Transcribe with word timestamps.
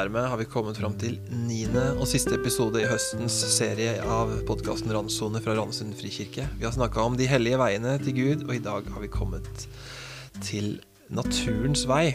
dermed 0.00 0.28
har 0.32 0.38
vi 0.40 0.46
kommet 0.48 0.78
fram 0.80 0.94
til 0.96 1.18
niende 1.28 1.82
og 2.00 2.06
siste 2.08 2.32
episode 2.38 2.80
i 2.80 2.86
høstens 2.88 3.34
serie 3.52 3.98
av 4.00 4.30
podkasten 4.48 4.92
Randsone 4.94 5.42
fra 5.44 5.52
Randsund 5.58 5.92
frikirke. 5.98 6.46
Vi 6.56 6.64
har 6.64 6.72
snakka 6.72 7.02
om 7.04 7.18
de 7.18 7.26
hellige 7.28 7.58
veiene 7.60 7.98
til 8.00 8.16
Gud, 8.16 8.46
og 8.46 8.54
i 8.54 8.62
dag 8.64 8.88
har 8.94 9.02
vi 9.02 9.10
kommet 9.12 9.66
til 10.40 10.78
naturens 11.12 11.84
vei. 11.90 12.14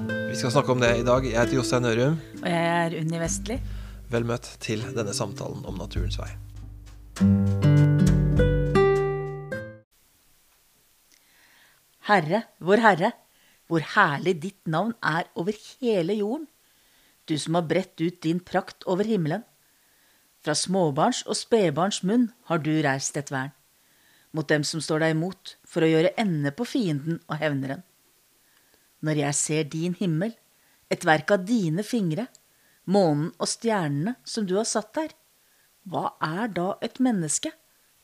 Vi 0.00 0.34
skal 0.40 0.50
snakke 0.50 0.74
om 0.74 0.82
det 0.82 0.90
i 0.98 1.06
dag. 1.06 1.28
Jeg 1.28 1.38
heter 1.38 1.60
Jostein 1.60 1.86
Ørum. 1.92 2.18
Og 2.40 2.48
jeg 2.50 2.70
er 2.80 2.98
Unni 3.04 3.22
Vestli. 3.22 3.60
Vel 4.10 4.26
møtt 4.26 4.50
til 4.64 4.82
denne 4.96 5.14
samtalen 5.14 5.62
om 5.68 5.78
naturens 5.78 6.18
vei. 6.18 6.32
Herre, 12.10 12.46
vår 12.58 12.82
Herre, 12.82 13.12
hvor 13.70 13.84
herlig 13.94 14.40
ditt 14.42 14.66
navn 14.66 14.96
er 15.06 15.30
over 15.38 15.54
hele 15.54 16.18
jorden, 16.18 16.48
du 17.28 17.38
som 17.38 17.56
har 17.58 17.66
bredt 17.68 18.00
ut 18.00 18.20
din 18.24 18.40
prakt 18.40 18.84
over 18.90 19.06
himmelen. 19.06 19.44
Fra 20.42 20.54
småbarns 20.58 21.22
og 21.28 21.38
spedbarns 21.38 22.02
munn 22.02 22.30
har 22.50 22.62
du 22.62 22.72
reist 22.82 23.16
et 23.16 23.30
vern, 23.30 23.52
mot 24.34 24.48
dem 24.48 24.64
som 24.66 24.82
står 24.82 25.04
deg 25.04 25.14
imot, 25.14 25.56
for 25.62 25.84
å 25.84 25.90
gjøre 25.90 26.14
ende 26.18 26.50
på 26.56 26.66
fienden 26.66 27.20
og 27.28 27.38
hevneren. 27.38 27.84
Når 29.02 29.22
jeg 29.22 29.38
ser 29.38 29.68
din 29.70 29.94
himmel, 29.98 30.34
et 30.90 31.06
verk 31.06 31.30
av 31.34 31.46
dine 31.46 31.84
fingre, 31.86 32.26
månen 32.84 33.30
og 33.38 33.48
stjernene 33.48 34.16
som 34.26 34.46
du 34.46 34.56
har 34.58 34.66
satt 34.68 34.92
der, 34.98 35.14
hva 35.86 36.12
er 36.22 36.50
da 36.54 36.74
et 36.82 37.00
menneske, 37.02 37.50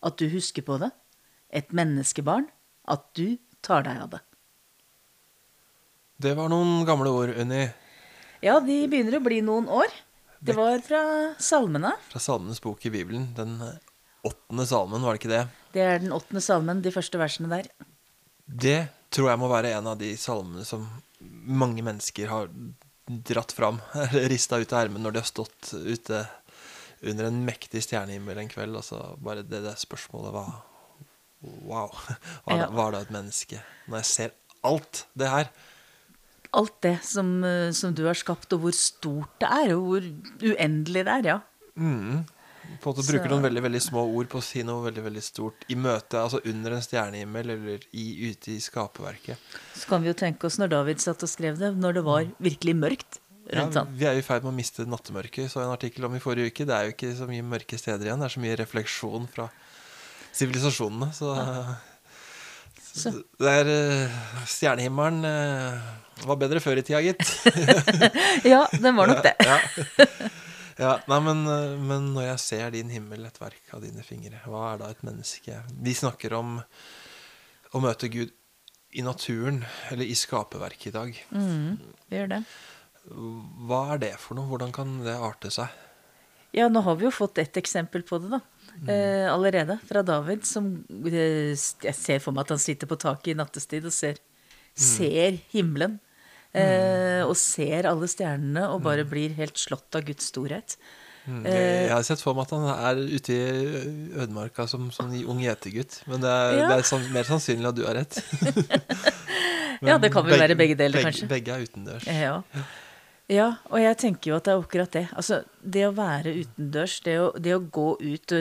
at 0.02 0.18
du 0.18 0.28
husker 0.30 0.64
på 0.66 0.78
det, 0.82 0.90
et 1.50 1.74
menneskebarn, 1.74 2.48
at 2.86 3.04
du 3.18 3.38
tar 3.62 3.84
deg 3.86 4.00
av 4.02 4.14
det? 4.14 4.22
Det 6.18 6.34
var 6.34 6.50
noen 6.50 6.82
gamle 6.86 7.10
ord, 7.14 7.34
Unni, 7.38 7.68
Ja, 8.44 8.58
de 8.62 8.76
begynner 8.90 9.18
å 9.18 9.22
bli 9.24 9.40
noen 9.44 9.68
år. 9.72 9.90
Det 10.38 10.54
var 10.54 10.78
fra 10.86 11.00
salmene. 11.42 11.92
fra 12.12 12.20
Salmenes 12.22 12.60
bok 12.62 12.84
i 12.86 12.90
Bibelen. 12.94 13.32
Den 13.34 13.56
åttende 14.26 14.66
salmen, 14.70 15.02
var 15.02 15.16
det 15.16 15.22
ikke 15.24 15.32
det? 15.32 15.44
Det 15.74 15.82
er 15.82 15.98
den 16.04 16.12
åttende 16.14 16.42
salmen, 16.44 16.82
de 16.84 16.92
første 16.94 17.18
versene 17.18 17.50
der. 17.50 17.66
Det 18.46 18.76
tror 19.10 19.30
jeg 19.32 19.40
må 19.42 19.48
være 19.50 19.72
en 19.78 19.88
av 19.90 19.98
de 19.98 20.12
salmene 20.20 20.64
som 20.68 20.86
mange 21.20 21.82
mennesker 21.82 22.30
har 22.30 22.50
dratt 23.08 23.52
fram, 23.56 23.80
eller 23.98 24.28
rista 24.30 24.58
ut 24.60 24.72
av 24.72 24.84
ermet 24.84 25.02
når 25.02 25.16
de 25.16 25.22
har 25.24 25.30
stått 25.30 25.72
ute 25.74 26.22
under 27.08 27.28
en 27.28 27.42
mektig 27.46 27.82
stjernehimmel 27.86 28.38
en 28.42 28.50
kveld, 28.50 28.76
Altså 28.78 28.98
bare 29.22 29.42
det, 29.46 29.62
det 29.66 29.76
spørsmålet 29.82 30.34
var 30.34 30.54
Wow. 31.40 31.92
Var 32.44 32.54
det, 32.56 32.62
Ja. 32.64 32.70
var 32.74 32.90
det 32.92 33.00
et 33.04 33.10
menneske? 33.14 33.60
Når 33.86 34.00
jeg 34.00 34.06
ser 34.10 34.32
alt 34.66 35.04
det 35.14 35.28
her. 35.30 35.50
Alt 36.56 36.78
det 36.82 36.96
som, 37.04 37.44
eh, 37.44 37.70
som 37.76 37.92
du 37.94 38.06
har 38.06 38.16
skapt, 38.16 38.52
og 38.56 38.62
hvor 38.64 38.74
stort 38.76 39.34
det 39.42 39.48
er, 39.52 39.74
og 39.76 39.84
hvor 39.90 40.08
uendelig 40.48 41.04
det 41.04 41.14
er, 41.18 41.30
ja. 41.34 41.38
Mm. 41.76 42.24
På 42.82 42.90
en 42.90 42.96
måte 42.98 43.06
bruker 43.08 43.32
noen 43.32 43.44
veldig 43.46 43.62
veldig 43.64 43.80
små 43.80 44.02
ord 44.12 44.28
på 44.30 44.40
å 44.40 44.44
si 44.44 44.62
noe 44.66 44.84
veldig 44.84 45.04
veldig 45.06 45.22
stort 45.24 45.64
i 45.72 45.76
møte, 45.78 46.20
altså 46.20 46.40
under 46.46 46.76
en 46.76 46.84
stjernehimmel 46.84 47.54
eller 47.54 47.86
i, 47.96 48.04
ute 48.28 48.52
i 48.54 48.58
skaperverket. 48.60 49.40
Så 49.74 49.88
kan 49.88 50.04
vi 50.04 50.10
jo 50.10 50.16
tenke 50.18 50.46
oss 50.46 50.58
når 50.60 50.72
David 50.74 51.00
satt 51.02 51.24
og 51.24 51.32
skrev 51.32 51.56
det, 51.60 51.72
når 51.80 51.98
det 51.98 52.04
var 52.06 52.28
virkelig 52.44 52.76
mørkt 52.76 53.20
Ja, 53.48 53.62
rundt 53.62 53.78
han. 53.80 53.88
vi 53.96 54.04
er 54.04 54.18
jo 54.18 54.20
i 54.20 54.26
ferd 54.26 54.44
med 54.44 54.52
å 54.52 54.58
miste 54.58 54.84
nattemørket. 54.84 55.48
Så 55.48 55.62
en 55.64 55.72
artikkel 55.72 56.04
om 56.04 56.14
i 56.18 56.20
forrige 56.20 56.52
uke. 56.52 56.66
Det 56.68 56.76
er 56.76 56.88
jo 56.90 56.92
ikke 56.92 57.14
så 57.16 57.28
mye 57.30 57.46
mørke 57.56 57.80
steder 57.80 58.04
igjen. 58.10 58.20
Det 58.20 58.28
er 58.28 58.34
så 58.36 58.42
mye 58.44 58.58
refleksjon 58.60 59.28
fra 59.32 59.48
sivilisasjonene. 60.36 61.08
Så, 61.16 61.32
så 61.32 61.78
Så. 62.98 63.12
det 63.40 63.54
er 63.62 63.70
eh, 63.72 64.18
Stjernehimmelen 64.48 65.24
eh, 65.28 65.88
var 66.26 66.38
bedre 66.40 66.62
før 66.62 66.80
i 66.80 66.84
tida, 66.86 67.00
gitt. 67.04 67.22
Ja, 68.52 68.64
den 68.74 68.96
var 68.98 69.10
nok 69.10 69.22
det. 69.24 69.34
Ja. 69.46 69.58
ja, 70.78 70.92
nei, 71.10 71.20
men, 71.26 71.44
eh, 71.52 71.76
men 71.90 72.10
når 72.16 72.30
jeg 72.32 72.44
ser 72.44 72.74
din 72.74 72.90
himmel, 72.94 73.26
et 73.28 73.40
verk 73.42 73.74
av 73.76 73.84
dine 73.84 74.04
fingre, 74.06 74.42
hva 74.46 74.72
er 74.72 74.82
da 74.82 74.90
et 74.94 75.04
menneske? 75.06 75.62
Vi 75.78 75.94
snakker 75.96 76.34
om 76.38 76.58
å 77.74 77.84
møte 77.84 78.10
Gud 78.12 78.34
i 78.96 79.04
naturen, 79.04 79.62
eller 79.92 80.08
i 80.08 80.16
skaperverket 80.16 80.90
i 80.90 80.94
dag. 80.94 81.18
Mm, 81.30 81.76
vi 82.08 82.22
gjør 82.22 82.32
det. 82.32 82.42
Hva 83.68 83.82
er 83.94 84.00
det 84.02 84.14
for 84.20 84.38
noe? 84.38 84.48
Hvordan 84.48 84.72
kan 84.74 84.98
det 85.04 85.16
arte 85.16 85.52
seg? 85.52 85.68
Ja, 86.56 86.70
nå 86.72 86.80
har 86.86 86.96
vi 86.96 87.04
jo 87.06 87.12
fått 87.12 87.38
ett 87.38 87.56
eksempel 87.60 88.02
på 88.08 88.18
det, 88.22 88.30
da. 88.32 88.40
Eh, 88.88 89.26
allerede. 89.32 89.78
Fra 89.88 90.02
David, 90.06 90.44
som 90.46 90.84
eh, 91.06 91.54
Jeg 91.54 91.94
ser 91.96 92.18
for 92.24 92.32
meg 92.36 92.46
at 92.46 92.54
han 92.56 92.62
sitter 92.62 92.86
på 92.90 92.98
taket 93.00 93.32
i 93.32 93.38
nattestid 93.38 93.84
og 93.88 93.92
ser, 93.94 94.20
ser 94.78 95.38
himmelen. 95.52 95.98
Eh, 96.56 97.20
og 97.28 97.34
ser 97.36 97.84
alle 97.90 98.08
stjernene 98.08 98.68
og 98.72 98.80
bare 98.86 99.04
blir 99.04 99.34
helt 99.36 99.58
slått 99.60 99.94
av 99.98 100.06
Guds 100.08 100.30
storhet. 100.32 100.76
Mm, 101.28 101.42
Jeg, 101.44 101.90
har 101.92 102.02
sett 102.08 102.22
for 102.24 102.32
meg 102.32 102.46
at 102.48 102.54
han 102.56 102.64
er 102.72 103.02
ute 103.18 103.34
i 103.36 103.42
ødemarka 104.16 104.64
som 104.70 104.86
sånn 104.94 105.12
ung 105.28 105.42
gjetergutt. 105.44 106.00
Men 106.08 106.22
det 106.24 106.30
er, 106.32 106.56
Ja. 106.56 106.68
det 106.72 106.78
er 106.78 106.86
sann- 106.88 107.10
mer 107.12 107.26
sannsynlig 107.28 107.68
at 107.68 107.76
du 107.76 107.84
har 107.84 107.98
rett. 108.00 108.16
Ja, 109.84 109.94
det 110.02 110.08
kan 110.10 110.24
vel 110.26 110.32
Begge- 110.34 110.40
være 110.42 110.56
begge 110.58 110.74
deler, 110.74 110.96
begge, 110.98 111.04
kanskje. 111.06 111.28
Begge 111.30 111.52
er 111.54 111.60
utendørs. 111.68 112.06
Ja. 112.10 112.40
Ja, 113.28 113.48
og 113.68 113.80
jeg 113.82 113.96
tenker 114.00 114.30
jo 114.30 114.36
at 114.38 114.46
det 114.46 114.52
er 114.54 114.62
akkurat 114.62 114.94
det. 114.96 115.04
Altså, 115.12 115.42
det 115.60 115.84
å 115.84 115.94
være 115.96 116.32
utendørs, 116.38 116.98
det 117.04 117.16
å, 117.20 117.26
det 117.36 117.54
å 117.56 117.60
gå 117.60 117.88
ut, 118.00 118.34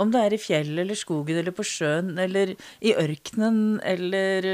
om 0.00 0.10
det 0.12 0.20
er 0.20 0.36
i 0.36 0.40
fjellet 0.42 0.82
eller 0.84 1.00
skogen 1.00 1.40
eller 1.40 1.54
på 1.56 1.64
sjøen 1.64 2.12
eller 2.20 2.52
i 2.84 2.92
ørkenen 2.92 3.78
eller 3.80 4.50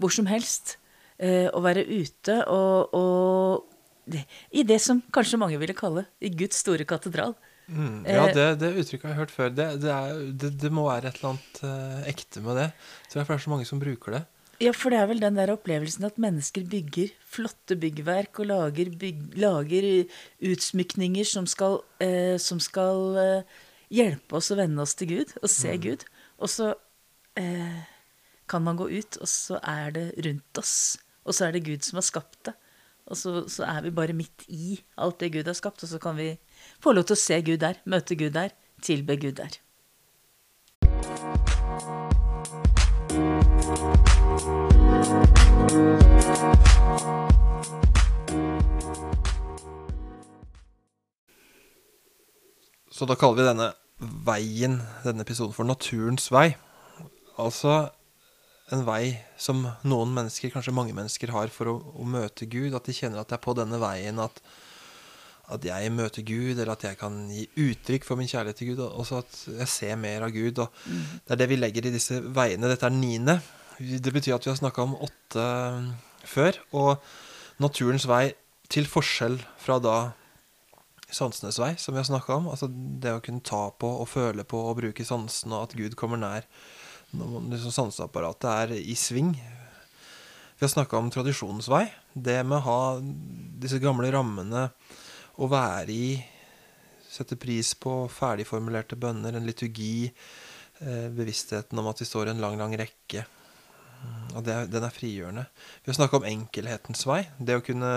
hvor 0.00 0.14
som 0.14 0.30
helst, 0.30 0.78
eh, 1.20 1.50
å 1.52 1.60
være 1.64 1.84
ute 1.84 2.38
og, 2.48 2.94
og 2.96 4.08
det, 4.08 4.24
i 4.56 4.64
det 4.64 4.80
som 4.80 5.02
kanskje 5.12 5.40
mange 5.40 5.60
ville 5.60 5.76
kalle 5.76 6.06
i 6.24 6.32
Guds 6.32 6.62
store 6.64 6.88
katedral. 6.88 7.36
Mm, 7.68 8.06
ja, 8.08 8.24
Eh, 8.24 8.32
det, 8.32 8.46
det 8.62 8.72
uttrykket 8.80 9.04
har 9.04 9.12
jeg 9.12 9.20
hørt 9.20 9.34
før. 9.34 9.52
Det, 9.52 9.68
det, 9.84 9.92
er, 9.92 10.72
må 10.72 10.86
være 10.88 11.10
et 11.10 11.20
eller 11.20 11.34
annet 11.34 11.62
eh, 11.68 12.10
ekte 12.14 12.40
med 12.44 12.56
det. 12.56 12.70
Jeg 12.72 13.12
tror 13.12 13.20
det 13.20 13.36
er 13.36 13.44
så 13.44 13.52
mange 13.52 13.68
som 13.68 13.82
bruker 13.82 14.16
det. 14.16 14.24
Ja, 14.58 14.72
for 14.74 14.90
det 14.90 14.98
er 14.98 15.06
vel 15.06 15.20
den 15.22 15.36
der 15.38 15.52
opplevelsen 15.52 16.08
at 16.08 16.16
mennesker 16.18 16.64
bygger 16.66 17.12
flotte 17.30 17.76
byggverk 17.78 18.40
og 18.42 18.48
lager, 18.50 18.88
byg, 18.98 19.20
lager 19.38 19.86
utsmykninger 20.50 21.28
som 21.30 21.46
skal, 21.46 21.78
eh, 22.02 22.34
som 22.42 22.58
skal 22.58 23.20
eh, 23.22 23.60
hjelpe 23.94 24.40
oss 24.40 24.50
å 24.50 24.58
venne 24.58 24.82
oss 24.82 24.96
til 24.98 25.12
Gud 25.12 25.36
og 25.38 25.46
se 25.52 25.76
Gud. 25.78 26.02
Og 26.42 26.50
så 26.50 26.72
eh, 27.38 27.84
kan 28.50 28.66
man 28.66 28.80
gå 28.80 28.88
ut, 28.90 29.20
og 29.22 29.30
så 29.30 29.60
er 29.62 29.94
det 29.94 30.06
rundt 30.26 30.58
oss. 30.58 30.74
Og 31.22 31.38
så 31.38 31.46
er 31.46 31.54
det 31.54 31.66
Gud 31.68 31.86
som 31.86 32.02
har 32.02 32.08
skapt 32.08 32.40
det. 32.50 32.56
Og 33.06 33.16
så, 33.16 33.36
så 33.46 33.62
er 33.68 33.86
vi 33.86 33.94
bare 33.94 34.16
midt 34.16 34.42
i 34.50 34.80
alt 34.98 35.20
det 35.22 35.30
Gud 35.38 35.46
har 35.46 35.56
skapt, 35.56 35.86
og 35.86 35.92
så 35.92 36.02
kan 36.02 36.18
vi 36.18 36.32
få 36.82 36.98
lov 36.98 37.06
til 37.06 37.14
å 37.14 37.22
se 37.28 37.38
Gud 37.46 37.62
der, 37.62 37.78
møte 37.86 38.18
Gud 38.18 38.34
der, 38.34 38.58
tilbe 38.82 39.20
Gud 39.22 39.38
der. 39.38 39.62
Så 45.68 45.74
da 53.06 53.14
kaller 53.14 53.36
vi 53.36 53.44
denne 53.46 53.68
veien, 54.26 54.80
denne 55.04 55.22
episoden, 55.22 55.52
for 55.52 55.64
naturens 55.68 56.32
vei. 56.32 56.56
Altså 57.38 57.90
en 58.72 58.82
vei 58.86 59.18
som 59.40 59.66
noen 59.84 60.14
mennesker, 60.16 60.50
kanskje 60.54 60.72
mange 60.72 60.94
mennesker, 60.96 61.28
har 61.36 61.48
for 61.52 61.68
å, 61.70 61.74
å 62.00 62.04
møte 62.08 62.48
Gud. 62.50 62.72
At 62.72 62.88
de 62.88 62.96
kjenner 62.96 63.20
at 63.20 63.28
det 63.28 63.36
er 63.36 63.44
på 63.44 63.54
denne 63.58 63.78
veien 63.82 64.18
at, 64.24 64.36
at 65.52 65.60
jeg 65.68 65.92
møter 65.94 66.22
Gud, 66.26 66.56
eller 66.56 66.72
at 66.74 66.84
jeg 66.88 66.96
kan 67.00 67.14
gi 67.28 67.44
uttrykk 67.68 68.02
for 68.08 68.20
min 68.20 68.30
kjærlighet 68.30 68.58
til 68.62 68.70
Gud. 68.72 68.80
Og 68.86 68.90
også 69.04 69.14
at 69.20 69.32
jeg 69.60 69.68
ser 69.76 69.94
mer 70.00 70.20
av 70.24 70.30
Gud. 70.32 70.56
Og 70.64 70.68
det 71.28 71.36
er 71.36 71.40
det 71.44 71.50
vi 71.52 71.60
legger 71.60 71.82
i 71.88 71.94
disse 71.94 72.14
veiene. 72.24 72.70
Dette 72.72 72.88
er 72.88 72.96
niende. 72.96 73.36
Det 73.78 74.10
betyr 74.10 74.34
at 74.34 74.46
vi 74.46 74.50
har 74.50 74.58
snakka 74.58 74.82
om 74.82 74.96
åtte 75.06 75.42
mm, 75.78 75.90
før. 76.26 76.58
Og 76.74 76.96
naturens 77.62 78.08
vei, 78.10 78.32
til 78.68 78.88
forskjell 78.90 79.38
fra 79.62 79.78
da 79.80 79.98
sansenes 81.08 81.56
vei, 81.60 81.70
som 81.80 81.94
vi 81.94 82.02
har 82.02 82.08
snakka 82.08 82.40
om. 82.40 82.48
Altså 82.52 82.68
det 82.68 83.14
å 83.14 83.22
kunne 83.24 83.44
ta 83.46 83.68
på 83.70 83.90
og 84.02 84.10
føle 84.10 84.44
på 84.44 84.60
og 84.70 84.80
bruke 84.82 85.06
sansene, 85.06 85.56
og 85.56 85.68
at 85.68 85.78
Gud 85.78 85.96
kommer 86.00 86.20
nær. 86.20 86.48
Når 87.16 87.46
liksom 87.54 87.72
sanseapparatet 87.72 88.50
er 88.50 88.74
i 88.82 88.96
sving. 88.98 89.30
Vi 90.58 90.66
har 90.66 90.74
snakka 90.74 90.98
om 90.98 91.08
tradisjonens 91.14 91.70
vei. 91.70 91.86
Det 92.12 92.40
med 92.42 92.58
å 92.58 92.66
ha 92.66 92.80
disse 93.62 93.80
gamle 93.82 94.10
rammene, 94.12 94.68
å 95.38 95.46
være 95.50 95.94
i 95.94 96.10
Sette 97.08 97.38
pris 97.40 97.70
på 97.80 97.92
ferdigformulerte 98.12 98.98
bønner, 99.00 99.32
en 99.38 99.46
liturgi. 99.48 100.10
Eh, 100.78 101.06
bevisstheten 101.10 101.80
om 101.80 101.88
at 101.90 102.02
vi 102.02 102.06
står 102.06 102.28
i 102.28 102.34
en 102.34 102.42
lang, 102.42 102.58
lang 102.60 102.74
rekke. 102.78 103.24
Og 104.36 104.44
det, 104.46 104.56
den 104.72 104.84
er 104.86 104.94
frigjørende. 104.94 105.46
Vi 105.82 105.90
har 105.90 105.98
snakka 105.98 106.20
om 106.20 106.28
enkelhetens 106.28 107.06
vei. 107.08 107.22
Det 107.38 107.58
å 107.58 107.64
kunne 107.64 107.94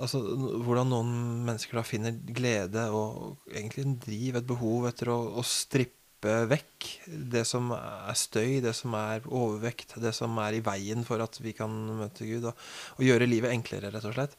Altså, 0.00 0.22
Hvordan 0.64 0.88
noen 0.88 1.16
mennesker 1.44 1.76
da 1.76 1.82
finner 1.84 2.14
glede 2.32 2.86
og 2.96 3.42
egentlig 3.52 3.82
en 3.84 3.98
driv, 4.00 4.38
et 4.38 4.46
behov 4.48 4.86
etter 4.88 5.10
å, 5.12 5.18
å 5.36 5.44
strippe 5.44 6.32
vekk 6.48 6.86
det 7.34 7.42
som 7.44 7.68
er 7.76 8.16
støy, 8.16 8.62
det 8.64 8.72
som 8.78 8.96
er 8.96 9.26
overvekt, 9.28 9.98
det 10.00 10.14
som 10.16 10.38
er 10.40 10.56
i 10.56 10.62
veien 10.64 11.04
for 11.04 11.20
at 11.20 11.36
vi 11.44 11.52
kan 11.58 11.74
møte 11.98 12.24
Gud, 12.24 12.48
og, 12.48 12.64
og 12.96 13.04
gjøre 13.04 13.28
livet 13.28 13.52
enklere, 13.52 13.92
rett 13.92 14.08
og 14.08 14.16
slett. 14.16 14.38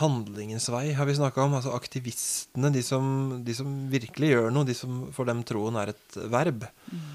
handlingens 0.00 0.68
vei 0.72 0.92
har 0.96 1.08
vi 1.08 1.16
snakka 1.18 1.42
om. 1.44 1.58
Altså 1.58 1.74
aktivistene, 1.76 2.70
de 2.72 2.82
som, 2.86 3.04
de 3.44 3.56
som, 3.56 3.72
virkelig 3.92 4.32
gjør 4.32 4.54
noe. 4.54 4.68
De 4.68 4.76
som 4.76 5.02
for 5.16 5.28
dem 5.28 5.42
troen 5.46 5.76
er 5.80 5.92
et 5.92 6.20
verb. 6.32 6.64
Mm. 6.92 7.10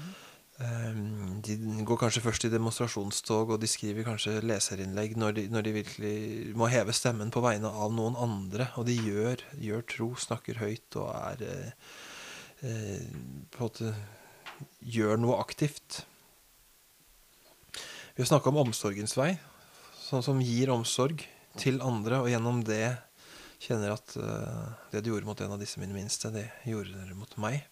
De 0.56 1.54
går 1.84 1.98
kanskje 2.00 2.22
først 2.24 2.46
i 2.48 2.50
demonstrasjonstog, 2.52 3.50
og 3.52 3.60
de 3.60 3.68
skriver 3.68 4.06
kanskje 4.06 4.38
leserinnlegg 4.40 5.16
når 5.20 5.36
de, 5.36 5.44
når 5.52 5.66
de 5.66 5.72
virkelig 5.74 6.16
må 6.56 6.70
heve 6.72 6.94
stemmen 6.96 7.32
på 7.34 7.42
vegne 7.44 7.68
av 7.68 7.92
noen 7.92 8.16
andre. 8.16 8.70
Og 8.80 8.88
de 8.88 8.96
gjør, 8.96 9.44
gjør 9.60 9.84
tro, 9.92 10.08
snakker 10.16 10.62
høyt 10.62 10.96
og 10.96 11.10
er 11.12 11.44
eh, 11.44 11.90
eh, 12.64 13.04
på 13.52 13.60
en 13.60 13.66
måte 13.66 13.92
gjør 14.80 15.20
noe 15.20 15.36
aktivt. 15.42 16.06
Vi 18.16 18.24
har 18.24 18.30
snakka 18.30 18.48
om 18.48 18.62
omsorgens 18.64 19.12
vei, 19.18 19.34
sånn 20.00 20.24
som 20.24 20.40
gir 20.40 20.72
omsorg 20.72 21.26
til 21.60 21.82
andre, 21.84 22.22
og 22.22 22.30
gjennom 22.32 22.62
det 22.64 22.96
kjenner 23.60 23.92
at 23.92 24.16
eh, 24.16 24.68
det 24.94 25.04
du 25.04 25.12
gjorde 25.12 25.28
mot 25.28 25.40
en 25.44 25.52
av 25.52 25.60
disse 25.60 25.80
mine 25.82 25.92
minste, 25.96 26.32
det 26.32 26.48
gjorde 26.64 26.96
dere 26.96 27.16
mot 27.18 27.36
meg. 27.44 27.66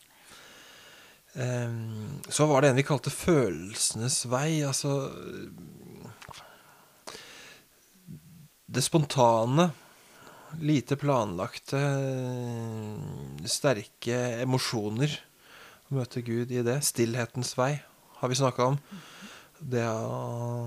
Um, 1.34 2.20
så 2.28 2.46
var 2.46 2.62
det 2.62 2.70
en 2.70 2.78
vi 2.78 2.86
kalte 2.86 3.10
følelsenes 3.10 4.20
vei. 4.30 4.62
Altså 4.62 5.10
Det 8.74 8.82
spontane, 8.82 9.68
lite 10.62 10.96
planlagte, 10.98 11.80
sterke 13.50 14.18
emosjoner. 14.42 15.14
Å 15.90 15.98
møte 15.98 16.22
Gud 16.26 16.50
i 16.54 16.62
det. 16.66 16.80
Stillhetens 16.86 17.52
vei 17.58 17.76
har 18.18 18.30
vi 18.30 18.38
snakka 18.38 18.72
om. 18.72 18.78
Det 19.58 19.84
å 19.86 20.66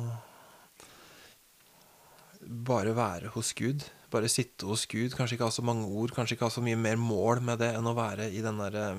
bare 2.48 2.96
være 2.96 3.32
hos 3.36 3.52
Gud. 3.58 3.84
Bare 4.12 4.32
sitte 4.32 4.70
hos 4.70 4.86
Gud. 4.88 5.16
Kanskje 5.18 5.36
ikke 5.36 5.50
ha 5.50 5.56
så 5.56 5.66
mange 5.68 5.88
ord, 5.88 6.16
kanskje 6.16 6.38
ikke 6.38 6.48
ha 6.48 6.54
så 6.54 6.64
mye 6.64 6.80
mer 6.80 7.00
mål 7.02 7.44
med 7.44 7.60
det 7.64 7.74
enn 7.76 7.92
å 7.92 7.96
være 7.98 8.30
i 8.32 8.44
den 8.46 8.62
derre 8.62 8.92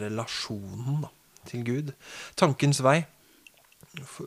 relasjonen 0.00 1.04
da, 1.04 1.10
til 1.48 1.64
Gud. 1.66 1.92
Tankens 2.38 2.82
vei. 2.84 3.02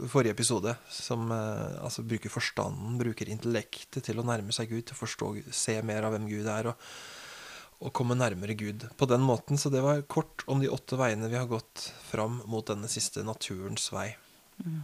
Forrige 0.07 0.31
episode, 0.31 0.77
som 0.94 1.27
eh, 1.33 1.83
altså, 1.83 2.06
bruker 2.07 2.31
forstanden, 2.31 2.95
bruker 3.01 3.27
intellektet 3.31 4.06
til 4.07 4.21
å 4.21 4.25
nærme 4.27 4.56
seg 4.56 4.71
Gud, 4.71 4.86
til 4.88 4.95
å 4.95 5.01
forstå, 5.01 5.31
se 5.51 5.75
mer 5.83 6.07
av 6.07 6.15
hvem 6.15 6.30
Gud 6.30 6.48
er, 6.54 6.69
og, 6.71 6.88
og 7.83 7.92
komme 7.98 8.15
nærmere 8.15 8.56
Gud 8.57 8.88
på 8.95 9.09
den 9.12 9.25
måten. 9.27 9.59
Så 9.59 9.74
det 9.74 9.83
var 9.83 10.06
kort 10.07 10.45
om 10.48 10.63
de 10.63 10.71
åtte 10.71 11.00
veiene 11.00 11.27
vi 11.27 11.39
har 11.39 11.50
gått 11.51 11.89
fram 12.07 12.39
mot 12.48 12.68
denne 12.69 12.88
siste 12.92 13.25
naturens 13.27 13.89
vei. 13.92 14.13
Mm. 14.63 14.80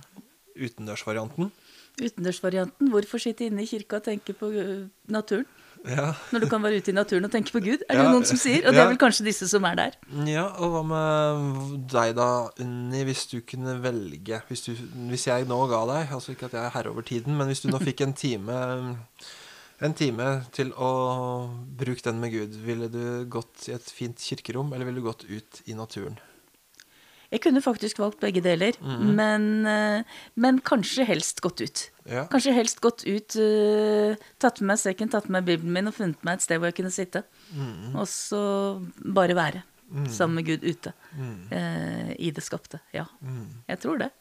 Utendørsvarianten. 0.68 1.54
Utendørsvarianten. 2.02 2.92
Hvorfor 2.92 3.22
sitte 3.24 3.48
inne 3.48 3.64
i 3.64 3.69
kirka 3.69 4.02
og 4.02 4.08
tenke 4.10 4.36
på 4.38 4.52
uh, 4.52 4.90
naturen? 5.14 5.48
Ja. 5.83 6.13
Når 6.31 6.45
du 6.45 6.47
kan 6.51 6.63
være 6.63 6.80
ute 6.80 6.94
i 6.94 6.95
naturen 6.95 7.27
og 7.27 7.31
tenke 7.33 7.51
på 7.51 7.59
Gud, 7.63 7.81
er 7.83 7.97
det 8.00 8.06
ja, 8.06 8.12
noen 8.13 8.25
som 8.27 8.39
sier. 8.39 8.63
Og 8.63 8.75
det 8.75 8.80
er 8.80 8.89
vel 8.94 9.00
kanskje 9.01 9.25
disse 9.27 9.50
som 9.51 9.65
er 9.68 9.75
der. 9.80 9.97
Ja, 10.30 10.45
og 10.63 10.75
hva 10.77 10.83
med 10.88 11.85
deg 11.91 12.15
da, 12.18 12.30
Unni, 12.63 13.03
hvis 13.09 13.25
du 13.33 13.39
kunne 13.47 13.75
velge 13.83 14.39
hvis, 14.47 14.65
du, 14.68 14.74
hvis, 15.12 15.27
jeg 15.27 15.47
nå 15.50 15.59
ga 15.71 15.83
deg, 15.91 16.13
altså 16.15 16.33
ikke 16.33 16.47
at 16.47 16.57
jeg 16.57 16.63
er 16.63 16.75
herre 16.77 16.94
over 16.94 17.07
tiden, 17.07 17.35
men 17.39 17.51
hvis 17.51 17.65
du 17.65 17.71
nå 17.71 17.81
fikk 17.83 18.06
en 18.07 18.15
time 18.15 18.59
en 19.83 19.95
time 19.97 20.27
til 20.56 20.69
å 20.80 20.91
bruke 21.80 22.06
den 22.06 22.21
med 22.21 22.31
Gud, 22.31 22.59
ville 22.63 22.88
du 22.91 23.25
gått 23.31 23.68
i 23.68 23.74
et 23.75 23.89
fint 23.91 24.19
kirkerom, 24.19 24.71
eller 24.71 24.88
ville 24.88 25.03
du 25.03 25.09
gått 25.09 25.25
ut 25.27 25.59
i 25.68 25.75
naturen? 25.75 26.15
Jeg 27.33 27.41
kunne 27.41 27.63
faktisk 27.65 27.97
valgt 27.97 28.19
begge 28.21 28.44
deler, 28.45 28.77
mm. 28.77 29.06
men, 29.18 29.45
eh, 29.65 30.18
men, 30.38 30.59
kanskje 30.62 31.06
helst 31.09 31.41
gått 31.41 31.63
ut. 31.65 31.83
Ja. 32.06 32.27
Kanskje 32.30 32.53
helst 32.53 32.81
gått 32.83 33.06
ut, 33.07 33.38
uh, 33.39 34.13
tatt 34.44 34.59
med 34.62 34.74
meg 34.74 34.81
sekken, 34.81 35.09
tatt 35.09 35.30
med 35.30 35.39
meg 35.39 35.47
bibelen 35.47 35.74
min 35.74 35.89
og 35.89 35.95
funnet 35.95 36.25
meg 36.27 36.38
et 36.38 36.45
sted 36.45 36.59
hvor 36.59 36.69
jeg 36.69 36.77
kunne 36.81 36.94
sitte. 36.94 37.24
Mm. 37.56 37.95
Og 37.95 38.06
så 38.12 38.41
bare 39.15 39.38
være 39.38 39.63
mm. 39.88 40.09
sammen 40.13 40.41
med 40.41 40.50
Gud 40.51 40.68
ute 40.68 40.94
uh, 40.94 42.12
i 42.13 42.30
det 42.35 42.44
skapte. 42.44 42.83
Ja, 42.94 43.07
mm. 43.24 43.63
jeg 43.71 43.81
tror 43.85 44.03
det. 44.03 44.12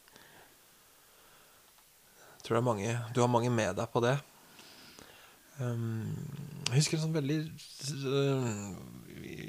Jeg 2.38 2.46
tror 2.46 2.56
det 2.56 2.62
er 2.62 2.70
mange, 2.70 2.94
du 3.14 3.20
har 3.20 3.30
mange 3.34 3.52
med 3.52 3.76
deg 3.78 3.90
på 3.92 4.02
det. 4.06 4.16
Um, 5.60 6.08
jeg 6.70 6.80
husker 6.80 6.96
en 6.96 7.04
sånn 7.04 7.18
veldig 7.18 7.38
uh, 8.08 8.72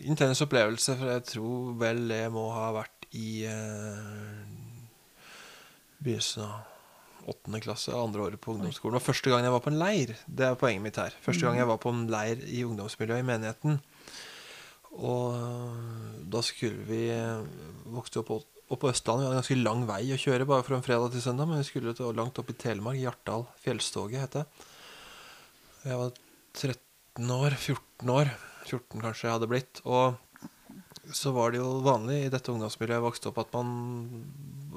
intens 0.10 0.42
opplevelse, 0.44 0.98
for 1.00 1.14
jeg 1.14 1.24
tror 1.32 1.78
vel 1.80 2.04
det 2.12 2.26
må 2.34 2.50
ha 2.54 2.68
vært 2.76 2.93
i 3.14 3.46
eh, 3.46 4.44
begynnelsen 6.04 6.46
av 6.48 7.30
åttende 7.30 7.62
klasse, 7.64 7.94
andre 7.96 8.26
året 8.26 8.42
på 8.42 8.54
ungdomsskolen. 8.56 8.98
Og 9.00 9.06
første 9.06 9.32
gang 9.32 9.46
jeg 9.46 9.54
var 9.54 9.64
på 9.64 9.72
en 9.72 9.80
leir. 9.80 10.16
Det 10.28 10.48
er 10.48 10.60
poenget 10.60 10.84
mitt 10.84 11.00
her. 11.00 11.16
Første 11.24 11.46
gang 11.46 11.60
jeg 11.60 11.70
var 11.70 11.80
på 11.80 11.94
en 11.94 12.08
leir 12.12 12.42
i 12.52 12.64
ungdomsmiljøet 12.68 13.24
i 13.24 13.28
menigheten. 13.28 13.80
Og 14.94 16.26
da 16.34 16.42
skulle 16.46 16.84
vi 16.90 17.06
eh, 17.14 17.46
vokste 17.94 18.22
opp, 18.22 18.34
opp 18.36 18.82
på 18.82 18.92
Østlandet. 18.92 19.24
Vi 19.24 19.30
hadde 19.30 19.38
en 19.38 19.42
ganske 19.42 19.62
lang 19.62 19.86
vei 19.90 20.02
å 20.14 20.20
kjøre 20.20 20.50
bare 20.50 20.68
fra 20.68 20.78
en 20.78 20.86
fredag 20.86 21.14
til 21.14 21.24
søndag. 21.26 21.50
Men 21.50 21.64
vi 21.64 21.70
skulle 21.70 21.96
til, 21.98 22.12
langt 22.18 22.42
opp 22.42 22.52
i 22.52 22.58
Telemark. 22.66 23.00
Hjartdal. 23.00 23.48
Fjellstoget 23.64 24.26
het 24.26 24.40
det. 24.40 24.46
Jeg 25.88 26.00
var 26.02 26.14
13 26.60 27.34
år. 27.40 27.58
14 27.58 28.14
år. 28.18 28.36
14 28.68 29.04
kanskje 29.04 29.28
jeg 29.28 29.38
hadde 29.38 29.52
blitt. 29.52 29.84
Og 29.88 30.20
så 31.12 31.34
var 31.36 31.52
det 31.52 31.60
jo 31.60 31.82
vanlig 31.84 32.22
i 32.24 32.32
dette 32.32 32.52
ungdomsmiljøet 32.54 32.96
jeg 32.96 33.04
vokste 33.04 33.30
opp, 33.32 33.42
at 33.44 33.52
man 33.56 34.24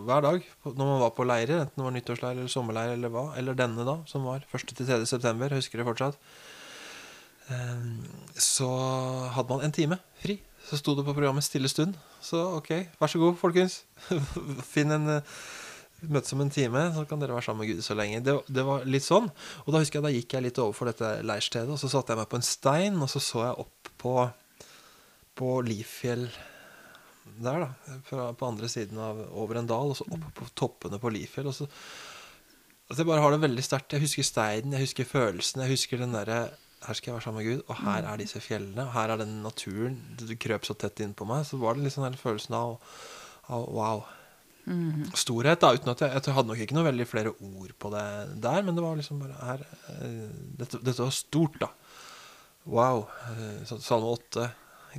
hver 0.07 0.25
dag 0.25 0.49
når 0.65 0.83
man 0.83 1.01
var 1.05 1.15
på 1.15 1.27
leirer, 1.27 1.63
enten 1.63 1.79
det 1.79 1.87
var 1.87 1.95
nyttårsleir 1.95 2.41
eller 2.41 2.53
sommerleir 2.53 2.97
eller 2.97 3.13
hva, 3.15 3.29
eller 3.39 3.59
denne, 3.59 3.87
da, 3.87 4.01
som 4.11 4.27
var 4.27 4.43
1.-3. 4.51 5.05
september, 5.07 5.55
husker 5.55 5.81
det 5.81 5.87
fortsatt, 5.87 6.19
ehm, 7.55 8.03
så 8.35 8.71
hadde 9.37 9.51
man 9.55 9.65
en 9.67 9.75
time 9.75 10.01
fri. 10.23 10.41
Så 10.67 10.81
sto 10.81 10.97
det 10.99 11.05
på 11.07 11.15
programmet 11.15 11.45
'Stille 11.47 11.71
stund'. 11.71 11.95
Så 12.21 12.41
ok, 12.59 12.71
vær 12.99 13.07
så 13.07 13.19
god, 13.23 13.37
folkens. 13.39 13.85
Finn 14.73 14.91
en 14.91 15.09
eh, 15.09 15.37
møtes 16.03 16.33
om 16.35 16.41
en 16.43 16.51
time, 16.51 16.89
så 16.95 17.05
kan 17.07 17.21
dere 17.23 17.37
være 17.37 17.47
sammen 17.47 17.63
med 17.63 17.71
Gud 17.71 17.85
så 17.87 17.95
lenge. 17.95 18.19
Det, 18.21 18.35
det, 18.51 18.65
var 18.67 18.83
litt 18.85 19.07
sånn. 19.07 19.31
Og 19.65 19.71
da 19.71 19.79
husker 19.79 20.01
jeg 20.01 20.07
da 20.09 20.11
gikk 20.11 20.35
jeg 20.35 20.47
litt 20.49 20.59
overfor 20.59 20.91
dette 20.91 21.13
leirstedet, 21.23 21.71
og 21.71 21.79
så 21.79 21.91
satte 21.93 22.13
jeg 22.13 22.19
meg 22.19 22.29
på 22.33 22.41
en 22.41 22.49
stein, 22.51 22.99
og 22.99 23.13
så 23.13 23.23
så 23.23 23.45
jeg 23.45 23.63
opp 23.63 23.93
på 24.03 24.17
på 25.37 25.61
Lifjell 25.67 26.27
der, 27.37 27.65
da. 27.67 27.97
Fra, 28.07 28.29
på 28.39 28.49
andre 28.49 28.69
siden 28.71 29.01
av 29.03 29.19
over 29.37 29.61
en 29.61 29.69
dal, 29.69 29.93
og 29.93 29.99
så 29.99 30.07
opp 30.09 30.29
på 30.37 30.51
toppene 30.57 31.01
på 31.03 31.11
Lifjell. 31.13 31.51
Og 31.51 31.57
så 31.57 31.67
altså 32.87 33.03
Jeg 33.03 33.09
bare 33.11 33.25
har 33.25 33.35
det 33.35 33.43
veldig 33.45 33.65
sterkt. 33.65 33.97
Jeg 33.97 34.07
husker 34.07 34.27
steinen, 34.27 34.77
jeg 34.77 34.87
husker 34.87 35.09
følelsen, 35.09 35.65
jeg 35.65 35.77
husker 35.77 36.01
den 36.03 36.15
derre 36.17 36.47
her 36.87 36.95
skal 36.95 37.11
jeg 37.11 37.17
være 37.17 37.25
sammen 37.25 37.41
med 37.41 37.49
Gud, 37.49 37.63
og 37.67 37.79
her 37.81 38.07
er 38.07 38.21
disse 38.21 38.41
fjellene, 38.43 38.85
og 38.85 38.93
her 38.95 39.11
er 39.11 39.23
den 39.23 39.41
naturen. 39.43 39.97
Det 40.21 40.37
krøp 40.43 40.67
så 40.69 40.77
tett 40.79 41.01
innpå 41.03 41.27
meg. 41.29 41.47
Så 41.49 41.59
var 41.59 41.75
det 41.75 41.87
liksom 41.87 42.05
den 42.05 42.19
følelsen 42.21 42.55
av, 42.59 42.77
av 43.49 43.65
wow. 43.75 44.05
Mm. 44.67 45.07
Storhet, 45.17 45.63
da. 45.63 45.73
uten 45.75 45.93
at 45.93 46.03
jeg, 46.03 46.13
jeg, 46.15 46.35
hadde 46.35 46.51
nok 46.51 46.61
ikke 46.63 46.77
noe 46.77 46.89
veldig 46.89 47.07
flere 47.09 47.33
ord 47.33 47.73
på 47.81 47.91
det 47.95 48.07
der, 48.45 48.63
men 48.67 48.77
det 48.77 48.85
var 48.85 48.99
liksom 48.99 49.21
bare 49.23 49.37
her 49.39 49.61
eh, 49.95 50.31
Dette, 50.59 50.81
dette 50.83 51.03
var 51.05 51.15
stort, 51.15 51.59
da. 51.63 51.71
Wow. 52.67 53.07
Eh, 53.33 53.75
Salme 53.79 54.15
8. 54.15 54.49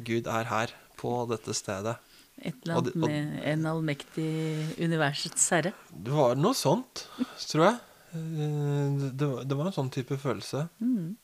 Gud 0.05 0.29
er 0.29 0.49
her, 0.49 0.73
på 0.97 1.11
dette 1.29 1.53
stedet. 1.57 1.97
Et 2.37 2.53
eller 2.65 2.79
annet 2.79 2.97
med 3.01 3.37
en 3.49 3.67
allmektig 3.69 4.29
universets 4.77 5.45
herre? 5.53 5.73
Det 5.89 6.13
var 6.13 6.37
noe 6.37 6.57
sånt, 6.57 7.07
tror 7.47 7.65
jeg. 7.65 7.77
Eh, 8.17 9.05
det 9.09 9.29
var, 9.29 9.45
det 9.45 9.57
var 9.57 9.69
en 9.69 9.77
sånn 9.77 9.93
type 9.93 10.17
følelse. 10.21 10.67
Mm. 10.81 11.15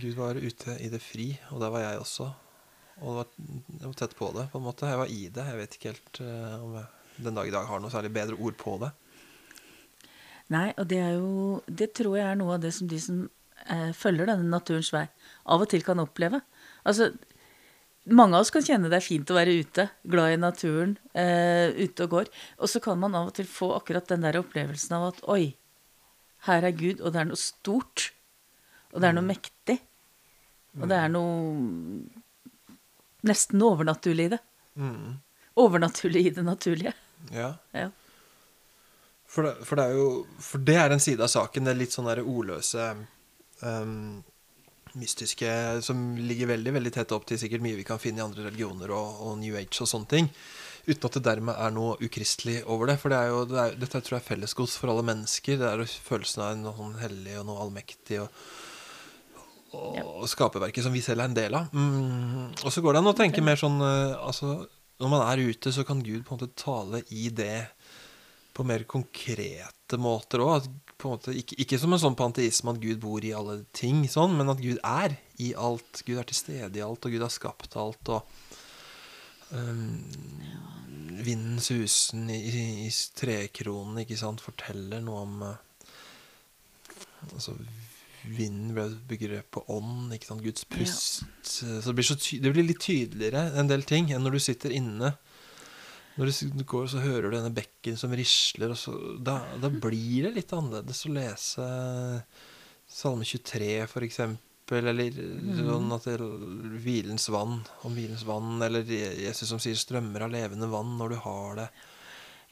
Gud 0.00 0.14
var 0.18 0.38
ute 0.38 0.78
i 0.82 0.88
det 0.90 1.02
fri, 1.02 1.32
og 1.50 1.62
der 1.62 1.74
var 1.74 1.84
jeg 1.84 2.02
også. 2.02 2.30
Og 3.00 3.20
var, 3.20 3.34
jeg 3.38 3.84
var 3.86 3.98
tett 3.98 4.16
på 4.18 4.30
det, 4.36 4.48
på 4.52 4.60
en 4.60 4.66
måte. 4.66 4.88
Jeg 4.90 5.02
var 5.02 5.12
i 5.12 5.22
det. 5.32 5.46
Jeg 5.50 5.60
vet 5.60 5.76
ikke 5.76 5.92
helt 5.94 6.22
uh, 6.24 6.56
om 6.64 6.74
jeg 6.78 6.88
den 7.24 7.36
dag 7.36 7.48
i 7.48 7.54
dag 7.54 7.68
har 7.68 7.80
noe 7.82 7.92
særlig 7.92 8.12
bedre 8.14 8.38
ord 8.40 8.56
på 8.60 8.76
det. 8.82 8.90
Nei, 10.50 10.70
og 10.80 10.88
det 10.90 10.98
er 10.98 11.12
jo 11.14 11.60
Det 11.66 11.92
tror 11.94 12.16
jeg 12.18 12.26
er 12.26 12.38
noe 12.38 12.56
av 12.56 12.64
det 12.64 12.72
som 12.74 12.88
de 12.90 12.98
som 13.02 13.20
eh, 13.70 13.90
følger 13.96 14.30
denne 14.30 14.48
naturens 14.50 14.90
vei, 14.94 15.04
av 15.46 15.62
og 15.62 15.70
til 15.70 15.84
kan 15.86 16.02
oppleve. 16.02 16.40
Altså, 16.88 17.10
mange 18.10 18.36
av 18.36 18.44
oss 18.44 18.52
kan 18.54 18.64
kjenne 18.64 18.90
det 18.90 18.98
er 19.00 19.04
fint 19.04 19.30
å 19.30 19.36
være 19.36 19.58
ute, 19.60 19.86
glad 20.08 20.34
i 20.34 20.40
naturen, 20.40 20.96
eh, 21.14 21.68
ute 21.76 22.06
og 22.06 22.14
går. 22.16 22.30
Og 22.58 22.72
så 22.72 22.80
kan 22.82 22.98
man 23.00 23.14
av 23.18 23.30
og 23.30 23.36
til 23.36 23.48
få 23.48 23.72
akkurat 23.76 24.08
den 24.08 24.24
der 24.24 24.40
opplevelsen 24.40 24.96
av 24.96 25.10
at 25.10 25.20
oi, 25.30 25.54
her 26.48 26.64
er 26.64 26.72
Gud, 26.72 27.02
og 27.04 27.12
det 27.12 27.20
er 27.20 27.28
noe 27.28 27.40
stort. 27.40 28.10
Og 28.94 29.02
det 29.02 29.10
er 29.10 29.16
noe 29.16 29.26
mm. 29.26 29.32
mektig. 29.34 29.78
Og 30.80 30.88
det 30.90 30.96
er 30.96 31.10
noe 31.12 31.34
nesten 33.26 33.62
overnaturlig 33.62 34.30
i 34.30 34.32
det. 34.34 34.40
Mm. 34.80 35.18
Overnaturlig 35.60 36.26
i 36.26 36.34
det 36.34 36.44
naturlige. 36.46 36.94
Ja. 37.34 37.52
ja. 37.76 37.90
For, 39.28 39.46
det, 39.46 39.66
for, 39.66 39.76
det, 39.76 39.84
er 39.84 39.98
jo 39.98 40.08
For 40.40 40.62
det 40.66 40.76
er 40.80 40.94
en 40.94 41.02
side 41.02 41.22
av 41.22 41.30
saken, 41.30 41.66
det 41.66 41.74
er 41.74 41.82
litt 41.82 41.94
sånn 41.94 42.08
derre 42.08 42.24
ordløse 42.26 42.86
um, 43.60 44.22
mystiske 44.98 45.50
som 45.86 46.00
ligger 46.18 46.50
veldig 46.50 46.72
veldig 46.78 46.92
tett 46.94 47.12
opp 47.14 47.28
til 47.28 47.38
sikkert 47.40 47.62
mye 47.64 47.78
vi 47.78 47.86
kan 47.86 48.00
finne 48.02 48.22
i 48.22 48.24
andre 48.24 48.48
religioner 48.48 48.92
og, 48.96 49.20
og 49.26 49.38
New 49.42 49.58
Age 49.58 49.84
og 49.84 49.90
sånne 49.90 50.10
ting. 50.10 50.30
Uten 50.86 51.06
at 51.06 51.16
det 51.18 51.22
dermed 51.26 51.58
er 51.60 51.74
noe 51.74 51.98
ukristelig 52.00 52.60
over 52.64 52.90
det. 52.90 52.96
For 53.02 53.12
det 53.12 53.20
er 53.20 53.30
jo, 53.30 53.44
det 53.50 53.60
er, 53.62 53.76
dette 53.78 54.00
tror 54.00 54.16
jeg 54.16 54.24
er 54.24 54.28
fellesgods 54.30 54.74
for 54.80 54.92
alle 54.92 55.04
mennesker. 55.06 55.60
Det 55.60 55.68
er 55.68 55.94
følelsen 56.08 56.44
av 56.44 56.58
noe 56.58 56.76
sånn 56.78 56.98
hellig 57.02 57.36
og 57.40 57.46
noe 57.50 57.64
allmektig. 57.66 58.22
Og, 58.24 58.44
og 59.76 60.26
skaperverket 60.30 60.86
som 60.86 60.94
vi 60.96 61.04
selv 61.04 61.22
er 61.22 61.30
en 61.30 61.36
del 61.36 61.58
av. 61.58 61.72
Mm. 61.76 62.46
Og 62.64 62.70
så 62.72 62.82
går 62.82 62.96
det 62.96 63.02
an 63.02 63.12
å 63.12 63.18
tenke 63.18 63.44
mer 63.44 63.60
sånn 63.60 63.78
eh, 63.86 64.16
altså, 64.18 64.56
Når 65.00 65.12
man 65.12 65.26
er 65.28 65.44
ute, 65.50 65.72
så 65.72 65.84
kan 65.86 66.02
Gud 66.04 66.24
på 66.24 66.34
en 66.34 66.40
måte 66.40 66.54
tale 66.58 67.04
i 67.14 67.28
det 67.30 67.68
på 68.56 68.66
mer 68.66 68.82
konkrete 68.88 70.00
måter 70.00 70.42
òg. 70.44 70.66
Ikke, 71.00 71.56
ikke 71.62 71.78
som 71.80 71.94
en 71.94 72.02
sånn 72.02 72.18
panteisme 72.18 72.74
at 72.74 72.80
Gud 72.82 73.00
bor 73.02 73.24
i 73.24 73.32
alle 73.36 73.62
ting, 73.76 74.02
sånn, 74.10 74.36
men 74.38 74.52
at 74.52 74.60
Gud 74.62 74.80
er 74.84 75.16
i 75.40 75.52
alt. 75.56 76.02
Gud 76.06 76.20
er 76.20 76.28
til 76.28 76.38
stede 76.38 76.80
i 76.80 76.84
alt, 76.84 77.04
og 77.04 77.14
Gud 77.14 77.24
har 77.24 77.32
skapt 77.32 77.76
alt. 77.80 78.12
og 78.12 78.26
um, 79.56 79.98
Vinden 81.20 81.58
susen 81.62 82.30
i, 82.32 82.38
i, 82.38 82.64
i 82.86 82.90
trekronen 83.18 84.02
ikke 84.04 84.18
sant, 84.20 84.44
forteller 84.44 85.02
noe 85.04 85.24
om 85.24 85.42
uh, 85.48 85.54
altså, 87.34 87.56
Vinden 88.20 88.74
ble 88.76 88.84
begrepet 89.08 89.48
på 89.56 89.64
ånd, 89.72 90.12
ikke 90.12 90.28
sant, 90.28 90.44
Guds 90.44 90.66
pust. 90.68 91.22
Ja. 91.24 91.80
Så 91.80 91.88
det 91.88 91.96
blir, 91.96 92.08
så 92.08 92.16
det 92.44 92.52
blir 92.52 92.66
litt 92.68 92.82
tydeligere 92.84 93.46
en 93.56 93.70
del 93.70 93.86
ting 93.88 94.12
enn 94.12 94.24
når 94.26 94.36
du 94.36 94.42
sitter 94.44 94.74
inne 94.76 95.14
når 96.20 96.58
du 96.58 96.64
går, 96.68 96.86
så 96.92 97.00
hører 97.00 97.30
du 97.30 97.36
denne 97.38 97.54
bekken 97.54 97.96
som 97.96 98.12
risler, 98.12 98.74
og 98.74 98.78
så, 98.78 98.92
da, 99.24 99.38
da, 99.62 99.70
blir 99.72 100.26
det 100.26 100.34
litt 100.36 100.52
annerledes 100.52 101.06
å 101.08 101.14
lese 101.16 101.68
Salme 102.90 103.24
23, 103.24 103.70
for 103.88 104.04
eksempel. 104.04 104.90
Eller 104.90 105.16
mm. 105.16 105.54
sånn 105.64 105.94
at 105.96 106.04
det 106.06 106.18
hvilens 106.84 107.26
vann, 107.32 107.56
om 107.86 107.96
hvilens 107.96 108.22
vann, 108.26 108.60
eller 108.62 108.84
Jesus 108.86 109.48
som 109.48 109.58
sier 109.62 109.78
'strømmer 109.78 110.26
av 110.26 110.34
levende 110.34 110.68
vann' 110.70 110.98
når 110.98 111.14
du 111.14 111.18
har 111.24 111.56
det. 111.58 111.68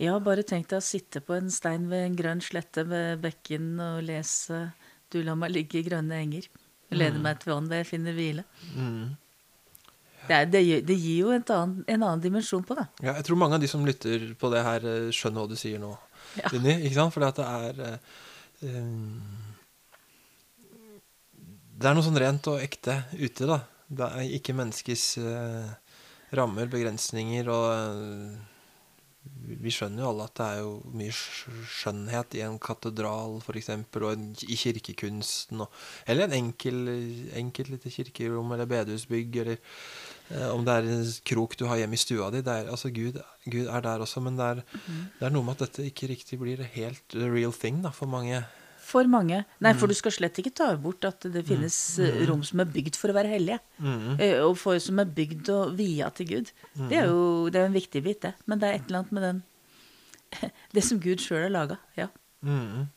Ja, 0.02 0.16
bare 0.22 0.46
tenk 0.46 0.70
deg 0.70 0.80
å 0.80 0.88
sitte 0.88 1.22
på 1.22 1.37
en 1.37 1.50
stein 1.50 1.87
ved 1.90 2.06
en 2.06 2.18
grønn 2.18 2.42
slette 2.42 2.87
ved 2.87 3.20
bekken 3.22 3.78
og 3.82 4.02
lese 4.06 4.72
'Du 5.10 5.22
lar 5.22 5.38
meg 5.38 5.54
ligge 5.54 5.78
i 5.78 5.87
grønne 5.87 6.18
enger'. 6.18 6.48
Leder 6.90 7.18
mm. 7.18 7.22
meg 7.22 7.40
til 7.40 7.52
vann 7.52 7.68
der 7.70 7.82
jeg 7.82 7.92
finner 7.92 8.16
hvile. 8.16 8.44
Mm. 8.75 9.16
Det, 10.28 10.37
er, 10.37 10.50
det, 10.52 10.62
det 10.88 10.97
gir 10.99 11.25
jo 11.25 11.32
annen, 11.35 11.75
en 11.87 12.02
annen 12.02 12.23
dimensjon 12.23 12.64
på 12.66 12.76
det. 12.78 12.87
Ja, 13.02 13.16
jeg 13.16 13.26
tror 13.28 13.40
mange 13.40 13.58
av 13.58 13.64
de 13.64 13.70
som 13.70 13.87
lytter 13.87 14.30
på 14.38 14.50
det 14.52 14.62
her, 14.66 14.87
eh, 14.87 15.08
skjønner 15.14 15.44
hva 15.44 15.50
du 15.50 15.58
sier 15.58 15.80
nå, 15.82 15.94
ja. 16.38 16.52
Linni. 16.54 16.76
Ikke 16.85 16.99
sant? 16.99 17.14
Fordi 17.14 17.28
at 17.28 17.40
det 17.40 17.49
er 17.49 18.78
um, 18.78 19.20
Det 21.78 21.88
er 21.88 21.97
noe 21.97 22.06
sånn 22.06 22.20
rent 22.20 22.50
og 22.52 22.62
ekte 22.62 23.00
ute, 23.16 23.49
da. 23.49 23.62
Det 23.88 24.12
er 24.20 24.37
ikke 24.37 24.56
menneskets 24.58 25.08
uh, 25.23 25.73
rammer, 26.37 26.68
begrensninger 26.68 27.49
og 27.49 27.66
uh, 27.73 28.49
vi 29.49 29.73
skjønner 29.73 30.02
jo 30.02 30.11
alle 30.11 30.26
at 30.28 30.37
det 30.38 30.47
er 30.47 30.58
jo 30.61 30.73
mye 30.99 31.14
skjønnhet 31.14 32.37
i 32.38 32.42
en 32.44 32.58
katedral, 32.62 33.38
f.eks., 33.42 33.70
og 33.73 34.08
en, 34.11 34.26
i 34.44 34.58
kirkekunsten, 34.61 35.62
og, 35.64 35.80
eller 36.11 36.28
en 36.28 36.37
enkel, 36.38 36.92
enkelt 37.38 37.73
lite 37.75 37.92
kirkerom 37.92 38.52
eller 38.54 38.68
bedehusbygg, 38.70 39.40
eller 39.42 39.62
om 40.52 40.64
det 40.66 40.75
er 40.75 40.87
en 40.92 41.02
krok 41.30 41.56
du 41.56 41.64
har 41.70 41.80
hjemme 41.80 41.97
i 41.97 42.00
stua 42.00 42.28
di. 42.35 42.42
Er, 42.42 42.68
altså 42.68 42.90
Gud, 42.92 43.16
Gud, 43.49 43.66
er 43.66 43.85
der 43.85 44.04
også, 44.04 44.20
men 44.25 44.37
det 44.37 44.44
er, 44.44 44.62
mm. 44.62 45.02
det 45.18 45.26
er, 45.28 45.35
noe 45.35 45.47
med 45.47 45.56
at 45.56 45.66
dette 45.66 45.87
ikke 45.88 46.11
riktig 46.12 46.40
blir 46.40 46.62
helt 46.75 47.04
the 47.14 47.30
real 47.32 47.54
thing 47.54 47.80
da, 47.85 47.92
for 47.94 48.11
mange. 48.11 48.42
For 48.88 49.08
mange. 49.08 49.42
Nei, 49.64 49.73
for 49.76 49.88
mm. 49.88 49.92
du 49.92 49.99
skal 49.99 50.14
slett 50.16 50.38
ikke 50.40 50.54
ta 50.56 50.70
bort 50.80 51.04
at 51.04 51.26
det 51.28 51.44
finnes 51.49 51.76
mm. 52.00 52.06
Eh, 52.06 52.23
rom 52.30 52.44
som 52.47 52.62
er 52.64 52.70
bygd 52.73 52.97
for 52.97 53.12
å 53.12 53.16
være 53.16 53.32
hellige. 53.35 53.58
Mm. 53.85 54.14
Eh, 54.16 54.37
og 54.44 54.54
for, 54.61 54.80
som 54.80 55.00
er 55.02 55.11
bygd 55.16 55.50
og 55.52 55.75
via 55.76 56.08
til 56.16 56.30
Gud. 56.30 56.52
Det 56.78 57.02
er 57.02 57.11
jo 57.11 57.49
det 57.52 57.61
er 57.61 57.68
en 57.68 57.76
viktig 57.76 58.04
bit, 58.04 58.23
det. 58.25 58.32
Men 58.49 58.62
det 58.62 58.68
er 58.68 58.78
et 58.78 58.88
eller 58.88 59.02
annet 59.02 59.16
med 59.16 59.26
den 59.28 59.42
Det 60.76 60.85
som 60.85 61.00
Gud 61.00 61.20
sjøl 61.25 61.47
har 61.47 61.52
laga. 61.52 61.80
Ja. 61.97 62.08
Mm. 62.44 62.88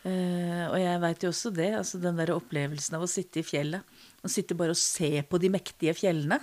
Uh, 0.00 0.64
og 0.70 0.78
jeg 0.80 1.00
veit 1.02 1.24
jo 1.24 1.30
også 1.30 1.50
det, 1.52 1.70
altså 1.76 2.00
den 2.00 2.16
der 2.16 2.32
opplevelsen 2.32 2.96
av 2.96 3.04
å 3.04 3.10
sitte 3.10 3.42
i 3.42 3.46
fjellet. 3.46 3.98
Og 4.24 4.32
sitte 4.32 4.56
bare 4.56 4.74
og 4.74 4.80
se 4.80 5.12
på 5.26 5.40
de 5.40 5.52
mektige 5.52 5.94
fjellene. 5.96 6.40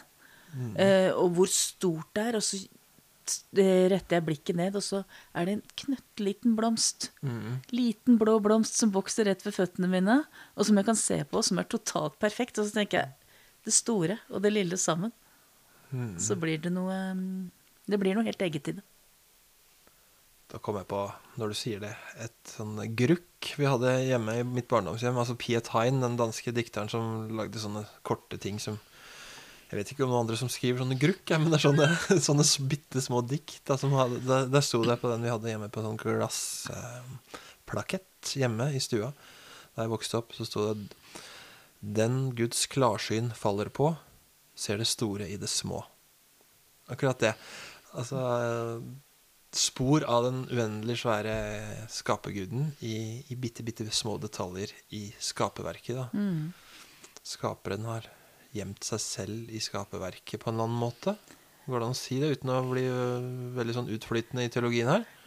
Mm. 0.54 0.74
Uh, 0.78 1.12
og 1.18 1.38
hvor 1.38 1.52
stort 1.52 2.12
det 2.18 2.28
er. 2.30 2.40
Og 2.40 2.46
så 2.46 2.62
retter 3.28 4.18
jeg 4.18 4.26
blikket 4.28 4.58
ned, 4.58 4.78
og 4.80 4.84
så 4.86 5.02
er 5.36 5.48
det 5.48 5.58
en 5.58 5.64
knøttliten 5.84 6.56
blomst. 6.58 7.10
Mm. 7.26 7.60
Liten 7.76 8.20
blå 8.22 8.38
blomst 8.44 8.78
som 8.80 8.94
vokser 8.96 9.28
rett 9.28 9.44
ved 9.46 9.56
føttene 9.58 9.90
mine, 9.92 10.22
og 10.56 10.68
som 10.68 10.80
jeg 10.80 10.88
kan 10.88 11.00
se 11.00 11.22
på, 11.28 11.44
som 11.44 11.60
er 11.60 11.68
totalt 11.68 12.18
perfekt. 12.24 12.60
Og 12.62 12.70
så 12.70 12.80
tenker 12.80 13.02
jeg 13.02 13.34
det 13.68 13.76
store 13.76 14.20
og 14.32 14.44
det 14.46 14.54
lille 14.54 14.80
sammen. 14.80 15.12
Mm. 15.92 16.16
Så 16.20 16.36
blir 16.40 16.60
det 16.60 16.74
noe 16.76 16.96
Det 17.88 17.96
blir 17.96 18.18
noe 18.18 18.28
helt 18.28 18.42
eget 18.44 18.68
i 18.68 18.74
det. 18.76 18.84
Da 20.48 20.62
kom 20.64 20.78
jeg 20.80 20.88
på, 20.88 21.02
når 21.36 21.52
du 21.52 21.56
sier 21.60 21.82
det, 21.84 21.90
et 22.24 22.52
sånn 22.54 22.78
grukk 22.96 23.50
vi 23.60 23.66
hadde 23.68 23.90
hjemme 24.08 24.38
i 24.40 24.46
mitt 24.48 24.70
barndomshjem. 24.72 25.18
Altså 25.20 25.36
Piet 25.40 25.68
Hein, 25.74 26.00
den 26.04 26.16
danske 26.20 26.54
dikteren 26.56 26.92
som 26.92 27.28
lagde 27.36 27.60
sånne 27.60 27.84
korte 28.08 28.38
ting 28.40 28.60
som 28.64 28.78
jeg 29.68 29.82
vet 29.82 29.90
ikke 29.92 30.06
om 30.06 30.12
noen 30.14 30.24
andre 30.24 30.38
som 30.40 30.48
skriver 30.48 30.80
sånne 30.80 30.96
grukk, 31.00 31.28
men 31.36 31.52
det 31.52 31.58
er 31.58 31.66
sånne, 31.66 31.88
sånne 32.30 32.46
bitte 32.72 33.00
små 33.04 33.20
dikt. 33.28 33.60
Da, 33.68 33.76
hadde, 33.76 34.48
der 34.48 34.64
sto 34.64 34.80
det 34.88 34.96
på 35.02 35.12
den 35.12 35.26
vi 35.28 35.34
hadde 35.34 35.52
hjemme 35.52 35.68
på 35.74 35.84
sånn 35.84 36.00
glassplakett 36.00 38.32
eh, 38.32 38.40
hjemme 38.46 38.66
i 38.72 38.80
stua. 38.84 39.10
Da 39.76 39.84
jeg 39.84 39.92
vokste 39.92 40.18
opp, 40.22 40.32
så 40.38 40.44
sto 40.48 40.60
det 40.70 40.76
Den 42.00 42.16
Guds 42.40 42.64
klarsyn 42.72 43.28
faller 43.36 43.68
på, 43.68 43.92
ser 44.56 44.80
det 44.80 44.88
store 44.88 45.28
i 45.28 45.36
det 45.38 45.52
små. 45.52 45.84
Akkurat 46.88 47.20
det. 47.20 47.36
Altså 47.92 48.16
Spor 49.58 50.04
av 50.06 50.28
den 50.28 50.44
uendelig 50.52 51.00
svære 51.02 51.34
skaperguden 51.90 52.76
i, 52.86 53.24
i 53.32 53.38
bitte, 53.40 53.64
bitte 53.66 53.88
små 53.90 54.18
detaljer 54.22 54.70
i 54.94 55.08
skaperverket. 55.18 55.98
da. 55.98 56.06
Mm. 56.14 56.54
Skaperen 57.26 57.88
har 57.90 58.06
gjemt 58.54 58.86
seg 58.86 59.02
selv 59.02 59.50
i 59.50 59.58
skaperverket 59.64 60.44
på 60.44 60.52
en 60.52 60.60
eller 60.60 60.70
annen 60.70 60.84
måte? 60.84 61.16
Går 61.68 61.82
det 61.82 61.88
an 61.88 61.96
å 61.96 62.00
si 62.00 62.20
det 62.22 62.30
uten 62.38 62.52
å 62.54 62.60
bli 62.70 62.84
øh, 62.88 63.26
veldig 63.58 63.74
sånn 63.76 63.90
utflytende 63.98 64.46
i 64.46 64.52
teologien 64.54 64.88
her? 64.88 65.04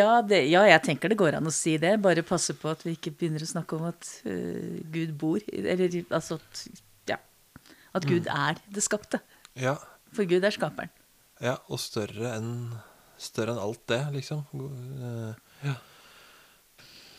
ja, 0.00 0.08
det, 0.26 0.40
ja, 0.50 0.64
jeg 0.72 0.80
tenker 0.88 1.12
det 1.12 1.20
går 1.20 1.36
an 1.38 1.46
å 1.46 1.52
si 1.54 1.76
det. 1.82 1.92
Bare 2.02 2.24
passe 2.26 2.56
på 2.58 2.72
at 2.72 2.82
vi 2.86 2.96
ikke 2.96 3.12
begynner 3.12 3.44
å 3.44 3.52
snakke 3.52 3.78
om 3.78 3.84
at 3.92 4.02
uh, 4.26 4.80
Gud 4.90 5.14
bor 5.20 5.38
Eller 5.52 5.94
altså 6.08 6.40
at, 6.40 6.64
ja, 7.12 7.20
at 7.92 8.08
Gud 8.08 8.26
mm. 8.26 8.34
er 8.48 8.58
det 8.72 8.82
skapte. 8.88 9.22
Ja. 9.54 9.76
For 10.16 10.26
Gud 10.26 10.42
er 10.42 10.58
skaperen. 10.58 10.90
Ja, 11.42 11.56
og 11.68 11.80
større 11.82 12.36
enn, 12.36 12.52
større 13.18 13.56
enn 13.56 13.62
alt 13.62 13.82
det, 13.90 14.02
liksom. 14.14 14.44
Uh, 14.54 15.32
ja. 15.66 15.74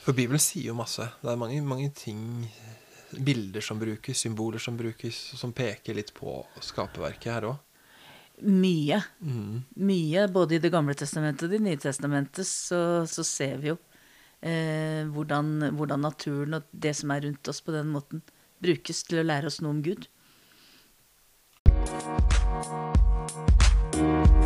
For 0.04 0.16
Bibelen 0.16 0.42
sier 0.42 0.72
jo 0.72 0.78
masse. 0.80 1.06
Det 1.22 1.32
er 1.32 1.40
mange, 1.40 1.60
mange 1.68 1.90
ting 1.96 2.24
bilder 3.14 3.62
som 3.62 3.80
brukes, 3.80 4.20
symboler 4.20 4.60
som 4.60 4.78
brukes, 4.78 5.20
som 5.40 5.54
peker 5.54 5.96
litt 5.98 6.14
på 6.16 6.42
skaperverket 6.64 7.32
her 7.32 7.48
òg? 7.52 7.62
Mye. 8.44 9.00
Mm. 9.22 9.64
Mye. 9.86 10.28
Både 10.34 10.58
i 10.58 10.62
Det 10.64 10.72
gamle 10.74 10.96
testamentet 10.98 11.48
og 11.48 11.54
Det 11.54 11.62
nye 11.62 11.80
testamentet 11.80 12.48
så, 12.48 13.06
så 13.08 13.24
ser 13.28 13.60
vi 13.62 13.70
jo 13.72 13.78
eh, 14.42 15.06
hvordan, 15.14 15.70
hvordan, 15.78 16.02
naturen 16.04 16.58
og 16.60 16.72
det 16.72 16.96
som 16.98 17.14
er 17.14 17.28
rundt 17.28 17.48
oss 17.48 17.62
på 17.62 17.76
den 17.76 17.92
måten, 17.94 18.24
brukes 18.64 19.04
til 19.08 19.22
å 19.22 19.28
lære 19.28 19.52
oss 19.52 19.62
noe 19.62 19.76
om 19.76 19.84
Gud. 19.86 20.08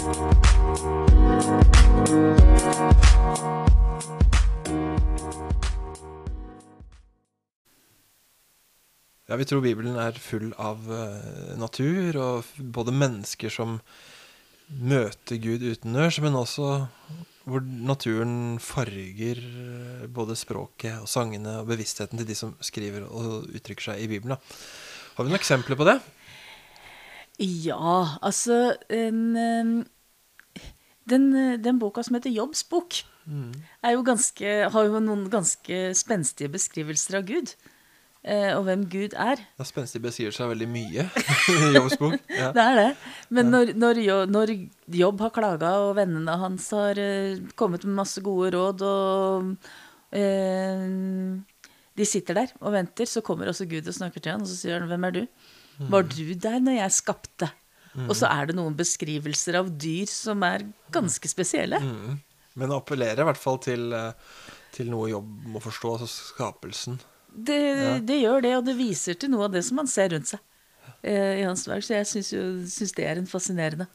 Ja, 0.08 0.14
vi 9.36 9.44
tror 9.44 9.60
Bibelen 9.60 9.98
er 10.00 10.16
full 10.16 10.54
av 10.56 10.86
uh, 10.88 11.58
natur, 11.60 12.16
og 12.16 12.48
både 12.72 12.94
mennesker 12.96 13.52
som 13.52 13.82
møter 14.68 15.42
Gud 15.44 15.66
utendørs, 15.68 16.22
men 16.24 16.40
også 16.40 16.88
hvor 17.48 17.64
naturen 17.64 18.58
farger 18.60 19.40
eh, 19.40 20.08
både 20.12 20.36
språket 20.36 20.98
og 21.00 21.08
sangene 21.08 21.62
og 21.62 21.70
bevisstheten 21.70 22.20
til 22.20 22.28
de 22.28 22.36
som 22.36 22.52
skriver 22.60 23.06
og 23.08 23.48
uttrykker 23.56 23.92
seg 23.92 24.04
i 24.04 24.10
Bibelen. 24.12 24.36
Da. 24.36 24.40
Har 25.16 25.24
vi 25.24 25.32
noen 25.32 25.40
eksempler 25.40 25.80
på 25.80 25.88
det? 25.88 25.96
Ja, 27.40 28.18
altså 28.26 28.76
en, 28.90 29.86
den, 31.10 31.32
den, 31.64 31.80
boka 31.80 32.04
som 32.04 32.18
heter 32.18 32.34
Jobbs 32.34 32.64
bok, 32.70 33.02
mm. 33.26 33.52
jo 33.94 34.04
ganske, 34.06 34.54
har 34.74 34.88
jo 34.88 35.02
noen 35.04 35.28
ganske 35.34 35.82
spenstige 35.98 36.52
beskrivelser 36.54 37.22
av 37.22 37.28
Gud. 37.30 37.56
Eh, 38.28 38.52
og 38.58 38.66
hvem 38.68 38.84
Gud 38.92 39.14
er. 39.16 39.40
Ja, 39.56 39.66
Spenstig 39.68 40.02
beskrivelser 40.04 40.48
av 40.48 40.52
veldig 40.52 40.68
mye 40.68 41.06
i 41.54 41.70
Jobbs 41.78 41.96
bok. 42.02 42.18
Ja. 42.34 42.50
Det 42.56 42.64
er 42.64 42.80
det. 42.80 42.88
Men 43.32 43.52
når, 43.54 43.72
når, 43.80 44.02
når 44.28 44.54
Jobb 45.00 45.22
har 45.24 45.36
klaga, 45.36 45.74
og 45.86 45.94
vennene 46.00 46.36
hans 46.42 46.66
har 46.76 47.00
uh, 47.00 47.38
kommet 47.60 47.86
med 47.88 48.00
masse 48.02 48.24
gode 48.26 48.52
råd, 48.58 48.84
og 48.84 49.54
uh, 50.18 51.62
de 51.98 52.10
sitter 52.10 52.42
der 52.42 52.52
og 52.60 52.76
venter, 52.76 53.08
så 53.10 53.24
kommer 53.26 53.54
også 53.54 53.70
Gud 53.70 53.88
og 53.88 53.96
snakker 53.96 54.24
til 54.24 54.36
han, 54.36 54.44
og 54.44 54.50
så 54.52 54.60
sier 54.60 54.82
han 54.82 54.90
'Hvem 54.90 55.08
er 55.08 55.16
du?' 55.22 55.28
Mm. 55.78 55.92
'Var 55.94 56.02
du 56.10 56.34
der 56.34 56.60
når 56.60 56.74
jeg 56.74 56.92
skapte?' 56.92 57.52
Mm. 57.98 58.08
Og 58.12 58.16
så 58.16 58.28
er 58.30 58.46
det 58.46 58.56
noen 58.60 58.76
beskrivelser 58.78 59.58
av 59.58 59.72
dyr 59.82 60.06
som 60.12 60.44
er 60.46 60.68
ganske 60.94 61.28
spesielle. 61.32 61.80
Mm. 61.82 62.20
Men 62.62 62.74
appellerer 62.76 63.24
i 63.24 63.26
hvert 63.32 63.42
fall 63.42 63.58
til 63.66 63.90
uh, 63.94 64.12
til 64.78 64.92
noe 64.92 65.08
jobb 65.10 65.30
må 65.50 65.62
forstå, 65.64 65.94
altså 65.98 66.08
skapelsen. 66.08 67.00
Det, 67.34 67.58
Ja. 67.58 67.98
det 68.00 68.18
gjør 68.22 68.42
det, 68.46 68.52
og 68.58 68.66
det 68.68 68.76
viser 68.78 69.18
til 69.18 69.32
noe 69.34 69.46
av 69.48 69.52
det 69.56 69.64
som 69.66 69.76
man 69.80 69.88
ser 69.90 70.10
rundt 70.14 70.28
seg 70.30 70.40
eh, 71.04 71.40
i 71.42 71.46
hans 71.48 71.66
verk. 71.68 71.82
Så 71.86 71.96
jeg 71.96 72.06
syns 72.70 72.94
det 72.98 73.06
er 73.08 73.18
en 73.18 73.26
fascinerende, 73.30 73.88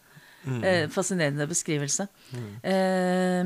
Mm. 0.45 0.65
eh, 0.67 0.89
fascinerende 0.91 1.47
beskrivelse. 1.47 2.09
Eh, 2.67 3.45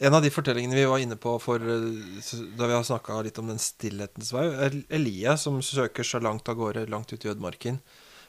En 0.00 0.14
av 0.14 0.22
de 0.24 0.30
fortellingene 0.34 0.74
vi 0.74 0.84
var 0.90 0.98
inne 0.98 1.14
på 1.16 1.36
for, 1.40 1.62
eh, 1.62 2.40
da 2.58 2.66
vi 2.66 2.72
har 2.74 2.82
snakka 2.82 3.22
litt 3.22 3.38
om 3.38 3.46
den 3.46 3.58
stillhetens 3.62 4.32
vei, 4.34 4.46
er 4.66 4.74
Elia 4.90 5.36
som 5.38 5.60
søker 5.62 6.02
seg 6.02 6.22
langt 6.26 6.48
av 6.50 6.56
gårde, 6.58 6.88
langt 6.90 7.12
ut 7.12 7.24
i 7.24 7.28
ødemarken. 7.30 7.78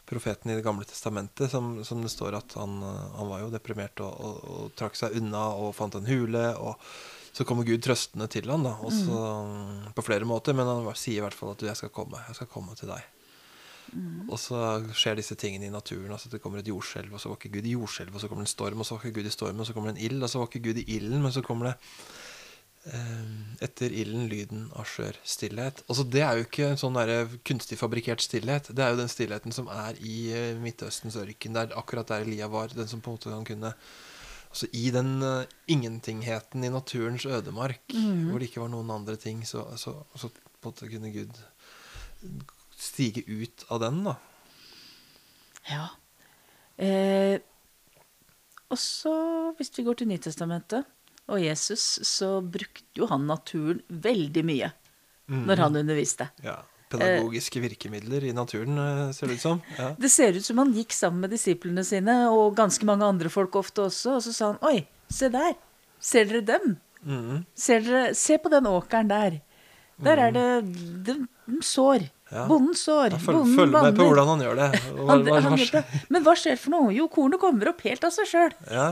Profeten 0.06 0.52
i 0.52 0.56
Det 0.58 0.66
gamle 0.66 0.86
testamentet, 0.86 1.50
som, 1.52 1.80
som 1.88 2.02
det 2.04 2.14
står 2.14 2.38
at 2.38 2.56
han, 2.60 2.78
eh, 2.84 3.04
han 3.18 3.30
var 3.32 3.44
jo 3.44 3.52
deprimert 3.54 4.02
og, 4.06 4.14
og, 4.14 4.40
og 4.56 4.74
trakk 4.78 4.98
seg 5.00 5.18
unna 5.20 5.48
og 5.58 5.74
fant 5.78 5.98
en 5.98 6.10
hule. 6.10 6.48
og 6.56 6.80
så 7.36 7.44
kommer 7.44 7.68
Gud 7.68 7.82
trøstende 7.84 8.30
til 8.32 8.48
han 8.48 8.64
da, 8.64 8.78
også, 8.80 9.12
mm. 9.12 9.90
på 9.98 10.04
flere 10.08 10.24
måter, 10.24 10.56
men 10.56 10.70
han 10.70 10.86
sier 10.96 11.20
i 11.20 11.26
hvert 11.26 11.36
fall 11.36 11.52
at 11.52 11.60
du, 11.60 11.66
jeg 11.68 11.76
skal 11.76 11.92
komme, 11.92 12.22
jeg 12.30 12.38
skal 12.38 12.48
komme 12.48 12.78
til 12.80 12.94
deg. 12.94 13.10
Og 14.30 14.38
så 14.42 14.60
skjer 14.98 15.20
disse 15.20 15.36
tingene 15.40 15.68
i 15.68 15.74
naturen. 15.74 16.12
altså 16.12 16.30
Det 16.32 16.42
kommer 16.44 16.60
et 16.60 16.68
jordskjelv, 16.72 17.14
og 17.14 17.22
så 17.22 17.30
var 17.30 17.38
ikke 17.40 17.54
Gud 17.58 17.68
i 17.68 17.76
jordskjelv, 17.76 18.16
og 18.16 18.22
så 18.22 18.30
kommer 18.32 18.44
det 18.44 18.50
en 18.50 18.56
storm, 18.56 18.80
og 18.80 18.88
så 18.88 18.96
var 18.96 19.04
ikke 19.04 19.20
Gud 19.20 19.30
i 19.30 19.36
stormen, 19.36 19.60
og 19.60 19.68
så 19.68 19.76
kommer 19.76 19.92
det 19.92 19.98
en 19.98 20.06
ild, 20.08 20.24
og 20.24 20.32
så 20.32 20.40
var 20.40 20.50
ikke 20.50 20.64
Gud 20.70 20.80
i 20.82 20.88
ilden, 20.98 21.22
men 21.24 21.36
så 21.36 21.44
kommer 21.46 21.70
det 21.70 21.76
etter 22.86 23.90
ilden 23.90 24.28
lyden 24.30 24.66
av 24.78 24.86
skjør 24.86 25.18
stillhet. 25.26 25.82
Altså 25.90 26.04
Det 26.06 26.22
er 26.22 26.38
jo 26.38 26.46
ikke 26.46 26.68
en 26.70 26.78
sånn 26.80 26.98
der 27.00 27.32
kunstig 27.48 27.80
fabrikkert 27.80 28.22
stillhet. 28.22 28.70
Det 28.70 28.84
er 28.84 28.94
jo 28.94 29.00
den 29.00 29.10
stillheten 29.10 29.56
som 29.56 29.72
er 29.74 29.98
i 30.06 30.18
eh, 30.36 30.60
Midtøstens 30.62 31.18
ørken. 31.18 31.56
Det 31.56 31.64
er 31.64 31.80
akkurat 31.80 32.12
der 32.12 32.28
Elia 32.28 32.50
var. 32.52 32.76
Den 32.76 32.90
som 32.92 33.02
på 33.02 33.10
en 33.10 33.18
måte 33.18 33.34
kan 33.34 33.48
kunne 33.48 33.74
Altså 34.56 34.70
I 34.72 34.86
den 34.88 35.18
uh, 35.20 35.44
ingentingheten 35.68 36.64
i 36.64 36.70
naturens 36.72 37.26
ødemark, 37.28 37.92
hvor 37.92 38.40
det 38.40 38.48
ikke 38.48 38.62
var 38.62 38.70
noen 38.72 38.94
andre 38.94 39.18
ting, 39.20 39.42
så, 39.44 39.66
så, 39.76 39.92
så 40.16 40.30
på 40.32 40.70
en 40.70 40.70
måte 40.70 40.88
kunne 40.88 41.12
Gud 41.12 41.42
stige 42.80 43.26
ut 43.28 43.66
av 43.68 43.82
den, 43.84 44.00
da. 44.08 44.14
ja. 45.68 45.90
Eh, 46.80 47.36
og 48.72 48.80
så, 48.80 49.12
hvis 49.60 49.76
vi 49.76 49.84
går 49.84 50.00
til 50.00 50.08
Nytestamentet 50.14 50.88
og 51.32 51.42
Jesus, 51.42 51.84
så 52.06 52.38
brukte 52.42 53.02
jo 53.02 53.08
han 53.10 53.26
naturen 53.30 53.82
veldig 53.90 54.44
mye 54.46 54.72
når 55.26 55.58
han 55.64 55.78
underviste. 55.82 56.28
Ja. 56.46 56.60
Pedagogiske 56.94 57.60
virkemidler 57.64 58.28
i 58.30 58.34
naturen, 58.36 58.78
eh, 58.78 59.12
ser 59.12 59.28
det 59.28 59.40
ut 59.40 59.42
som. 59.42 59.62
Ja. 59.78 59.96
Det 59.98 60.12
ser 60.14 60.38
ut 60.38 60.46
som 60.46 60.60
han 60.62 60.74
gikk 60.76 60.94
sammen 60.94 61.26
med 61.26 61.34
disiplene 61.34 61.84
sine, 61.84 62.30
og 62.30 62.56
ganske 62.56 62.86
mange 62.86 63.08
andre 63.08 63.32
folk 63.34 63.56
ofte 63.58 63.88
også, 63.88 64.20
og 64.20 64.22
så 64.22 64.34
sa 64.36 64.52
han 64.54 64.62
Oi, 64.70 64.86
se 65.10 65.32
der. 65.34 65.56
Ser 66.00 66.30
dere 66.30 66.46
dem? 66.46 66.76
Mm. 67.02 67.46
Ser 67.58 67.82
dere, 67.82 68.14
se 68.14 68.38
på 68.38 68.52
den 68.54 68.70
åkeren 68.70 69.10
der. 69.10 69.40
Der 70.06 70.22
er 70.28 70.32
det 70.36 70.48
de, 71.08 71.16
de 71.48 71.62
sår. 71.64 72.06
Ja. 72.32 72.46
Bonden 72.50 72.76
sår. 72.78 73.14
Ja, 73.16 73.20
følg, 73.22 73.38
Bonden 73.40 73.58
følg 73.60 73.76
med 73.76 73.98
på 73.98 74.08
hvordan 74.10 74.32
han 74.34 74.46
gjør 74.46 74.56
det. 74.60 74.70
Hva, 74.96 75.06
Han, 75.10 75.26
hva, 75.28 75.42
han 75.46 75.58
gjør 75.62 75.74
det. 75.78 75.84
Men 76.12 76.26
hva 76.26 76.34
skjer 76.38 76.58
for 76.60 76.74
noe? 76.74 76.94
Jo, 76.96 77.06
kornet 77.14 77.42
kommer 77.42 77.70
opp 77.72 77.84
helt 77.86 78.06
av 78.08 78.14
seg 78.14 78.30
sjøl. 78.30 78.56
Ja. 78.70 78.88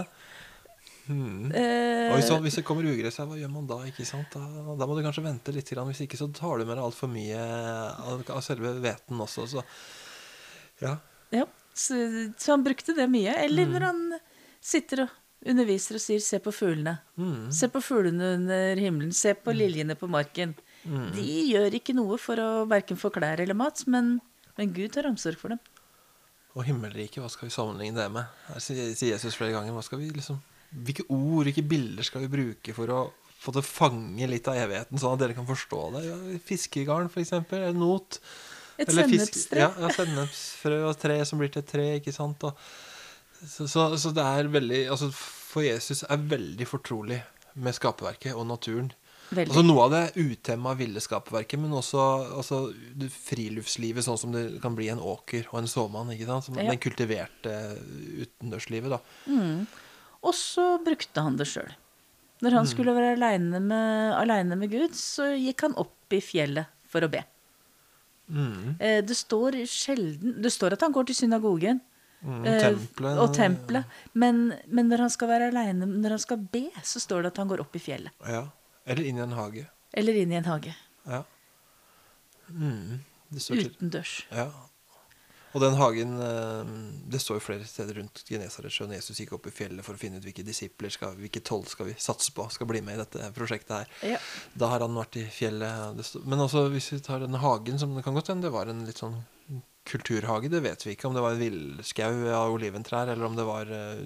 Mhm. 1.07 1.51
Eh, 1.51 2.12
Og 2.13 2.19
hvis, 2.19 2.29
hvis 2.45 2.55
det 2.55 2.63
kommer 2.65 2.86
ugress 2.88 3.17
her, 3.19 3.25
hva 3.27 3.36
gjør 3.39 3.51
man 3.51 3.65
da? 3.67 3.79
ikke 3.89 4.05
sant? 4.07 4.31
Da, 4.31 4.39
da 4.79 4.86
må 4.88 4.95
du 4.95 5.03
kanskje 5.03 5.24
vente 5.25 5.51
litt. 5.51 5.69
grann. 5.69 5.88
Hvis 5.91 6.01
ikke 6.05 6.17
så 6.19 6.29
tar 6.33 6.60
du 6.60 6.65
med 6.65 6.77
deg 6.77 6.86
altfor 6.86 7.10
mye 7.12 7.39
av, 7.39 8.24
av 8.29 8.41
selve 8.45 8.72
hveten 8.79 9.19
også. 9.19 9.48
Så 9.51 9.63
ja. 10.81 10.98
ja, 11.31 11.45
så, 11.75 11.98
så 12.38 12.53
han 12.55 12.63
brukte 12.63 12.95
det 12.95 13.10
mye. 13.12 13.36
Eller 13.43 13.65
Mm. 13.67 13.74
når 13.75 13.81
han 13.89 14.20
sitter 14.61 15.03
og 15.03 15.09
underviser 15.46 15.96
og 15.96 16.01
sier 16.01 16.20
'se 16.24 16.39
på 16.39 16.51
fuglene'. 16.55 17.00
Mm. 17.18 17.51
Se 17.51 17.68
på 17.68 17.81
fuglene 17.83 18.35
under 18.37 18.75
himmelen. 18.79 19.11
Se 19.13 19.33
på 19.33 19.51
liljene 19.51 19.96
på 20.00 20.07
marken. 20.07 20.55
Mm. 20.85 21.11
De 21.16 21.51
gjør 21.51 21.74
ikke 21.79 21.96
noe 21.96 22.18
for 22.18 22.35
å 22.39 22.66
verken 22.68 22.96
få 22.98 23.11
klær 23.11 23.39
eller 23.39 23.53
mat, 23.55 23.83
men, 23.87 24.22
men 24.57 24.72
Gud 24.74 24.92
tar 24.94 25.03
omsorg 25.07 25.37
for 25.37 25.50
dem. 25.50 25.59
Og 26.55 26.63
himmelriket, 26.66 27.18
hva 27.20 27.29
skal 27.29 27.50
vi 27.50 27.55
sammenligne 27.55 27.96
det 27.98 28.11
med? 28.11 28.25
Her 28.48 28.59
sier 28.59 28.94
Jesus 28.94 29.35
flere 29.35 29.51
ganger. 29.51 29.74
Hva 29.74 29.83
skal 29.83 30.00
vi 30.00 30.09
liksom 30.11 30.39
Hvilke 30.74 31.05
ord, 31.09 31.44
hvilke 31.48 31.66
bilder 31.68 32.07
skal 32.07 32.25
vi 32.25 32.31
bruke 32.33 32.74
for 32.75 32.94
å 32.94 33.01
få 33.44 33.51
til 33.51 33.62
å 33.62 33.68
fange 33.68 34.29
litt 34.31 34.48
av 34.48 34.57
evigheten, 34.57 35.00
sånn 35.01 35.18
at 35.18 35.24
dere 35.24 35.36
kan 35.38 35.48
forstå 35.48 35.83
det? 35.98 36.03
Fiskegarn, 36.48 37.12
for 37.12 37.24
eksempel. 37.24 37.66
Eller 37.68 37.77
not. 37.77 38.20
Et 38.79 38.90
sennepstre. 38.90 39.59
Ja, 39.59 39.70
ja 39.83 39.92
sennepsfrø 39.94 40.79
og 40.88 40.98
tre 41.01 41.20
som 41.27 41.42
blir 41.42 41.51
til 41.53 41.62
et 41.62 41.70
tre, 41.70 41.88
ikke 42.00 42.16
sant. 42.16 42.48
Og, 42.48 42.57
så, 43.44 43.68
så, 43.68 43.90
så 44.00 44.14
det 44.16 44.24
er 44.24 44.50
veldig 44.50 44.86
Altså, 44.94 45.09
for 45.14 45.66
Jesus 45.66 46.05
er 46.07 46.27
veldig 46.31 46.66
fortrolig 46.70 47.20
med 47.59 47.75
skaperverket 47.75 48.33
og 48.33 48.48
naturen. 48.50 48.92
Veldig. 49.33 49.50
Altså 49.50 49.64
Noe 49.66 49.86
av 49.86 49.94
det 49.94 50.03
utemma 50.18 50.74
ville 50.77 51.01
skaperverket, 51.01 51.62
men 51.62 51.74
også 51.77 52.01
altså, 52.40 52.59
friluftslivet, 53.27 54.05
sånn 54.05 54.20
som 54.20 54.33
det 54.36 54.44
kan 54.64 54.75
bli 54.77 54.90
en 54.94 55.01
åker 55.01 55.48
og 55.51 55.62
en 55.62 55.70
såmann. 55.70 56.12
ikke 56.14 56.29
sant? 56.29 56.48
Som 56.48 56.59
Ja. 56.59 56.70
Den 56.70 56.81
kultiverte 56.81 57.55
utendørslivet, 58.24 58.94
da. 58.94 59.01
Og 60.24 60.33
så 60.38 60.66
brukte 60.83 61.24
han 61.25 61.36
det 61.40 61.48
sjøl. 61.51 61.72
Når 62.44 62.57
han 62.57 62.68
skulle 62.68 62.94
være 62.96 63.14
aleine 63.16 63.59
med, 63.64 64.57
med 64.57 64.72
Gud, 64.72 64.96
så 64.98 65.29
gikk 65.38 65.62
han 65.68 65.75
opp 65.79 66.12
i 66.16 66.20
fjellet 66.24 66.68
for 66.92 67.05
å 67.05 67.09
be. 67.12 67.24
Mm. 68.29 68.75
Eh, 68.79 69.01
Det 69.03 69.16
står 69.20 69.57
sjelden 69.68 70.38
Det 70.42 70.51
står 70.51 70.74
at 70.77 70.81
han 70.86 70.94
går 70.96 71.09
til 71.09 71.16
synagogen 71.25 71.81
Mm, 72.24 72.46
eh, 72.48 72.62
tempelet. 72.62 73.18
og 73.20 73.33
tempelet, 73.36 73.83
men, 74.16 74.53
men 74.72 74.88
når 74.88 75.01
han 75.03 75.09
skal 75.12 75.27
være 75.27 75.50
aleine, 75.51 75.83
når 75.86 76.09
han 76.16 76.20
skal 76.24 76.38
be, 76.38 76.62
så 76.79 77.01
står 77.03 77.25
det 77.25 77.33
at 77.33 77.38
han 77.42 77.50
går 77.51 77.59
opp 77.59 77.75
i 77.75 77.81
fjellet. 77.83 78.14
Ja. 78.24 78.46
Eller 78.88 79.03
inn 79.09 79.18
i 79.20 79.24
en 79.25 79.33
hage. 79.36 79.66
Eller 79.94 80.16
inn 80.22 80.31
i 80.31 80.38
en 80.40 80.48
hage. 80.48 80.72
Ja. 81.03 81.20
Mm. 82.48 83.01
Utendørs. 83.33 84.14
Ja. 84.31 84.46
Og 85.53 85.61
den 85.61 85.75
hagen 85.77 86.16
eh, 86.25 86.70
Det 87.13 87.20
står 87.22 87.37
jo 87.37 87.44
flere 87.46 87.66
steder 87.70 88.00
rundt 88.00 88.24
Genesaretsjøen. 88.29 88.96
Jesus 88.98 89.20
gikk 89.22 89.35
opp 89.37 89.46
i 89.48 89.53
fjellet 89.53 89.85
for 89.85 89.94
å 89.94 90.01
finne 90.01 90.18
ut 90.18 90.25
hvilke 90.25 90.46
disipler 90.48 90.89
skal, 90.94 91.13
hvilke 91.20 91.44
tolv 91.46 91.68
skal 91.70 91.92
vi 91.92 91.94
satse 92.01 92.33
på 92.33 92.48
skal 92.53 92.70
bli 92.72 92.81
med 92.81 92.98
i 92.98 93.03
dette 93.03 93.29
prosjektet 93.35 93.75
her. 93.83 93.92
Ja. 94.16 94.22
Da 94.57 94.72
har 94.74 94.81
han 94.85 94.98
vært 94.98 95.20
i 95.22 95.27
fjellet. 95.29 96.01
Men 96.25 96.42
også 96.48 96.66
hvis 96.74 96.89
vi 96.96 97.00
tar 97.05 97.22
den 97.25 97.37
hagen, 97.44 97.77
som 97.81 97.94
det 97.96 98.03
kan 98.07 98.18
godt 98.18 98.33
hende 98.33 98.48
det 98.50 98.55
var 98.55 98.72
en 98.74 98.81
litt 98.89 98.98
sånn 99.03 99.22
kulturhage. 99.85 100.50
Det 100.50 100.61
vet 100.63 100.85
vi 100.87 100.96
ikke. 100.96 101.07
Om 101.09 101.18
det 101.18 101.24
var 101.25 101.35
en 101.35 101.42
villskau 101.44 102.11
av 102.33 102.53
oliventrær, 102.55 103.09
eller 103.13 103.25
om 103.27 103.35
det 103.37 103.46
var 103.48 103.70
eh, 103.70 104.03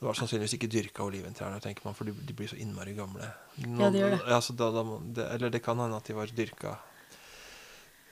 det 0.00 0.06
var 0.08 0.16
sannsynligvis 0.16 0.54
ikke 0.56 0.70
dyrka 0.72 1.04
oliventrær, 1.04 1.58
tenker 1.60 1.84
man, 1.84 1.92
for 1.94 2.08
de, 2.08 2.32
blir 2.32 2.48
så 2.48 2.56
innmari 2.56 2.94
gamle. 2.96 3.26
Nå- 3.66 3.82
Ja, 3.84 3.90
de 3.92 3.98
gjør 4.00 4.14
det. 4.14 4.20
Ja, 4.32 4.38
da, 4.56 4.68
da, 4.78 4.84
det, 5.18 5.26
eller 5.36 5.50
det 5.52 5.60
kan 5.62 5.76
hende 5.82 5.98
at 6.00 6.08
de 6.08 6.16
var 6.16 6.32
dyrka 6.32 6.78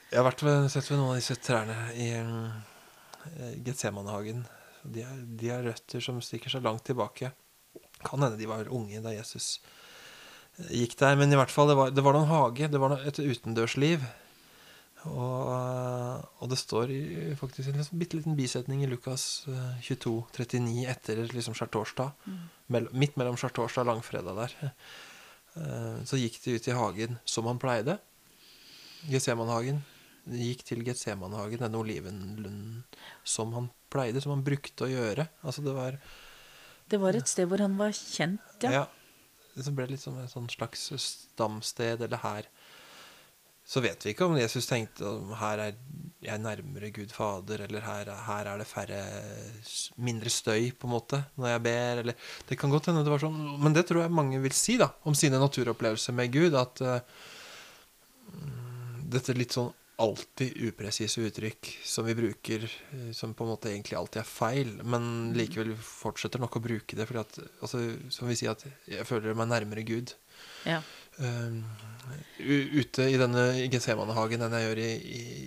Jeg 0.09 0.17
har 0.17 0.25
vært 0.25 0.41
ved, 0.41 0.63
sett 0.73 0.87
ved 0.89 0.97
noen 0.97 1.11
av 1.13 1.19
disse 1.19 1.35
trærne 1.37 1.75
i 1.93 2.07
uh, 2.17 3.51
Getsemanehagen. 3.65 4.41
De, 4.81 5.03
de 5.37 5.51
har 5.51 5.61
røtter 5.67 6.01
som 6.01 6.17
stikker 6.23 6.49
seg 6.49 6.65
langt 6.65 6.81
tilbake. 6.87 7.29
Kan 8.01 8.23
hende 8.23 8.39
de 8.39 8.47
var 8.49 8.71
unge 8.73 9.01
da 9.03 9.11
Jesus 9.13 9.59
eh, 10.57 10.71
gikk 10.79 10.95
der, 11.01 11.17
men 11.19 11.29
i 11.29 11.37
hvert 11.37 11.51
fall, 11.53 11.69
det 11.69 11.75
var, 11.77 11.91
det 11.93 12.05
var 12.05 12.15
noen 12.15 12.31
hage. 12.31 12.71
Det 12.71 12.81
var 12.81 12.93
noe, 12.93 13.03
et 13.05 13.19
utendørsliv. 13.19 14.07
Og, 15.07 15.51
eh, 15.53 16.23
og 16.41 16.49
det 16.51 16.57
står 16.59 16.95
i, 16.95 17.01
faktisk 17.39 17.69
en 17.69 17.77
liksom, 17.77 17.99
bitte 18.01 18.17
liten 18.17 18.39
bisetning 18.39 18.81
i 18.83 18.89
Lukas 18.89 19.43
eh, 19.51 19.77
22, 19.85 20.15
39 20.39 20.87
etter 20.95 21.21
liksom 21.35 21.59
skjærtorsdag. 21.59 22.25
Mell- 22.73 22.89
midt 22.97 23.19
mellom 23.19 23.37
skjærtorsdag 23.39 23.85
og 23.85 23.93
langfredag 23.93 24.43
der. 24.45 24.57
Eh, 25.57 25.95
så 26.05 26.13
gikk 26.19 26.35
de 26.43 26.53
ut 26.59 26.67
i 26.69 26.73
hagen 26.77 27.15
som 27.27 27.47
han 27.49 27.57
pleide. 27.59 27.95
Getsemanhagen. 29.09 29.79
Gikk 30.29 30.63
til 30.67 30.83
Getsemanhagen, 30.85 31.63
denne 31.63 31.81
olivenlunden, 31.81 32.83
som 33.23 33.55
han 33.57 33.71
pleide, 33.89 34.21
som 34.21 34.35
han 34.35 34.45
brukte 34.45 34.85
å 34.85 34.91
gjøre. 34.91 35.27
Altså 35.41 35.65
det 35.65 35.75
var 35.75 35.97
Det 36.89 36.99
var 37.01 37.17
et 37.17 37.29
sted 37.29 37.49
hvor 37.49 37.61
han 37.61 37.77
var 37.77 37.93
kjent, 37.95 38.65
ja. 38.65 38.81
ja. 38.81 38.85
Det 39.55 39.73
ble 39.75 39.89
litt 39.89 40.01
som 40.01 40.17
et 40.21 40.31
sånn 40.31 40.49
slags 40.51 40.89
stamsted, 41.03 42.01
eller 42.05 42.21
her. 42.23 42.49
Så 43.69 43.83
vet 43.85 44.01
vi 44.01 44.15
ikke 44.15 44.25
om 44.25 44.37
Jesus 44.39 44.65
tenkte 44.65 45.05
om 45.05 45.33
her 45.37 45.59
er 45.61 45.75
jeg 46.25 46.41
nærmere 46.41 46.89
Gud 46.95 47.11
Fader, 47.13 47.61
eller 47.67 47.83
her, 47.85 48.09
her 48.25 48.47
er 48.49 48.61
det 48.61 48.67
færre 48.67 49.01
mindre 50.01 50.31
støy, 50.33 50.71
på 50.73 50.87
en 50.87 50.95
måte, 50.95 51.19
når 51.37 51.53
jeg 51.53 51.63
ber, 51.67 52.01
eller 52.01 52.15
Det 52.49 52.57
kan 52.59 52.73
godt 52.73 52.89
hende 52.89 53.03
det 53.05 53.13
var 53.13 53.21
sånn, 53.21 53.37
men 53.61 53.75
det 53.75 53.85
tror 53.87 54.03
jeg 54.03 54.15
mange 54.15 54.41
vil 54.41 54.55
si, 54.57 54.79
da, 54.81 54.89
om 55.05 55.17
sine 55.17 55.41
naturopplevelser 55.41 56.17
med 56.17 56.33
Gud, 56.33 56.57
at 56.57 56.81
mm, 56.81 59.05
dette 59.13 59.37
litt 59.37 59.53
sånn 59.53 59.69
alltid 59.99 60.55
upresise 60.69 61.23
uttrykk 61.27 61.69
som 61.85 62.07
vi 62.07 62.15
bruker, 62.15 62.63
eh, 62.65 63.11
som 63.15 63.33
på 63.35 63.45
en 63.45 63.51
måte 63.51 63.71
egentlig 63.71 63.97
alltid 63.99 64.21
er 64.23 64.29
feil, 64.29 64.71
men 64.87 65.33
likevel 65.37 65.73
fortsetter 65.83 66.41
nok 66.41 66.55
å 66.59 66.63
bruke 66.63 66.97
det, 66.97 67.07
fordi 67.09 67.23
at, 67.23 67.39
altså, 67.59 67.83
som 68.13 68.31
vi 68.31 68.37
sier, 68.39 68.55
at 68.55 68.63
jeg 68.89 69.07
føler 69.09 69.37
meg 69.37 69.51
nærmere 69.51 69.85
Gud. 69.87 70.15
ja. 70.65 70.81
Eh, 71.19 71.85
ute 72.39 73.05
i 73.11 73.17
denne 73.19 73.43
Getsemanehagen 73.69 74.41
enn 74.45 74.53
jeg 74.55 74.65
gjør 74.65 74.79
i, 74.81 74.89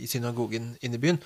i, 0.04 0.08
synagogen 0.11 0.72
inne 0.85 0.98
i 0.98 1.02
byen. 1.02 1.18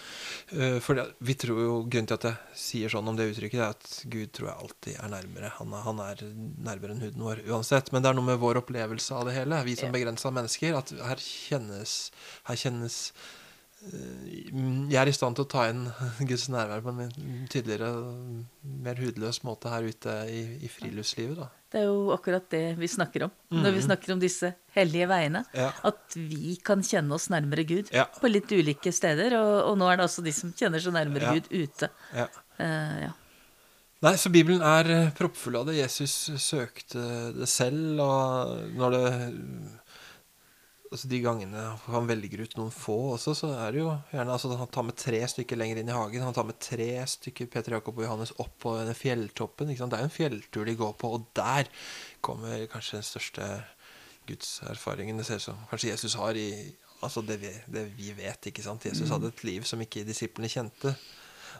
Eh, 0.54 0.78
for 0.80 0.94
det- 0.96 1.08
vi 1.20 1.34
tror 1.34 1.60
jo 1.60 1.74
Grunnen 1.84 2.06
til 2.06 2.14
at 2.16 2.26
jeg 2.28 2.36
sier 2.54 2.88
sånn 2.92 3.08
om 3.08 3.16
det 3.18 3.28
uttrykket, 3.32 3.60
er 3.60 3.74
at 3.74 4.04
Gud 4.08 4.32
tror 4.32 4.48
jeg 4.48 4.58
alltid 4.62 5.00
er 5.02 5.12
nærmere. 5.12 5.50
Han 5.58 5.72
er, 5.74 5.82
han 5.88 6.00
er 6.06 6.22
nærmere 6.70 6.94
enn 6.94 7.02
huden 7.04 7.26
vår 7.26 7.42
uansett. 7.50 7.92
Men 7.92 8.02
det 8.02 8.10
er 8.10 8.14
noe 8.20 8.30
med 8.30 8.38
vår 8.40 8.62
opplevelse 8.62 9.12
av 9.18 9.26
det 9.26 9.34
hele, 9.36 9.64
vi 9.66 9.76
som 9.76 9.92
begrensa 9.92 10.32
mennesker, 10.32 10.76
at 10.78 10.94
her 11.10 11.16
kjennes, 11.20 11.96
her 12.48 12.56
kjennes 12.56 13.12
eh, 13.92 14.46
Jeg 14.90 15.00
er 15.02 15.08
i 15.10 15.12
stand 15.12 15.36
til 15.36 15.44
å 15.44 15.50
ta 15.50 15.68
inn 15.68 15.84
Guds 16.30 16.48
nærvær 16.48 16.80
på 16.86 16.94
en 16.94 17.12
tydeligere, 17.52 17.90
mer 18.62 18.96
hudløs 19.02 19.42
måte 19.44 19.68
her 19.68 19.82
ute 19.84 20.16
i, 20.32 20.42
i 20.64 20.68
friluftslivet. 20.72 21.36
da. 21.42 21.50
Det 21.76 21.82
er 21.82 21.90
jo 21.90 22.08
akkurat 22.14 22.46
det 22.48 22.62
vi 22.80 22.88
snakker 22.88 23.26
om 23.26 23.32
når 23.52 23.66
vi 23.74 23.80
Mhm. 23.82 23.84
snakker 23.84 24.12
om 24.14 24.20
disse 24.22 24.48
hellige 24.74 25.06
veiene. 25.10 25.42
Ja. 25.52 25.72
At 25.84 26.14
vi 26.16 26.54
kan 26.64 26.80
kjenne 26.80 27.12
oss 27.12 27.28
nærmere 27.28 27.66
Gud 27.68 27.90
Ja. 27.92 28.06
på 28.06 28.30
litt 28.32 28.48
ulike 28.48 28.88
steder. 28.96 29.34
Og, 29.36 29.70
og 29.72 29.76
nå 29.78 29.90
er 29.92 29.96
det 30.00 30.06
altså 30.08 30.24
de 30.24 30.32
som 30.32 30.54
kjenner 30.56 30.80
seg 30.80 30.94
nærmere 30.96 31.20
Ja. 31.28 31.34
Gud 31.36 31.50
ute. 31.52 31.90
Ja. 32.16 32.26
Ja. 32.58 33.12
Nei, 34.02 34.12
så 34.16 34.30
Bibelen 34.32 34.62
er 34.64 34.88
eh, 34.92 35.10
proppfull 35.16 35.56
av 35.56 35.66
det. 35.66 35.76
Jesus 35.82 36.30
søkte 36.40 37.34
det 37.36 37.48
selv, 37.48 38.00
og 38.00 38.72
når 38.76 38.90
det 38.96 39.32
Altså 40.86 41.08
De 41.10 41.18
gangene 41.18 41.62
han 41.88 42.06
velger 42.06 42.44
ut 42.44 42.56
noen 42.58 42.72
få 42.74 42.94
også, 43.16 43.34
så 43.34 43.50
er 43.56 43.74
det 43.74 43.80
jo 43.80 43.88
gjerne 44.12 44.34
altså 44.36 44.52
Han 44.54 44.70
tar 44.70 44.86
med 44.86 44.98
tre 45.00 45.18
stykker 45.32 45.58
lenger 45.58 45.80
inn 45.82 45.90
i 45.90 45.96
hagen. 45.96 46.22
Han 46.22 46.36
tar 46.36 46.46
med 46.46 46.60
tre 46.62 46.90
stykker 47.10 47.50
Peter 47.50 47.74
Jakob 47.74 47.98
og 47.98 48.06
Johannes 48.06 48.34
opp 48.42 48.54
på 48.62 48.76
denne 48.78 48.94
fjelltoppen. 48.94 49.72
Det 49.72 49.80
er 49.82 50.04
jo 50.04 50.10
en 50.10 50.14
fjelltur 50.14 50.68
de 50.68 50.76
går 50.78 50.94
på, 51.00 51.10
og 51.16 51.26
der 51.36 51.70
kommer 52.24 52.68
kanskje 52.70 53.00
den 53.00 53.08
største 53.10 53.50
gudserfaringen 54.26 55.18
det 55.20 55.26
ser 55.28 55.38
ut 55.38 55.46
som 55.48 55.62
kanskje 55.70 55.92
Jesus 55.92 56.18
har 56.18 56.38
i 56.38 56.50
Altså 57.04 57.20
det 57.20 57.36
vi, 57.42 57.50
det 57.68 57.82
vi 57.92 58.08
vet, 58.16 58.46
ikke 58.48 58.62
sant. 58.64 58.86
Jesus 58.88 59.10
hadde 59.12 59.28
et 59.28 59.42
liv 59.44 59.66
som 59.68 59.82
ikke 59.84 60.00
disiplene 60.08 60.48
kjente. 60.48 60.94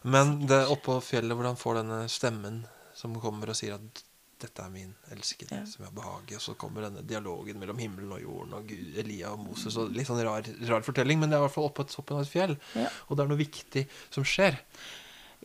Men 0.09 0.47
det 0.49 0.63
oppå 0.73 0.97
fjellet 1.05 1.37
hvor 1.37 1.45
han 1.45 1.59
får 1.61 1.77
denne 1.83 1.99
stemmen 2.09 2.63
som 2.97 3.13
kommer 3.21 3.53
og 3.53 3.59
sier 3.59 3.77
at 3.77 4.01
dette 4.41 4.63
er 4.63 4.69
min 4.71 4.95
elskede, 5.15 5.51
Ja. 5.61 5.65
som 5.65 5.85
jeg 5.85 5.91
har 5.93 5.97
behag 6.03 6.31
i. 6.33 6.35
Og 6.37 6.41
så 6.45 6.55
kommer 6.61 6.83
denne 6.87 7.03
dialogen 7.07 7.59
mellom 7.59 7.79
himmelen 7.79 8.13
og 8.13 8.21
jorden 8.21 8.53
og 8.59 8.67
Gud, 8.69 8.99
Elia 9.01 9.33
og 9.33 9.41
Moses. 9.47 9.77
Og 9.81 9.91
litt 9.97 10.07
sånn 10.07 10.23
rar, 10.25 10.43
rar 10.69 10.83
fortelling, 10.85 11.19
men 11.21 11.31
det 11.31 11.37
er 11.39 11.43
i 11.43 11.47
hvert 11.47 11.55
fall 11.55 11.69
oppe 11.71 11.85
på 11.85 11.89
toppen 11.95 12.17
av 12.19 12.23
et 12.27 12.33
fjell. 12.35 12.57
Ja. 12.77 12.89
Og 13.09 13.17
det 13.17 13.25
er 13.25 13.29
noe 13.33 13.41
viktig 13.41 13.87
som 14.11 14.25
skjer. 14.25 14.59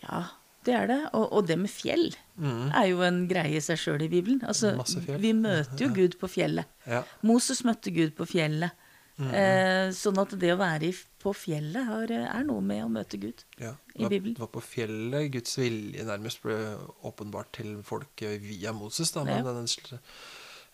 ja, 0.03 0.23
det 0.65 0.73
er 0.77 0.87
det. 0.87 0.99
Og, 1.17 1.25
og 1.33 1.47
det 1.47 1.57
med 1.59 1.69
fjell 1.73 2.11
Mm. 2.41 2.71
er 2.73 2.85
jo 2.89 3.01
en 3.05 3.27
greie 3.29 3.57
i 3.57 3.61
seg 3.61 3.77
sjøl 3.77 4.01
i 4.01 4.07
Bibelen. 4.09 4.39
Altså, 4.49 4.71
vi 5.21 5.31
møter 5.37 5.77
jo 5.85 5.89
Gud 5.93 6.15
på 6.17 6.27
fjellet. 6.31 6.65
Ja. 6.87 7.03
Moses 7.21 7.61
møtte 7.63 7.91
Gud 7.93 8.15
på 8.17 8.25
fjellet. 8.25 8.71
Mm. 9.19 9.27
Eh, 9.29 9.89
sånn 9.93 10.17
at 10.17 10.31
det 10.41 10.49
å 10.55 10.57
være 10.57 10.87
i, 10.89 10.95
på 11.23 11.33
fjellet 11.37 11.85
har, 11.87 12.11
er 12.11 12.45
noe 12.47 12.61
med 12.65 12.83
å 12.85 12.89
møte 12.91 13.19
Gud. 13.21 13.43
Ja, 13.61 13.75
I 13.95 14.07
Bibelen. 14.09 14.35
det 14.37 14.43
var 14.43 14.51
på 14.53 14.63
fjellet 14.65 15.29
Guds 15.33 15.57
vilje 15.59 16.05
nærmest 16.07 16.41
ble 16.43 16.57
åpenbart 17.07 17.51
til 17.59 17.77
folket 17.87 18.41
via 18.43 18.73
Moses. 18.73 19.11
Da, 19.15 19.23
men 19.27 19.45
Ja. 19.45 19.53
den, 19.53 19.99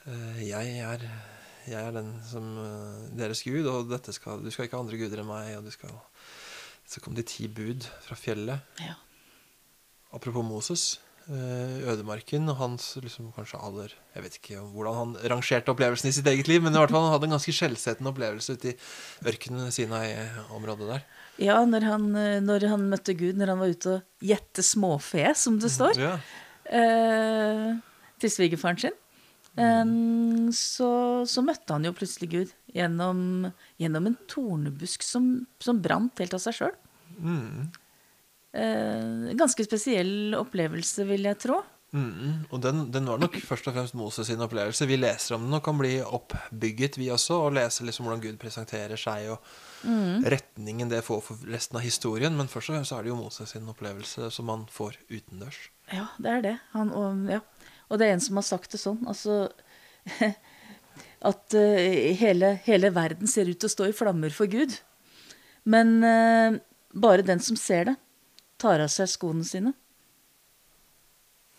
eh, 0.08 0.44
jeg, 0.50 0.78
er, 0.80 1.08
jeg 1.68 1.82
er 1.82 1.92
den 1.92 2.14
som 2.28 2.58
uh, 2.58 3.08
deres 3.18 3.44
Gud, 3.44 3.66
og 3.68 3.90
dette 3.92 4.14
skal, 4.16 4.44
du 4.44 4.52
skal 4.52 4.66
ikke 4.68 4.78
ha 4.80 4.84
andre 4.86 4.98
guder 4.98 5.24
enn 5.24 5.30
meg. 5.30 5.58
Og 5.58 5.66
du 5.68 5.72
skal, 5.72 5.92
så 6.88 7.04
kom 7.04 7.16
de 7.18 7.24
ti 7.28 7.48
bud 7.48 7.84
fra 8.06 8.16
fjellet. 8.16 8.60
Ja. 8.80 8.96
Apropos 10.16 10.46
Moses. 10.46 11.00
Eh, 11.30 11.78
Ødemarken 11.92 12.48
og 12.52 12.58
hans 12.62 12.86
liksom 13.04 13.32
kanskje 13.36 13.60
aller 13.64 13.94
Jeg 14.16 14.24
vet 14.24 14.38
ikke 14.40 14.62
hvordan 14.74 14.96
han 14.98 15.16
rangerte 15.34 15.72
opplevelsen 15.74 16.10
i 16.10 16.16
sitt 16.16 16.28
eget 16.32 16.48
liv, 16.50 16.62
men 16.64 16.74
i 16.76 16.80
hvert 16.82 16.94
fall 16.94 17.06
han 17.08 17.14
hadde 17.16 17.28
en 17.30 17.36
ganske 17.38 17.54
skjellsettende 17.56 18.12
opplevelse 18.14 18.56
ute 18.58 18.72
i 18.74 18.78
ørkenen 19.32 19.72
Sinai-området 19.76 20.88
der. 20.94 21.04
Ja, 21.38 21.60
når 21.70 21.86
han, 21.86 22.06
eh, 22.18 22.40
når 22.42 22.68
han 22.72 22.88
møtte 22.90 23.14
Gud, 23.18 23.36
når 23.38 23.52
han 23.54 23.60
var 23.62 23.74
ute 23.76 23.98
og 24.00 24.30
gjette 24.32 24.64
småfe, 24.66 25.26
som 25.38 25.60
det 25.62 25.70
står, 25.74 26.00
Ja. 26.02 26.16
eh, 26.72 27.76
til 28.20 28.30
svigerfaren 28.34 28.80
sin, 28.82 28.96
eh, 29.58 30.52
så, 30.52 30.90
så 31.30 31.44
møtte 31.46 31.74
han 31.76 31.86
jo 31.86 31.94
plutselig 31.94 32.30
Gud 32.32 32.54
gjennom, 32.74 33.52
gjennom 33.80 34.08
en 34.10 34.18
tornebusk 34.28 35.04
som, 35.06 35.46
som 35.60 35.80
brant 35.82 36.18
helt 36.20 36.34
av 36.34 36.42
seg 36.42 36.54
sjøl. 36.58 36.76
Mm. 37.18 37.70
Eh, 38.58 39.34
ganske 39.38 39.66
spesiell 39.68 40.34
opplevelse, 40.38 41.06
vil 41.06 41.28
jeg 41.30 41.38
tro. 41.44 41.62
Mm, 41.96 42.50
og 42.52 42.60
den, 42.60 42.82
den 42.92 43.06
var 43.08 43.20
nok 43.22 43.38
først 43.48 43.70
og 43.70 43.78
fremst 43.78 43.96
Moses 43.96 44.28
sin 44.28 44.42
opplevelse. 44.44 44.88
Vi 44.90 44.98
leser 45.00 45.38
om 45.38 45.46
den 45.46 45.56
og 45.56 45.64
kan 45.64 45.78
bli 45.80 45.94
oppbygget, 46.04 46.98
vi 47.00 47.08
også, 47.14 47.38
og 47.46 47.56
lese 47.56 47.86
liksom 47.88 48.08
hvordan 48.08 48.24
Gud 48.26 48.40
presenterer 48.42 49.00
seg, 49.00 49.30
og 49.32 50.26
retningen 50.28 50.92
det 50.92 51.04
får 51.08 51.22
for 51.30 51.48
resten 51.48 51.80
av 51.80 51.86
historien. 51.86 52.36
Men 52.36 52.52
først 52.52 52.74
og 52.74 52.78
fremst 52.78 52.96
er 52.96 53.06
det 53.06 53.14
jo 53.14 53.20
Moses 53.20 53.54
sin 53.56 53.70
opplevelse 53.72 54.32
som 54.36 54.50
man 54.52 54.66
får 54.74 54.98
utendørs. 55.08 55.62
Ja, 55.94 56.10
det 56.20 56.34
er 56.34 56.44
det. 56.44 56.56
Han, 56.74 56.92
og, 56.92 57.24
ja. 57.32 57.40
og 57.88 58.02
det 58.02 58.10
er 58.10 58.18
en 58.18 58.26
som 58.26 58.42
har 58.42 58.48
sagt 58.50 58.76
det 58.76 58.82
sånn. 58.84 59.04
Altså 59.08 59.46
At 61.28 61.56
uh, 61.58 62.12
hele, 62.20 62.52
hele 62.68 62.92
verden 62.94 63.30
ser 63.30 63.50
ut 63.50 63.58
til 63.58 63.70
å 63.70 63.74
stå 63.74 63.88
i 63.90 63.96
flammer 63.96 64.34
for 64.34 64.50
Gud. 64.52 64.76
Men 65.68 65.98
uh, 66.04 66.60
bare 66.94 67.26
den 67.26 67.42
som 67.44 67.58
ser 67.60 67.90
det, 67.90 67.96
tar 68.62 68.82
av 68.84 68.90
seg 68.94 69.10
skoene 69.12 69.46
sine. 69.48 69.74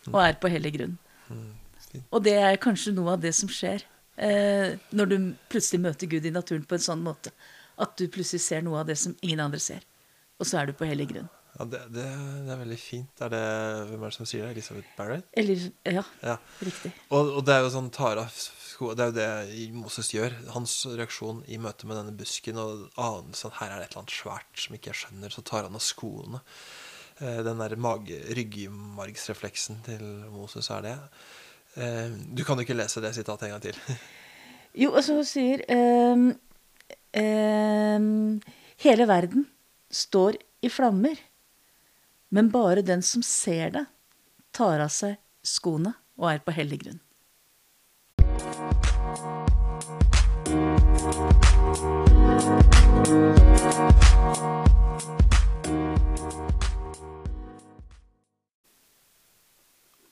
Og 0.08 0.18
er 0.22 0.38
på 0.40 0.50
hellig 0.52 0.72
grunn. 0.78 0.96
Og 2.12 2.20
det 2.24 2.34
er 2.40 2.58
kanskje 2.60 2.92
noe 2.96 3.14
av 3.16 3.22
det 3.22 3.32
som 3.36 3.48
skjer 3.50 3.82
eh, 4.20 4.74
når 4.96 5.08
du 5.10 5.16
plutselig 5.52 5.80
møter 5.82 6.08
Gud 6.10 6.26
i 6.28 6.32
naturen 6.34 6.64
på 6.68 6.76
en 6.78 6.84
sånn 6.84 7.02
måte. 7.04 7.32
At 7.80 7.94
du 8.00 8.06
plutselig 8.12 8.42
ser 8.44 8.62
noe 8.66 8.80
av 8.82 8.88
det 8.90 8.96
som 9.00 9.14
ingen 9.24 9.40
andre 9.44 9.60
ser. 9.62 9.84
Og 10.38 10.46
så 10.48 10.60
er 10.60 10.68
du 10.70 10.74
på 10.78 10.86
hellig 10.88 11.08
grunn. 11.12 11.28
Ja, 11.58 11.64
det, 11.66 11.80
det, 11.94 12.04
det 12.46 12.52
er 12.54 12.60
veldig 12.60 12.78
fint. 12.78 13.22
Er 13.24 13.32
det, 13.32 13.42
hvem 13.90 14.02
er 14.04 14.12
det 14.12 14.16
som 14.18 14.28
sier 14.28 14.44
det? 14.46 14.50
Elisabeth 14.56 14.90
Barrett? 14.98 15.26
Eller 15.38 15.64
Ja, 15.88 16.04
Ja. 16.22 16.36
riktig. 16.62 16.92
Og, 17.10 17.32
og 17.38 17.46
det 17.48 17.56
er 17.56 17.64
jo 17.66 17.72
sånn 17.74 17.88
tar 17.94 18.20
av 18.22 18.30
sko 18.30 18.92
Det 18.94 19.02
er 19.02 19.08
jo 19.10 19.16
det 19.16 19.64
Moses 19.74 20.12
gjør. 20.14 20.36
Hans 20.54 20.74
reaksjon 20.86 21.40
i 21.50 21.58
møte 21.58 21.88
med 21.88 21.98
denne 21.98 22.14
busken 22.14 22.60
og 22.62 22.84
anelsen 22.94 23.40
sånn, 23.48 23.56
her 23.58 23.72
er 23.74 23.80
det 23.80 23.88
et 23.88 23.96
eller 23.96 24.04
annet 24.04 24.14
svært 24.20 24.62
som 24.66 24.76
ikke 24.78 24.92
jeg 24.92 25.00
skjønner, 25.00 25.34
så 25.34 25.42
tar 25.50 25.66
han 25.66 25.74
av 25.78 25.82
skoene. 25.82 26.42
Eh, 27.20 27.40
Den 27.44 27.58
der 27.58 27.74
ryggmargsrefleksen 28.36 29.82
til 29.86 30.02
Moses 30.32 30.70
er 30.70 30.80
det. 30.82 30.96
Eh, 31.76 32.10
Du 32.36 32.44
kan 32.44 32.56
jo 32.56 32.66
ikke 32.66 32.76
lese 32.76 33.00
det 33.00 33.14
sitatet 33.14 33.48
en 33.48 33.56
gang 33.56 33.62
til. 33.62 33.76
Jo, 34.78 34.92
altså 34.94 35.14
hun 35.16 35.24
sier 35.24 35.62
um, 35.72 36.26
um, 37.18 38.40
Hele 38.78 39.06
verden 39.08 39.46
står 39.90 40.36
i 40.62 40.68
flammer. 40.68 41.16
Men 42.30 42.50
bare 42.52 42.82
den 42.84 43.02
som 43.02 43.22
ser 43.24 43.72
det, 43.74 43.86
tar 44.52 44.84
av 44.84 44.92
seg 44.92 45.16
skoene 45.42 45.94
og 46.18 46.28
er 46.30 46.44
på 46.44 46.52
hellig 46.54 46.82
grunn. 46.84 47.00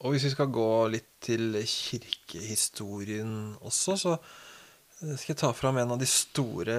Og 0.07 0.15
hvis 0.15 0.29
vi 0.29 0.35
skal 0.37 0.53
gå 0.55 0.71
litt 0.93 1.09
til 1.27 1.57
kirkehistorien 1.67 3.57
også, 3.59 3.97
så 3.99 4.13
eh, 4.15 5.17
skal 5.19 5.33
jeg 5.33 5.41
ta 5.41 5.51
fram 5.57 5.81
en 5.81 5.97
av 5.97 5.99
de 5.99 6.07
store 6.07 6.77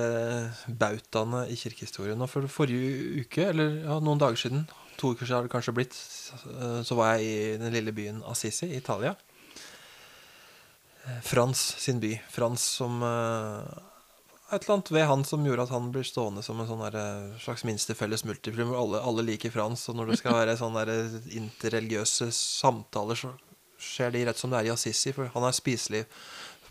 bautaene 0.68 1.44
i 1.52 1.58
kirkehistorien. 1.60 2.24
Og 2.24 2.32
for 2.32 2.48
forrige 2.48 3.26
uke, 3.26 3.50
eller 3.52 3.82
ja, 3.82 3.98
noen 4.00 4.22
dager 4.24 4.40
siden, 4.46 4.63
to 4.96 5.12
uker 5.12 5.28
siden 5.28 5.42
har 5.42 5.50
det 5.50 5.52
kanskje 5.58 5.76
blitt, 5.76 6.00
eh, 6.54 6.80
så 6.88 6.96
var 6.96 7.18
jeg 7.18 7.28
i 7.28 7.60
den 7.60 7.76
lille 7.76 7.92
byen 7.98 8.24
Assisi 8.32 8.72
i 8.72 8.80
Italia. 8.80 9.12
Eh, 11.04 11.20
Frans 11.28 11.68
sin 11.84 12.00
by. 12.00 12.16
Frans 12.32 12.63
som 12.80 13.04
Et 14.48 14.64
eller 14.64 14.78
annet 14.78 14.92
ved 14.92 15.06
han 15.10 15.24
som 15.28 15.44
gjorde 15.44 15.66
at 15.68 15.72
han 15.76 15.90
blir 15.92 16.06
stående 16.08 16.42
som 16.46 16.60
en 16.64 16.70
sånn 16.70 16.84
eh, 16.88 17.40
slags 17.44 17.66
minste 17.68 17.96
felles 18.00 18.24
multiplum. 18.24 18.72
Alle, 18.80 19.02
alle 19.04 19.26
liker 19.28 19.52
Frans, 19.52 19.84
og 19.92 19.98
når 20.00 20.14
det 20.14 20.20
skal 20.22 20.38
være 20.38 20.56
sånne 20.60 20.86
interreligiøse 21.36 22.30
samtaler, 22.32 23.20
så 23.20 23.34
skjer 23.78 24.16
de 24.16 24.22
rett 24.30 24.40
som 24.40 24.54
det 24.54 24.62
er 24.62 24.70
i 24.70 24.72
Assisi, 24.74 25.12
for 25.12 25.28
han 25.34 25.48
er 25.50 25.56
spiselig 25.56 26.06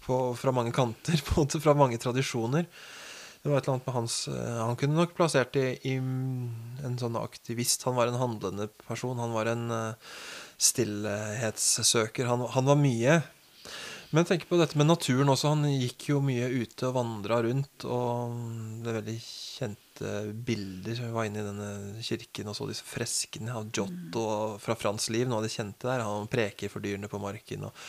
på, 0.07 0.17
fra 0.41 0.55
mange 0.57 0.73
kanter, 0.73 1.21
på 1.27 1.37
en 1.37 1.45
måte 1.45 1.61
fra 1.61 1.77
mange 1.77 2.01
tradisjoner. 2.01 2.65
Det 3.43 3.53
var 3.53 3.61
et 3.61 3.69
eller 3.69 3.77
annet 3.77 3.87
med 3.87 3.95
hans 3.95 4.15
eh, 4.33 4.59
Han 4.59 4.81
kunne 4.81 4.97
nok 4.99 5.12
plassert 5.15 5.55
i, 5.61 5.69
i 5.87 5.95
en 6.01 6.97
sånn 6.99 7.21
aktivist. 7.21 7.85
Han 7.87 7.95
var 7.95 8.09
en 8.11 8.19
handlende 8.19 8.67
person. 8.89 9.21
Han 9.23 9.37
var 9.37 9.53
en 9.53 9.69
eh, 9.71 10.17
stillhetssøker. 10.57 12.27
Han, 12.27 12.43
han 12.57 12.73
var 12.73 12.81
mye. 12.81 13.21
Men 14.14 14.27
tenk 14.29 14.45
på 14.49 14.59
dette 14.61 14.79
med 14.79 14.87
naturen 14.87 15.31
også. 15.33 15.55
Han 15.55 15.66
gikk 15.71 16.11
jo 16.12 16.21
mye 16.25 16.47
ute 16.62 16.88
og 16.88 16.95
vandra 16.97 17.40
rundt. 17.47 17.87
Og 17.88 18.37
det 18.85 18.92
er 18.92 18.99
veldig 19.01 19.16
kjente 19.25 20.12
bilder. 20.47 21.01
Vi 21.03 21.11
var 21.14 21.27
inne 21.27 21.42
i 21.42 21.47
denne 21.47 22.05
kirken 22.05 22.53
og 22.53 22.57
så 22.59 22.69
disse 22.71 22.87
freskene 22.87 23.57
av 23.57 23.66
Giotto 23.75 24.27
fra 24.62 24.77
Frans 24.79 25.11
liv. 25.11 25.27
Noe 25.27 25.40
av 25.40 25.49
det 25.49 25.55
kjente 25.55 25.90
der. 25.90 26.05
Han 26.07 26.31
preker 26.31 26.73
for 26.73 26.85
dyrene 26.85 27.11
på 27.11 27.21
marken. 27.23 27.66
Og, 27.66 27.83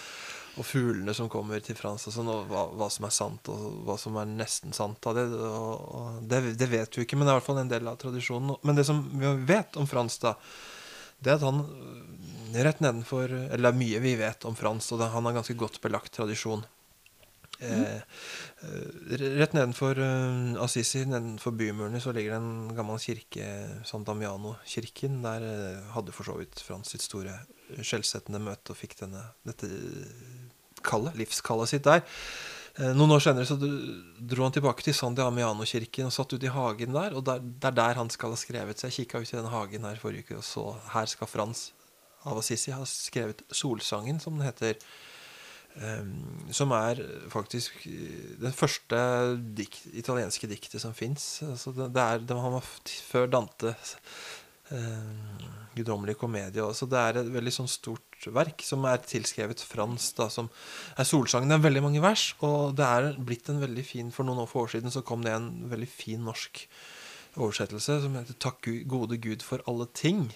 og 0.58 0.66
fuglene 0.66 1.14
som 1.14 1.30
kommer 1.30 1.62
til 1.62 1.78
Frans, 1.78 2.08
og 2.10 2.16
sånn, 2.16 2.32
og 2.34 2.48
hva, 2.50 2.64
hva 2.80 2.88
som 2.90 3.06
er 3.06 3.14
sant, 3.14 3.50
og 3.54 3.84
hva 3.86 3.94
som 4.02 4.16
er 4.18 4.32
nesten 4.32 4.74
sant 4.74 5.06
av 5.06 5.14
det. 5.14 5.28
Og, 5.30 6.24
det, 6.26 6.42
det 6.58 6.70
vet 6.72 6.98
vi 6.98 7.06
ikke, 7.06 7.20
men 7.20 7.28
det 7.28 7.34
er 7.34 7.38
i 7.38 7.40
hvert 7.42 7.50
fall 7.52 7.62
en 7.62 7.70
del 7.70 7.92
av 7.92 8.00
tradisjonen. 8.02 8.58
Men 8.66 8.80
det 8.80 8.88
som 8.88 9.04
vi 9.14 9.36
vet 9.52 9.78
om 9.78 9.86
Frans, 9.90 10.18
da, 10.24 10.34
det 11.22 11.36
er 11.36 11.38
at 11.38 11.46
han 11.46 11.62
rett 12.66 12.82
nedenfor 12.84 13.32
Eller 13.32 13.68
det 13.68 13.74
er 13.74 13.80
mye 13.82 14.02
vi 14.04 14.16
vet 14.20 14.48
om 14.50 14.56
Frans, 14.58 14.90
og 14.92 15.02
det, 15.02 15.12
han 15.14 15.30
har 15.30 15.38
ganske 15.38 15.58
godt 15.60 15.80
belagt 15.84 16.14
tradisjon. 16.16 16.66
Mm. 17.58 17.84
eh, 17.84 19.22
rett 19.40 19.56
nedenfor 19.58 19.98
eh, 19.98 20.62
Assisi, 20.62 21.02
nedenfor 21.10 21.56
bymurene, 21.58 22.02
så 22.02 22.14
ligger 22.14 22.36
det 22.36 22.42
en 22.42 22.76
gammel 22.78 23.02
kirke, 23.02 23.48
San 23.88 24.06
Damiano-kirken. 24.06 25.22
Der 25.26 25.48
hadde 25.96 26.14
for 26.14 26.30
så 26.30 26.38
vidt 26.38 26.62
Frans 26.62 26.94
sitt 26.94 27.06
store 27.06 27.34
skjellsettende 27.82 28.42
møte 28.44 28.74
og 28.74 28.80
fikk 28.80 29.00
denne, 29.02 29.24
dette 29.48 29.72
kallet, 30.86 31.18
livskallet 31.18 31.74
sitt 31.74 31.88
der. 31.88 32.06
Eh, 32.78 32.94
Noen 32.94 33.16
år 33.16 33.24
senere 33.26 33.48
så 33.50 33.58
dro 33.58 34.46
han 34.46 34.54
tilbake 34.56 34.86
til 34.86 34.96
San 34.96 35.18
Damiano-kirken 35.18 36.10
og 36.10 36.14
satt 36.14 36.36
ute 36.36 36.50
i 36.50 36.54
hagen 36.54 36.94
der. 36.96 37.18
Og 37.18 37.26
det 37.26 37.40
er 37.66 37.80
der 37.82 37.98
han 37.98 38.12
skal 38.14 38.36
ha 38.36 38.40
skrevet. 38.40 38.78
Så 38.78 38.90
jeg 38.90 39.02
kikka 39.02 39.24
ut 39.24 39.34
i 39.34 39.40
den 39.40 39.52
hagen 39.54 39.90
her 39.90 40.02
forrige 40.02 40.28
uke 40.28 40.40
og 40.42 40.46
så 40.46 40.70
her 40.94 41.10
skal 41.10 41.32
Frans 41.32 41.72
av 42.24 42.40
Assisi 42.42 42.72
har 42.72 42.88
skrevet 42.90 43.44
Solsangen, 43.52 44.20
som 44.20 44.38
den 44.38 44.48
heter. 44.48 44.80
Ehm, 45.78 46.50
som 46.50 46.72
er 46.74 47.00
faktisk 47.30 47.84
eh, 47.86 48.34
det 48.42 48.54
første 48.58 48.98
dikt, 49.58 49.84
italienske 49.94 50.50
diktet 50.50 50.82
som 50.82 50.96
fins. 50.98 51.44
Altså 51.46 51.74
det, 51.76 51.92
det 51.94 52.04
er, 52.04 52.24
det, 52.26 52.38
var 52.38 52.66
før 53.12 53.30
Dante 53.30 53.76
eh, 54.74 55.46
guddommelig 55.78 56.18
komedie 56.18 56.66
Så 56.74 56.88
Det 56.90 56.98
er 56.98 57.20
et 57.22 57.30
veldig 57.30 57.54
sånn 57.54 57.70
stort 57.70 58.26
verk 58.34 58.66
som 58.66 58.88
er 58.90 59.04
tilskrevet 59.06 59.62
Frans, 59.62 60.10
da, 60.18 60.32
som 60.34 60.50
er 60.98 61.06
solsangen. 61.06 61.54
Det 61.54 61.60
er 61.60 61.68
veldig 61.68 61.86
mange 61.86 62.02
vers, 62.02 62.32
og 62.42 62.74
det 62.80 62.88
er 62.88 63.12
blitt 63.22 63.52
en 63.54 63.62
veldig 63.62 63.86
fin 63.86 64.10
For 64.16 64.26
noen 64.26 64.48
år 64.48 64.74
siden 64.74 64.94
så 64.94 65.06
kom 65.06 65.22
det 65.28 65.36
en 65.36 65.52
veldig 65.70 65.92
fin 65.92 66.26
norsk 66.26 66.66
oversettelse 67.38 68.02
som 68.02 68.18
heter 68.18 68.34
'Takk 68.34 68.66
gode 68.90 69.22
Gud 69.22 69.46
for 69.46 69.62
alle 69.70 69.86
ting'. 69.94 70.32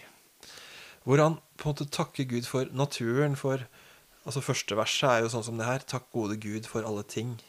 Hvor 1.04 1.22
han 1.22 1.40
på 1.58 1.70
en 1.70 1.74
måte 1.74 1.90
takker 1.90 2.28
Gud 2.30 2.46
for 2.50 2.70
naturen, 2.74 3.38
for 3.40 3.66
Altså 4.22 4.42
Første 4.46 4.78
verset 4.78 5.08
er 5.10 5.24
jo 5.24 5.32
sånn 5.34 5.46
som 5.48 5.58
det 5.58 5.66
her. 5.66 5.82
Takk 5.82 6.12
gode 6.14 6.36
Gud 6.38 6.68
for 6.70 6.86
alle 6.86 7.02
ting. 7.10 7.40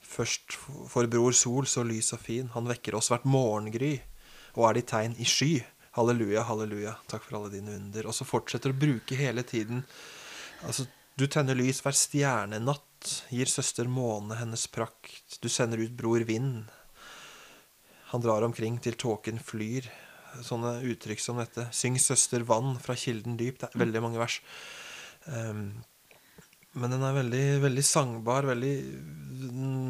Først 0.00 0.54
for 0.88 1.08
bror 1.10 1.34
sol, 1.36 1.68
så 1.68 1.84
lys 1.84 2.14
og 2.16 2.22
fin. 2.24 2.48
Han 2.54 2.70
vekker 2.70 2.96
oss 2.96 3.10
hvert 3.12 3.26
morgengry. 3.28 3.98
Og 4.56 4.68
er 4.68 4.78
de 4.78 4.84
tegn 4.88 5.16
i 5.20 5.28
sky. 5.28 5.50
Halleluja, 5.98 6.46
halleluja. 6.48 6.94
Takk 7.12 7.26
for 7.26 7.38
alle 7.38 7.52
dine 7.52 7.76
under. 7.76 8.08
Og 8.08 8.16
så 8.16 8.24
fortsetter 8.24 8.72
å 8.72 8.78
bruke 8.78 9.18
hele 9.18 9.44
tiden 9.44 9.84
Altså, 10.62 10.84
du 11.18 11.24
tenner 11.26 11.58
lys 11.58 11.80
hver 11.82 11.96
stjernenatt. 11.98 13.08
Gir 13.34 13.50
søster 13.50 13.88
måne 13.90 14.36
hennes 14.38 14.68
prakt. 14.70 15.40
Du 15.42 15.48
sender 15.50 15.82
ut 15.82 15.96
bror 15.98 16.22
vind. 16.24 16.70
Han 18.12 18.22
drar 18.22 18.46
omkring 18.46 18.78
til 18.78 18.94
tåken 18.94 19.42
flyr. 19.42 19.88
Sånne 20.40 20.78
uttrykk 20.88 21.20
som 21.20 21.40
dette. 21.40 21.68
Syng 21.76 21.98
søster 22.00 22.44
vann 22.48 22.76
fra 22.82 22.96
kilden 22.98 23.36
dyp. 23.40 23.60
Det 23.60 23.70
er 23.70 23.82
veldig 23.84 24.02
mange 24.04 24.20
vers. 24.22 24.40
Um, 25.26 25.82
men 26.80 26.94
den 26.94 27.04
er 27.04 27.18
veldig, 27.18 27.46
veldig 27.66 27.84
sangbar. 27.84 28.48
Veldig 28.48 28.76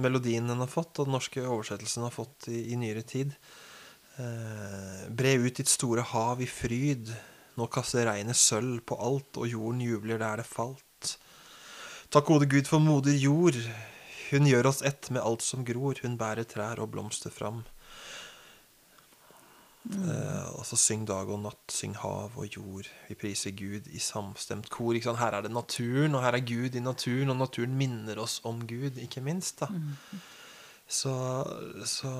Melodien 0.03 0.49
den 0.51 0.63
har 0.63 0.71
fått, 0.71 0.99
og 0.99 1.07
den 1.07 1.15
norske 1.15 1.45
oversettelsen 1.45 2.07
har 2.07 2.15
fått 2.15 2.49
i, 2.51 2.73
i 2.73 2.79
nyere 2.81 3.05
tid. 3.07 3.35
Eh, 4.17 5.05
Bre 5.09 5.37
ut 5.41 5.61
ditt 5.61 5.71
store 5.71 6.05
hav 6.13 6.43
i 6.43 6.49
fryd. 6.51 7.13
Nå 7.59 7.69
kaster 7.73 8.09
regnet 8.09 8.39
sølv 8.39 8.81
på 8.89 8.97
alt, 8.97 9.37
og 9.37 9.49
jorden 9.49 9.83
jubler 9.85 10.21
der 10.23 10.43
det 10.43 10.49
falt. 10.49 11.17
Takk 12.13 12.29
gode 12.29 12.49
Gud 12.51 12.69
for 12.69 12.83
moder 12.83 13.15
jord. 13.17 13.57
Hun 14.33 14.49
gjør 14.49 14.71
oss 14.73 14.83
ett 14.85 15.11
med 15.13 15.23
alt 15.23 15.45
som 15.45 15.65
gror. 15.65 16.01
Hun 16.03 16.19
bærer 16.21 16.49
trær 16.49 16.81
og 16.83 16.91
blomster 16.93 17.33
fram. 17.33 17.63
Eh, 19.91 20.51
og 20.55 20.63
så 20.67 20.79
syng 20.79 21.03
dag 21.09 21.31
og 21.33 21.41
natt, 21.43 21.65
syng 21.75 21.97
hav 21.99 22.37
og 22.39 22.47
jord. 22.47 22.87
Vi 23.09 23.17
priser 23.19 23.55
Gud 23.59 23.89
i 23.91 23.99
samstemt 24.03 24.71
kor. 24.71 24.95
Her 24.95 25.39
er 25.39 25.43
det 25.43 25.51
naturen, 25.53 26.15
og 26.15 26.23
her 26.23 26.39
er 26.39 26.47
Gud 26.47 26.79
i 26.79 26.85
naturen, 26.85 27.33
og 27.35 27.41
naturen 27.41 27.75
minner 27.79 28.21
oss 28.23 28.41
om 28.47 28.63
Gud, 28.67 29.01
ikke 29.03 29.25
minst. 29.25 29.61
da. 29.61 29.69
Så, 30.93 31.13
så 31.89 32.11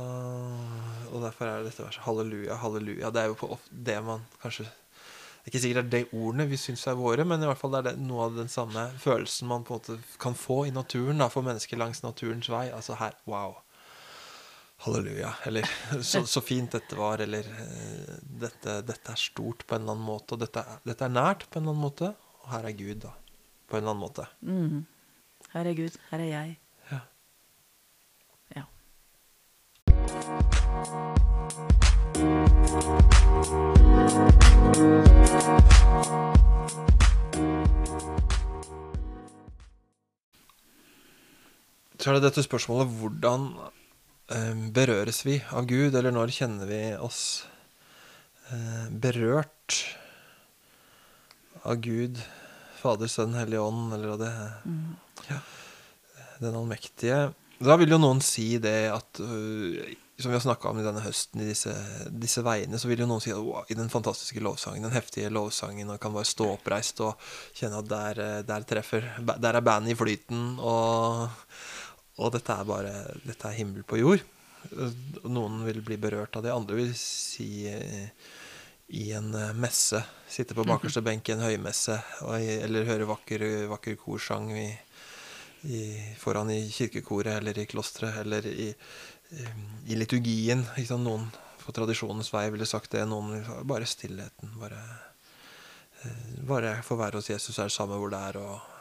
Og 1.13 1.23
derfor 1.23 1.47
er 1.47 1.59
det 1.61 1.71
dette 1.71 1.85
verset. 1.85 2.03
Halleluja, 2.07 2.57
halleluja. 2.57 3.11
Det 3.11 3.23
er 3.23 3.31
jo 3.31 3.39
på 3.39 3.59
det 3.71 3.99
man 4.05 4.25
kanskje 4.43 4.69
det 5.43 5.51
er 5.51 5.57
ikke 5.57 5.61
sikkert 5.65 5.87
det 5.91 5.99
er 5.99 6.05
de 6.05 6.19
ordene 6.23 6.45
vi 6.47 6.57
syns 6.61 6.85
er 6.87 6.95
våre, 6.95 7.25
men 7.27 7.43
i 7.43 7.47
hvert 7.49 7.59
fall 7.59 7.73
er 7.75 7.83
det, 7.83 7.97
noe 7.99 8.29
av 8.29 8.37
den 8.37 8.47
samme 8.47 8.85
følelsen 9.03 9.49
man 9.51 9.65
på 9.67 9.75
en 9.75 9.81
måte 9.81 10.19
kan 10.23 10.37
få 10.39 10.61
i 10.69 10.71
naturen, 10.71 11.19
da, 11.19 11.27
for 11.35 11.43
mennesker 11.43 11.81
langs 11.81 12.05
naturens 12.05 12.47
vei. 12.47 12.69
Altså 12.71 12.95
her 13.01 13.17
Wow. 13.27 13.57
Halleluja. 14.83 15.35
Eller 15.47 15.69
så, 16.03 16.27
så 16.27 16.41
fint 16.41 16.73
dette 16.75 16.97
var. 16.99 17.21
Eller 17.23 17.47
eh, 17.47 18.15
dette, 18.43 18.81
dette 18.87 19.13
er 19.15 19.21
stort 19.21 19.67
på 19.67 19.77
en 19.77 19.85
eller 19.85 19.95
annen 19.95 20.09
måte. 20.09 20.35
Og 20.35 20.43
dette, 20.43 20.65
dette 20.89 21.07
er 21.07 21.13
nært 21.13 21.47
på 21.49 21.61
en 21.61 21.65
eller 21.65 21.77
annen 21.77 21.87
måte. 21.87 22.15
Og 22.43 22.49
her 22.51 22.67
er 22.67 22.75
Gud, 22.79 23.05
da. 23.05 23.13
På 23.71 23.79
en 23.79 23.85
eller 23.85 23.95
annen 23.95 24.03
måte. 24.03 24.27
Mm. 24.43 24.83
Her 25.53 25.71
er 25.71 25.75
Gud, 25.79 25.99
her 26.11 26.19
er 26.19 26.31
jeg. 26.33 26.59
Ja. 26.91 27.01
Ja. 28.57 28.65
Så 42.01 42.11
er 42.11 42.19
det 42.19 42.25
dette 42.27 42.43
spørsmålet 42.43 42.91
hvordan 42.99 43.47
berøres 44.73 45.23
vi 45.27 45.39
av 45.53 45.67
Gud, 45.71 45.95
eller 45.95 46.15
når 46.15 46.33
kjenner 46.35 46.69
vi 46.69 46.81
oss 47.01 47.23
eh, 48.53 48.87
berørt 48.91 49.79
av 51.63 51.79
Gud, 51.83 52.21
Fader, 52.83 53.11
Sønn, 53.11 53.37
Hellig 53.39 53.61
Ånd, 53.63 53.93
eller 53.95 54.15
av 54.15 54.23
det 54.23 54.33
ja, 55.29 55.39
Den 56.43 56.57
allmektige. 56.59 57.29
Da 57.63 57.77
vil 57.79 57.95
jo 57.95 58.01
noen 58.03 58.23
si 58.25 58.57
det 58.59 58.91
at 58.91 59.21
øh, 59.23 59.93
Som 60.19 60.33
vi 60.33 60.35
har 60.35 60.43
snakka 60.43 60.71
om 60.71 60.81
i 60.81 60.87
denne 60.87 61.03
høsten, 61.05 61.43
i 61.43 61.47
disse, 61.47 61.75
disse 62.11 62.43
veiene, 62.47 62.79
så 62.79 62.91
vil 62.91 63.05
jo 63.05 63.09
noen 63.11 63.23
si 63.23 63.31
at 63.35 63.39
wow, 63.43 63.63
i 63.71 63.79
den 63.79 63.91
fantastiske 63.91 64.43
lovsangen, 64.43 64.85
den 64.87 64.95
heftige 64.95 65.31
lovsangen, 65.35 65.91
og 65.91 66.01
kan 66.03 66.15
bare 66.15 66.29
stå 66.29 66.53
oppreist 66.57 67.01
og 67.03 67.31
kjenne 67.59 67.81
at 67.83 67.91
der, 67.91 68.23
eh, 68.23 68.41
der 68.47 68.67
treffer 68.67 69.09
Der 69.23 69.55
er 69.55 69.65
bandet 69.67 69.95
i 69.95 69.99
flyten, 69.99 70.59
og, 70.59 71.31
og 72.21 72.33
dette 72.35 72.55
er 72.55 72.69
bare 72.69 72.95
Dette 73.25 73.49
er 73.49 73.59
himmel 73.59 73.87
på 73.89 74.01
jord. 74.01 74.25
Noen 75.25 75.63
vil 75.67 75.81
bli 75.85 75.99
berørt 75.99 76.37
av 76.37 76.45
det, 76.45 76.53
andre 76.55 76.79
vil 76.79 76.93
si 76.99 77.67
eh, 77.71 78.11
i 78.93 79.09
en 79.17 79.33
eh, 79.35 79.55
messe. 79.59 80.03
Sitte 80.29 80.57
på 80.57 80.67
bakerste 80.69 81.03
benk 81.05 81.29
i 81.29 81.37
en 81.37 81.45
høymesse 81.45 81.99
eller 82.29 82.89
høre 82.89 83.09
vakker, 83.09 83.45
vakker 83.73 83.97
korsang 84.01 84.53
i, 84.55 84.69
i, 85.69 85.83
foran 86.21 86.53
i 86.53 86.63
kirkekoret 86.73 87.39
eller 87.41 87.59
i 87.59 87.67
klosteret 87.69 88.23
eller 88.25 88.47
i, 88.49 88.71
i 89.89 89.99
liturgien. 89.99 90.65
Noen 91.01 91.29
på 91.63 91.73
tradisjonens 91.73 92.33
vei 92.35 92.49
ville 92.53 92.67
sagt 92.67 92.93
det. 92.95 93.05
Noen 93.09 93.33
vil 93.37 93.67
bare 93.69 93.89
stillheten. 93.89 94.55
Bare, 94.61 94.83
eh, 96.03 96.45
bare 96.49 96.77
få 96.83 96.99
være 97.01 97.21
hos 97.21 97.31
Jesus, 97.31 97.59
er 97.59 97.71
det 97.71 97.77
samme 97.77 97.99
hvor 98.01 98.13
det 98.13 98.21
er. 98.31 98.41
Og, 98.43 98.72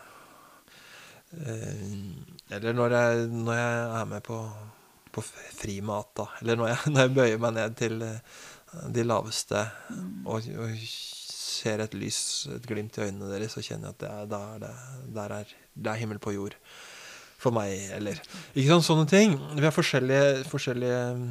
eller 1.32 2.76
når 2.76 2.96
jeg, 2.96 3.28
når 3.32 3.56
jeg 3.56 3.76
er 4.02 4.08
med 4.10 4.24
på, 4.26 4.38
på 5.16 5.24
frimat, 5.24 6.12
da. 6.18 6.28
Eller 6.42 6.60
når 6.60 6.72
jeg, 6.74 6.78
når 6.94 7.08
jeg 7.08 7.16
bøyer 7.16 7.44
meg 7.44 7.56
ned 7.58 7.78
til 7.80 8.02
eh, 8.06 8.40
de 8.92 9.06
laveste 9.08 9.66
og, 10.26 10.48
og 10.64 10.76
ser 10.82 11.84
et 11.84 11.96
lys, 11.96 12.22
et 12.56 12.68
glimt 12.68 12.98
i 12.98 13.06
øynene 13.08 13.30
deres, 13.32 13.56
så 13.56 13.64
kjenner 13.64 13.92
jeg 13.92 13.98
at 13.98 14.02
det 14.04 14.12
er, 14.12 14.28
da 14.32 14.42
er 14.56 14.66
det, 14.66 14.74
der 15.16 15.38
er, 15.40 15.56
det 15.76 15.94
er 15.94 16.02
himmel 16.02 16.20
på 16.24 16.36
jord 16.36 16.58
for 17.42 17.56
meg, 17.56 17.74
eller 17.96 18.20
Ikke 18.54 18.68
sant, 18.70 18.86
sånne 18.86 19.08
ting. 19.10 19.34
Vi 19.58 19.66
har 19.66 19.74
forskjellige, 19.74 20.44
forskjellige 20.52 21.00
mm, 21.18 21.30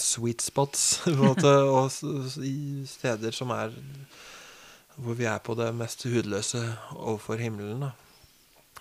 sweet 0.00 0.44
spots 0.44 0.84
måte, 1.20 1.50
og 1.68 1.90
steder 1.92 3.36
som 3.36 3.52
er 3.52 3.74
Hvor 5.00 5.16
vi 5.16 5.24
er 5.24 5.38
på 5.44 5.54
det 5.56 5.68
mest 5.74 6.06
hudløse 6.08 6.62
overfor 6.96 7.40
himmelen. 7.40 7.80
da 7.88 7.92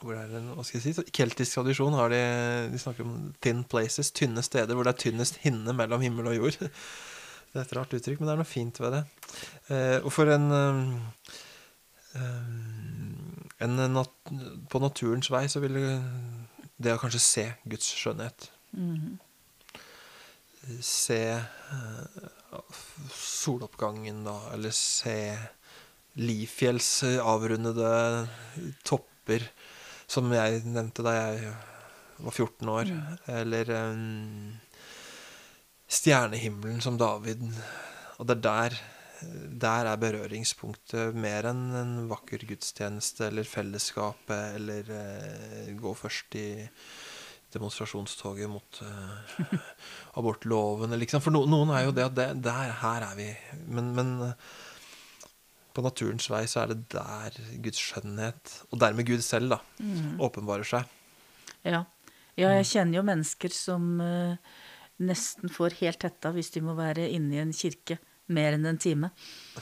hvor 0.01 0.15
det 0.15 0.21
er 0.23 0.35
en, 0.39 0.49
hva 0.55 0.63
skal 0.65 0.79
jeg 0.79 0.95
si, 0.95 1.05
keltisk 1.15 1.57
tradisjon 1.57 1.95
har 1.97 2.11
de, 2.13 2.21
de 2.71 2.79
snakker 2.81 3.05
om 3.05 3.15
thin 3.43 3.63
places, 3.67 4.11
tynne 4.15 4.43
steder 4.45 4.77
hvor 4.77 4.87
det 4.87 4.93
er 4.95 5.03
tynnest 5.05 5.41
hinne 5.43 5.75
mellom 5.75 6.03
himmel 6.05 6.31
og 6.31 6.37
jord. 6.39 6.59
Det 7.49 7.57
er 7.57 7.63
et 7.63 7.71
rart 7.73 7.93
uttrykk, 7.97 8.19
men 8.21 8.27
det 8.27 8.33
er 8.35 8.37
noe 8.43 8.45
fint 8.45 8.77
ved 8.77 8.91
det. 8.93 8.99
Eh, 9.73 9.95
og 10.05 10.11
for 10.13 10.29
en, 10.29 10.43
eh, 10.53 11.31
eh, 12.21 13.63
en 13.65 13.79
nat 13.95 14.11
På 14.69 14.81
naturens 14.83 15.31
vei 15.33 15.47
så 15.49 15.57
vil 15.63 15.79
det, 15.79 15.95
det 16.77 16.93
å 16.93 16.99
kanskje 17.01 17.23
se 17.25 17.47
Guds 17.65 17.89
skjønnhet 17.97 18.51
Mhm. 18.77 19.15
Se 20.85 21.17
eh, 21.39 22.27
soloppgangen, 23.17 24.21
da, 24.27 24.35
eller 24.53 24.69
se 24.77 25.15
Lifjells 26.21 26.91
avrundede 27.23 28.27
topper. 28.85 29.49
Som 30.09 30.31
jeg 30.33 30.63
nevnte 30.65 31.05
da 31.05 31.15
jeg 31.17 31.51
var 32.19 32.35
14 32.35 32.71
år. 32.73 32.93
Eller 33.39 33.73
um, 33.89 34.55
stjernehimmelen 35.89 36.81
som 36.83 36.97
David. 36.99 37.45
Og 38.19 38.29
det 38.29 38.39
er 38.39 38.47
der 38.47 38.79
der 39.19 39.83
er 39.89 39.99
berøringspunktet 39.99 41.17
mer 41.19 41.49
enn 41.49 41.63
en 41.75 41.89
vakker 42.07 42.45
gudstjeneste 42.47 43.25
eller 43.27 43.43
fellesskapet 43.43 44.55
eller 44.55 44.91
uh, 44.95 45.73
gå 45.75 45.91
først 45.97 46.37
i 46.39 46.47
demonstrasjonstoget 47.51 48.49
mot 48.49 48.79
uh, 48.85 49.57
abortloven. 50.21 50.95
Liksom. 51.01 51.23
For 51.25 51.35
no, 51.35 51.43
noen 51.49 51.73
er 51.75 51.87
jo 51.87 51.95
det 51.97 52.07
at 52.07 52.15
det, 52.15 52.29
der, 52.45 52.73
her 52.83 53.07
er 53.09 53.19
vi. 53.19 53.29
Men, 53.67 53.91
men 53.97 54.13
eh, 54.29 54.49
på 55.79 55.85
naturens 55.85 56.27
vei 56.31 56.43
så 56.49 56.63
er 56.63 56.73
det 56.73 56.81
der 56.93 57.39
Guds 57.63 57.79
skjønnhet, 57.79 58.55
og 58.69 58.81
dermed 58.83 59.07
Gud 59.07 59.23
selv, 59.25 59.55
da, 59.55 59.61
åpenbarer 60.19 60.67
seg. 60.67 60.97
Ja. 61.63 61.85
ja, 62.39 62.51
jeg 62.59 62.67
kjenner 62.73 62.99
jo 62.99 63.07
mennesker 63.07 63.55
som 63.55 63.87
uh, 64.03 64.35
nesten 65.03 65.51
får 65.51 65.79
helt 65.81 66.05
hetta 66.07 66.31
hvis 66.35 66.51
de 66.55 66.63
må 66.63 66.75
være 66.77 67.07
inne 67.15 67.37
i 67.37 67.41
en 67.43 67.55
kirke 67.55 67.99
mer 68.29 68.55
enn 68.55 68.67
en 68.69 68.79
time. 68.81 69.11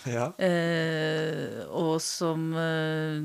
Ja. 0.10 0.30
Uh, 0.36 1.64
og 1.72 1.96
som 2.04 2.50
uh, 2.58 3.22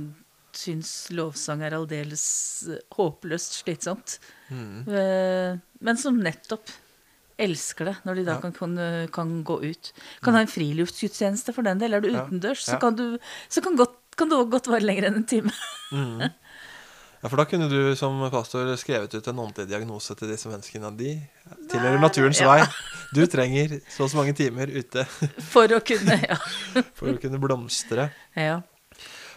syns 0.56 0.92
lovsang 1.16 1.64
er 1.66 1.76
aldeles 1.76 2.24
håpløst 2.96 3.62
slitsomt. 3.62 4.18
Mm. 4.52 4.84
Uh, 4.86 5.58
men 5.82 6.00
som 6.00 6.20
nettopp 6.22 6.70
elsker 7.38 7.84
det, 7.90 7.96
når 8.04 8.14
de 8.20 8.24
da 8.24 8.32
Ja. 8.36 8.40
kan, 8.40 8.52
kan, 8.52 8.76
kan 9.12 9.44
gå 9.44 9.60
ut. 9.62 9.92
Kan 10.22 10.34
ha 10.34 10.40
en 10.40 10.46
friluftsgudstjeneste 10.50 11.54
for 11.54 11.62
den 11.62 11.78
del. 11.78 11.94
Er 11.94 12.00
du 12.00 12.10
Ja. 12.10 12.24
utendørs, 12.26 12.64
så 12.64 12.78
kan, 12.80 12.94
du, 12.96 13.18
så 13.48 13.62
kan, 13.62 13.76
godt, 13.76 13.94
kan 14.16 14.28
det 14.28 14.38
godt 14.50 14.68
være 14.68 14.84
lenger 14.84 15.06
enn 15.08 15.16
en 15.16 15.24
time. 15.24 15.52
Mm. 15.92 16.20
Ja, 17.22 17.28
For 17.28 17.36
da 17.38 17.44
kunne 17.46 17.68
du 17.70 17.94
som 17.94 18.18
pastor 18.32 18.66
skrevet 18.76 19.12
ut 19.14 19.26
en 19.30 19.38
åndelig 19.38 19.68
diagnose 19.70 20.14
til 20.18 20.28
disse 20.32 20.48
menneskene. 20.50 20.90
De 20.98 21.12
tilhører 21.70 22.00
naturens 22.02 22.40
Ja. 22.40 22.48
vei. 22.50 22.64
Du 23.14 23.26
trenger 23.26 23.80
så 23.88 24.04
og 24.04 24.10
så 24.10 24.16
mange 24.16 24.34
timer 24.34 24.66
ute 24.66 25.04
For 25.52 25.68
å 25.68 25.78
kunne 25.84 26.18
Ja. 26.18 26.36
for 26.98 27.12
å 27.14 27.20
kunne 27.20 27.38
blomstre. 27.38 28.10
ja. 28.36 28.60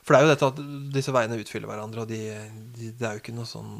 For 0.05 0.13
det 0.13 0.21
er 0.21 0.25
jo 0.25 0.33
dette 0.33 0.47
at 0.47 0.91
disse 0.93 1.11
veiene 1.13 1.37
utfyller 1.41 1.65
hverandre, 1.67 2.01
og 2.01 2.07
de, 2.07 2.19
de, 2.77 2.91
det 2.91 3.01
er 3.07 3.13
jo 3.17 3.21
ikke 3.23 3.33
noe 3.33 3.45
sånn 3.49 3.71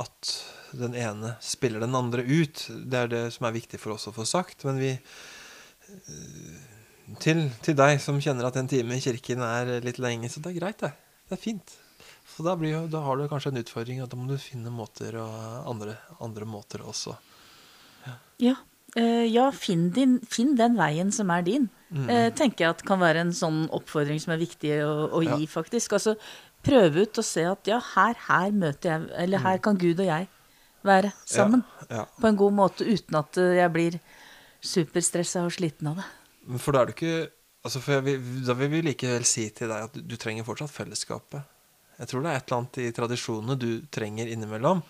at 0.00 0.30
den 0.78 0.94
ene 0.98 1.34
spiller 1.44 1.82
den 1.84 1.94
andre 1.98 2.24
ut. 2.24 2.66
Det 2.70 3.00
er 3.00 3.10
det 3.12 3.24
som 3.34 3.46
er 3.48 3.56
viktig 3.56 3.80
for 3.82 3.96
oss 3.96 4.08
å 4.10 4.14
få 4.16 4.26
sagt. 4.28 4.64
Men 4.68 4.80
vi 4.82 4.92
eh, 4.94 6.58
til, 7.20 7.46
til 7.64 7.78
deg 7.78 8.00
som 8.02 8.20
kjenner 8.22 8.48
at 8.48 8.58
en 8.60 8.70
time 8.70 8.96
i 8.96 9.04
kirken 9.04 9.42
er 9.44 9.78
litt 9.84 10.00
lenge, 10.02 10.30
så 10.32 10.42
det 10.44 10.54
er 10.54 10.60
greit, 10.60 10.84
det. 10.84 10.92
Det 11.28 11.36
er 11.36 11.42
fint. 11.42 11.76
Så 12.34 12.44
da, 12.44 12.56
blir 12.58 12.86
da 12.90 13.02
har 13.04 13.18
du 13.20 13.26
kanskje 13.30 13.52
en 13.52 13.60
utfordring, 13.60 14.02
og 14.02 14.10
da 14.10 14.18
må 14.18 14.28
du 14.30 14.38
finne 14.40 14.72
måter 14.72 15.18
og 15.20 15.68
andre, 15.70 15.98
andre 16.24 16.48
måter 16.48 16.82
også. 16.84 17.14
Ja, 18.42 18.56
eh, 18.98 19.26
ja 19.30 19.50
finn, 19.54 19.90
din, 19.94 20.18
finn 20.28 20.56
den 20.58 20.74
veien 20.80 21.12
som 21.14 21.30
er 21.32 21.44
din. 21.46 21.68
Mm. 21.94 22.08
Uh, 22.08 22.28
tenker 22.34 22.64
jeg 22.64 22.74
at 22.74 22.82
kan 22.88 22.98
være 22.98 23.22
en 23.22 23.30
sånn 23.36 23.68
oppfordring 23.76 24.18
som 24.22 24.32
er 24.34 24.40
viktig 24.40 24.72
å, 24.82 24.94
å 25.14 25.22
Ja. 25.22 25.36
gi, 25.38 25.46
faktisk. 25.46 25.94
Altså 25.94 26.16
prøve 26.64 27.04
ut 27.04 27.20
og 27.20 27.26
se 27.28 27.44
at 27.46 27.68
ja, 27.70 27.78
her, 27.94 28.16
her 28.26 28.54
møter 28.56 28.90
jeg 28.90 29.10
Eller 29.20 29.42
her 29.44 29.58
kan 29.62 29.76
Gud 29.76 30.00
og 30.00 30.08
jeg 30.08 30.28
være 30.84 31.12
sammen. 31.26 31.62
Mm. 31.64 31.86
Ja, 31.88 31.96
ja. 32.02 32.04
På 32.20 32.28
en 32.30 32.36
god 32.40 32.52
måte 32.56 32.84
uten 32.86 33.18
at 33.20 33.38
eh, 33.40 33.56
jeg 33.60 33.72
blir 33.74 33.96
superstressa 34.64 35.42
og 35.46 35.52
sliten 35.56 35.90
av 35.92 35.98
det. 36.00 36.06
For 36.60 36.72
da 36.76 36.82
er 36.84 36.90
du 36.90 36.94
ikke 36.94 37.14
altså 37.64 37.80
vil- 38.04 38.44
Da 38.46 38.54
vil 38.58 38.70
vi 38.72 38.82
likevel 38.90 39.24
si 39.28 39.48
til 39.50 39.68
deg 39.72 39.84
at 39.88 39.92
du, 39.96 40.00
du 40.04 40.16
trenger 40.20 40.44
fortsatt 40.44 40.70
fellesskapet. 40.72 41.42
Jeg 41.98 42.08
tror 42.10 42.22
det 42.24 42.30
er 42.32 42.36
et 42.40 42.46
eller 42.48 42.58
annet 42.62 42.78
i 42.82 42.92
tradisjonene 42.92 43.58
du 43.58 43.68
trenger 43.94 44.26
innimellom. 44.28 44.82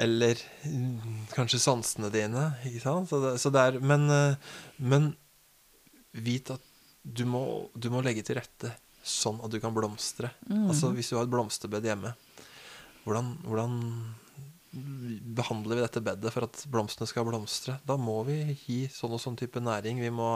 Eller 0.00 0.38
mm, 0.64 1.26
kanskje 1.34 1.60
sansene 1.60 2.08
dine. 2.14 2.46
Ikke 2.68 2.80
sant? 2.84 3.08
Så 3.10 3.18
det, 3.22 3.32
så 3.42 3.50
det 3.52 3.60
er, 3.60 3.80
men, 3.84 4.06
eh, 4.10 4.54
men 4.78 5.10
vit 6.12 6.50
at 6.54 6.62
du 7.02 7.24
må, 7.26 7.42
du 7.74 7.90
må 7.90 8.00
legge 8.04 8.22
til 8.24 8.38
rette 8.38 8.70
sånn 9.02 9.40
at 9.42 9.50
du 9.50 9.58
kan 9.60 9.74
blomstre. 9.74 10.30
Altså 10.70 10.92
Hvis 10.94 11.08
du 11.10 11.16
har 11.18 11.24
et 11.26 11.32
blomsterbed 11.32 11.82
hjemme, 11.88 12.12
hvordan, 13.02 13.32
hvordan 13.42 13.72
behandler 14.72 15.76
vi 15.78 15.84
dette 15.84 16.00
bedet 16.04 16.32
for 16.32 16.46
at 16.46 16.62
blomstene 16.72 17.08
skal 17.10 17.26
blomstre? 17.28 17.78
Da 17.86 17.96
må 18.00 18.20
vi 18.28 18.38
gi 18.66 18.80
sånn 18.92 19.12
og 19.16 19.20
sånn 19.22 19.36
type 19.38 19.60
næring. 19.62 20.00
Vi 20.00 20.10
må 20.14 20.28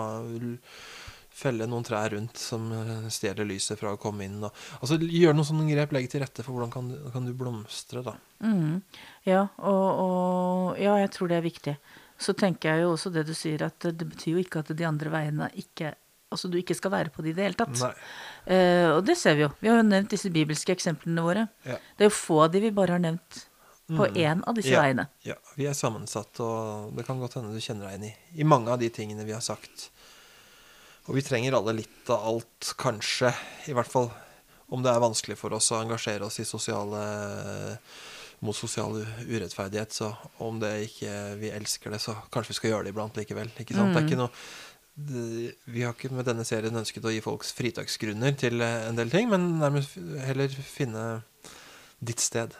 felle 1.36 1.66
noen 1.68 1.84
trær 1.84 2.14
rundt 2.14 2.38
som 2.40 2.70
eh, 2.72 3.08
stjeler 3.12 3.44
lyset 3.48 3.76
fra 3.80 3.90
å 3.92 3.98
komme 4.00 4.24
inn. 4.24 4.38
Og, 4.46 4.54
altså 4.80 4.96
Gjøre 5.02 5.36
noen 5.36 5.48
sånne 5.50 5.66
grep, 5.68 5.92
legge 5.92 6.08
til 6.14 6.22
rette 6.24 6.44
for 6.44 6.56
hvordan 6.56 6.72
kan, 6.72 6.88
du- 6.88 7.10
kan 7.12 7.26
du 7.28 7.34
blomstre, 7.36 8.00
da. 8.06 8.14
Mm. 8.40 8.78
Ja, 9.28 9.42
og, 9.58 10.00
og 10.06 10.80
ja, 10.80 10.94
jeg 11.02 11.12
tror 11.12 11.28
det 11.32 11.36
er 11.40 11.44
viktig. 11.44 11.76
Så 12.16 12.32
tenker 12.32 12.72
jeg 12.72 12.86
jo 12.86 12.94
også 12.94 13.12
det 13.12 13.26
du 13.28 13.34
sier, 13.36 13.66
at 13.68 13.84
det 13.84 14.06
betyr 14.08 14.38
jo 14.38 14.44
ikke 14.46 14.62
at 14.64 14.72
de 14.76 14.86
andre 14.88 15.12
veiene 15.12 15.50
ikke 15.60 15.92
Altså 16.34 16.48
du 16.50 16.56
ikke 16.58 16.74
skal 16.74 16.90
være 16.90 17.10
på 17.14 17.22
de 17.22 17.30
i 17.30 17.34
det 17.36 17.44
hele 17.44 17.54
tatt. 17.54 17.78
Eh, 18.50 18.88
og 18.96 19.04
det 19.06 19.14
ser 19.16 19.36
vi 19.38 19.44
jo. 19.44 19.50
Vi 19.62 19.68
har 19.70 19.76
jo 19.78 19.84
nevnt 19.86 20.10
disse 20.10 20.26
bibelske 20.34 20.74
eksemplene 20.74 21.22
våre. 21.22 21.44
Ja. 21.64 21.76
Det 21.94 22.02
er 22.02 22.10
jo 22.10 22.16
få 22.16 22.40
av 22.42 22.50
de 22.50 22.64
vi 22.64 22.72
bare 22.74 22.96
har 22.96 23.02
nevnt 23.04 23.44
på 23.86 24.08
én 24.18 24.42
av 24.46 24.54
disse 24.58 24.72
Mm. 24.72 24.74
Ja. 24.74 24.82
veiene. 24.82 25.06
Ja, 25.22 25.34
vi 25.54 25.66
er 25.70 25.74
sammensatt, 25.78 26.40
og 26.42 26.94
det 26.96 27.06
kan 27.06 27.20
godt 27.22 27.34
hende 27.38 27.54
du 27.54 27.60
kjenner 27.62 27.86
deg 27.90 27.94
inn 28.00 28.08
i, 28.10 28.14
i 28.40 28.44
mange 28.44 28.68
av 28.72 28.80
de 28.82 28.88
tingene 28.90 29.24
vi 29.24 29.32
har 29.36 29.40
sagt. 29.44 29.90
Og 31.06 31.14
vi 31.14 31.22
trenger 31.22 31.54
alle 31.54 31.72
litt 31.78 32.10
av 32.10 32.24
alt, 32.26 32.72
kanskje. 32.78 33.30
I 33.70 33.74
hvert 33.78 33.86
fall 33.92 34.10
om 34.74 34.82
det 34.82 34.90
er 34.90 34.98
vanskelig 35.04 35.36
for 35.38 35.54
oss 35.54 35.70
å 35.70 35.78
engasjere 35.84 36.26
oss 36.26 36.40
i 36.42 36.44
sosiale 36.48 37.78
mot 38.44 38.56
sosial 38.56 38.98
urettferdighet, 39.24 39.92
så 39.96 40.10
om 40.44 40.58
det 40.60 40.72
ikke 40.90 41.12
vi 41.40 41.48
elsker 41.56 41.94
det, 41.94 42.00
så 42.02 42.12
kanskje 42.34 42.50
vi 42.52 42.56
skal 42.58 42.70
gjøre 42.72 42.84
det 42.84 42.92
iblant 42.92 43.16
likevel. 43.16 43.48
Ikke 43.62 43.72
sant? 43.78 43.94
Det 43.94 44.02
er 44.02 44.08
ikke 44.10 44.18
noe 44.18 45.54
Vi 45.72 45.82
har 45.84 45.92
ikke 45.94 46.10
med 46.12 46.24
denne 46.24 46.44
serien 46.44 46.76
ønsket 46.76 47.04
å 47.04 47.12
gi 47.12 47.20
folks 47.20 47.52
fritaksgrunner 47.52 48.32
til 48.40 48.60
eh, 48.64 48.88
en 48.88 48.96
del 48.96 49.10
ting, 49.12 49.28
men 49.28 49.58
nærmest 49.60 49.94
heller 50.24 50.48
finne 50.48 51.22
ditt 52.00 52.20
sted. 52.20 52.56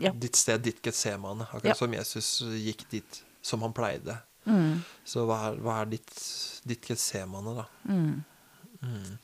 Ja. 0.00 0.12
Ditt 0.16 0.36
sted, 0.36 0.62
ditt 0.64 0.80
Getsemane. 0.82 1.44
Akkurat 1.44 1.64
Ja. 1.64 1.74
som 1.74 1.92
Jesus 1.92 2.40
gikk 2.42 2.86
dit 2.90 3.22
som 3.42 3.62
han 3.62 3.72
pleide. 3.76 4.18
Mm. 4.46 4.80
Så 5.04 5.26
hva 5.28 5.36
er, 5.50 5.58
hva 5.60 5.80
er 5.82 5.90
ditt, 5.92 6.14
ditt 6.64 6.86
Getsemane, 6.88 7.52
da? 7.58 7.66
Mm. 7.84 8.24
Mm. 8.82 9.18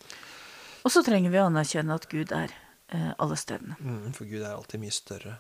Og 0.85 0.93
så 0.93 1.01
trenger 1.07 1.33
vi 1.33 1.41
å 1.41 1.47
anerkjenne 1.49 1.95
at 1.97 2.09
Gud 2.13 2.33
er 2.37 2.53
eh, 2.93 3.13
alle 3.19 3.37
stedene. 3.41 3.77
Mm, 3.81 4.13
for 4.13 4.29
Gud 4.29 4.43
er 4.43 4.53
alltid 4.53 4.81
mye 4.83 4.93
større. 4.93 5.39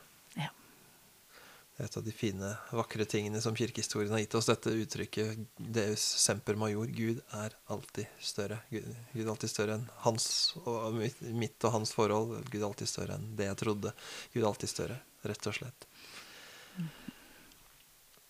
Et 1.82 1.96
av 1.98 2.04
de 2.06 2.12
fine, 2.14 2.48
vakre 2.70 3.02
tingene 3.10 3.40
som 3.42 3.56
kirkehistorien 3.58 4.12
har 4.14 4.20
gitt 4.22 4.34
oss, 4.38 4.46
dette 4.46 4.70
uttrykket 4.78 5.40
Deus 5.58 6.02
semper 6.22 6.54
major. 6.54 6.86
Gud 6.86 7.18
er 7.34 7.56
alltid 7.66 8.06
større. 8.22 8.60
Gud, 8.70 8.86
Gud 9.10 9.24
er 9.24 9.30
alltid 9.32 9.50
større 9.50 9.78
enn 9.80 9.88
hans 10.04 10.26
og 10.62 10.94
mitt, 11.00 11.18
mitt 11.34 11.66
og 11.66 11.74
hans 11.74 11.90
forhold. 11.96 12.36
Gud 12.46 12.60
er 12.60 12.68
alltid 12.68 12.92
større 12.92 13.18
enn 13.18 13.32
det 13.34 13.48
jeg 13.48 13.58
trodde. 13.64 13.90
Gud 14.30 14.44
er 14.44 14.48
alltid 14.52 14.70
større, 14.70 15.00
rett 15.26 15.50
og 15.50 15.58
slett. 15.58 15.88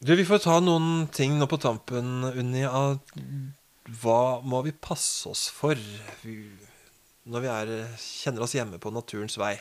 Du, 0.00 0.14
Vi 0.16 0.24
får 0.24 0.40
ta 0.46 0.56
noen 0.64 1.06
ting 1.12 1.36
nå 1.36 1.48
på 1.48 1.60
tampen, 1.60 2.24
Unni. 2.32 2.64
Hva 4.00 4.40
må 4.40 4.64
vi 4.64 4.72
passe 4.72 5.28
oss 5.28 5.50
for 5.52 5.76
når 7.24 7.44
vi 7.44 7.52
er, 7.52 7.76
kjenner 8.00 8.48
oss 8.48 8.56
hjemme 8.56 8.80
på 8.80 8.92
naturens 8.92 9.36
vei? 9.40 9.58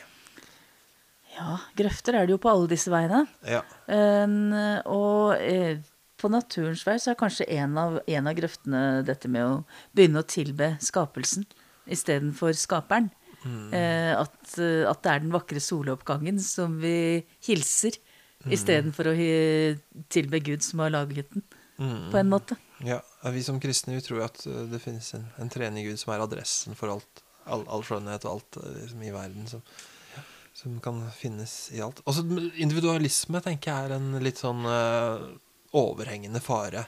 Ja, 1.34 1.58
grøfter 1.76 2.18
er 2.18 2.28
det 2.28 2.34
jo 2.36 2.40
på 2.42 2.52
alle 2.52 2.70
disse 2.70 2.92
veiene. 2.92 3.24
Ja. 3.48 3.60
En, 3.90 4.54
og 4.86 5.34
eh, 5.42 5.82
på 6.20 6.30
naturens 6.30 6.84
vei 6.86 6.96
så 7.02 7.12
er 7.12 7.18
kanskje 7.20 7.48
en 7.58 7.76
av, 7.80 7.98
en 8.06 8.30
av 8.30 8.38
grøftene 8.38 8.82
dette 9.06 9.28
med 9.28 9.44
å 9.44 9.58
begynne 9.96 10.22
å 10.22 10.28
tilbe 10.30 10.74
skapelsen 10.84 11.46
istedenfor 11.90 12.54
skaperen. 12.56 13.10
Eh, 13.44 14.14
at, 14.16 14.38
eh, 14.56 14.86
at 14.88 15.02
det 15.04 15.10
er 15.12 15.20
den 15.20 15.34
vakre 15.34 15.60
soloppgangen 15.60 16.38
som 16.40 16.78
vi 16.80 17.24
hilser, 17.44 17.98
istedenfor 18.44 19.08
å 19.08 19.14
tilbe 20.12 20.40
Gud 20.44 20.64
som 20.64 20.82
har 20.84 20.92
laget 20.92 21.30
den, 21.32 21.44
Mm. 21.74 22.10
på 22.12 22.18
en 22.20 22.28
måte. 22.30 22.56
Ja, 22.86 23.00
Vi 23.32 23.42
som 23.42 23.56
kristne 23.58 23.96
vi 23.96 24.00
tror 24.00 24.24
at 24.28 24.46
uh, 24.46 24.62
det 24.70 24.78
finnes 24.78 25.08
en, 25.16 25.24
en 25.42 25.48
trening 25.50 25.88
Gud 25.88 25.98
som 25.98 26.12
er 26.14 26.22
adressen 26.22 26.76
for 26.78 26.92
alt, 26.92 27.22
all, 27.46 27.64
all 27.66 27.82
skjønnhet 27.82 28.26
og 28.28 28.36
alt 28.36 28.58
uh, 28.60 28.68
liksom, 28.76 29.02
i 29.02 29.10
verden 29.10 29.48
som, 29.50 29.62
som 30.54 30.78
kan 30.80 31.00
finnes 31.10 31.72
i 31.74 31.80
alt. 31.82 31.98
Altså, 32.06 32.22
individualisme 32.62 33.40
tenker 33.42 33.72
jeg 33.72 33.88
er 33.88 33.96
en 33.96 34.22
litt 34.22 34.38
sånn 34.38 34.62
uh, 34.62 35.24
overhengende 35.74 36.42
fare 36.42 36.84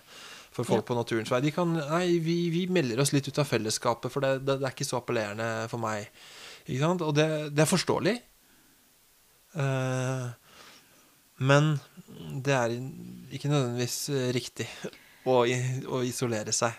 for 0.55 0.64
folk 0.64 0.85
Ja. 0.85 0.87
på 0.89 0.97
naturens 0.97 1.33
vei. 1.33 1.43
De 1.45 1.53
kan 1.53 1.75
Nei, 1.75 2.19
vi, 2.23 2.37
vi 2.55 2.62
melder 2.73 3.03
oss 3.03 3.12
litt 3.12 3.27
ut 3.29 3.43
av 3.43 3.51
fellesskapet, 3.51 4.12
for 4.12 4.23
det, 4.23 4.47
det, 4.47 4.61
det 4.62 4.69
er 4.69 4.77
ikke 4.77 4.87
så 4.87 5.01
appellerende 5.03 5.49
for 5.73 5.83
meg. 5.83 6.07
Og 6.71 7.12
det, 7.19 7.27
det 7.55 7.64
er 7.67 7.71
forståelig. 7.71 8.14
Uh, 9.57 10.31
men 11.43 11.75
det 12.47 12.55
er 12.55 12.73
ikke 13.35 13.51
nødvendigvis 13.51 13.99
riktig 14.37 14.69
å, 15.27 15.43
å 15.43 16.03
isolere 16.07 16.55
seg. 16.55 16.79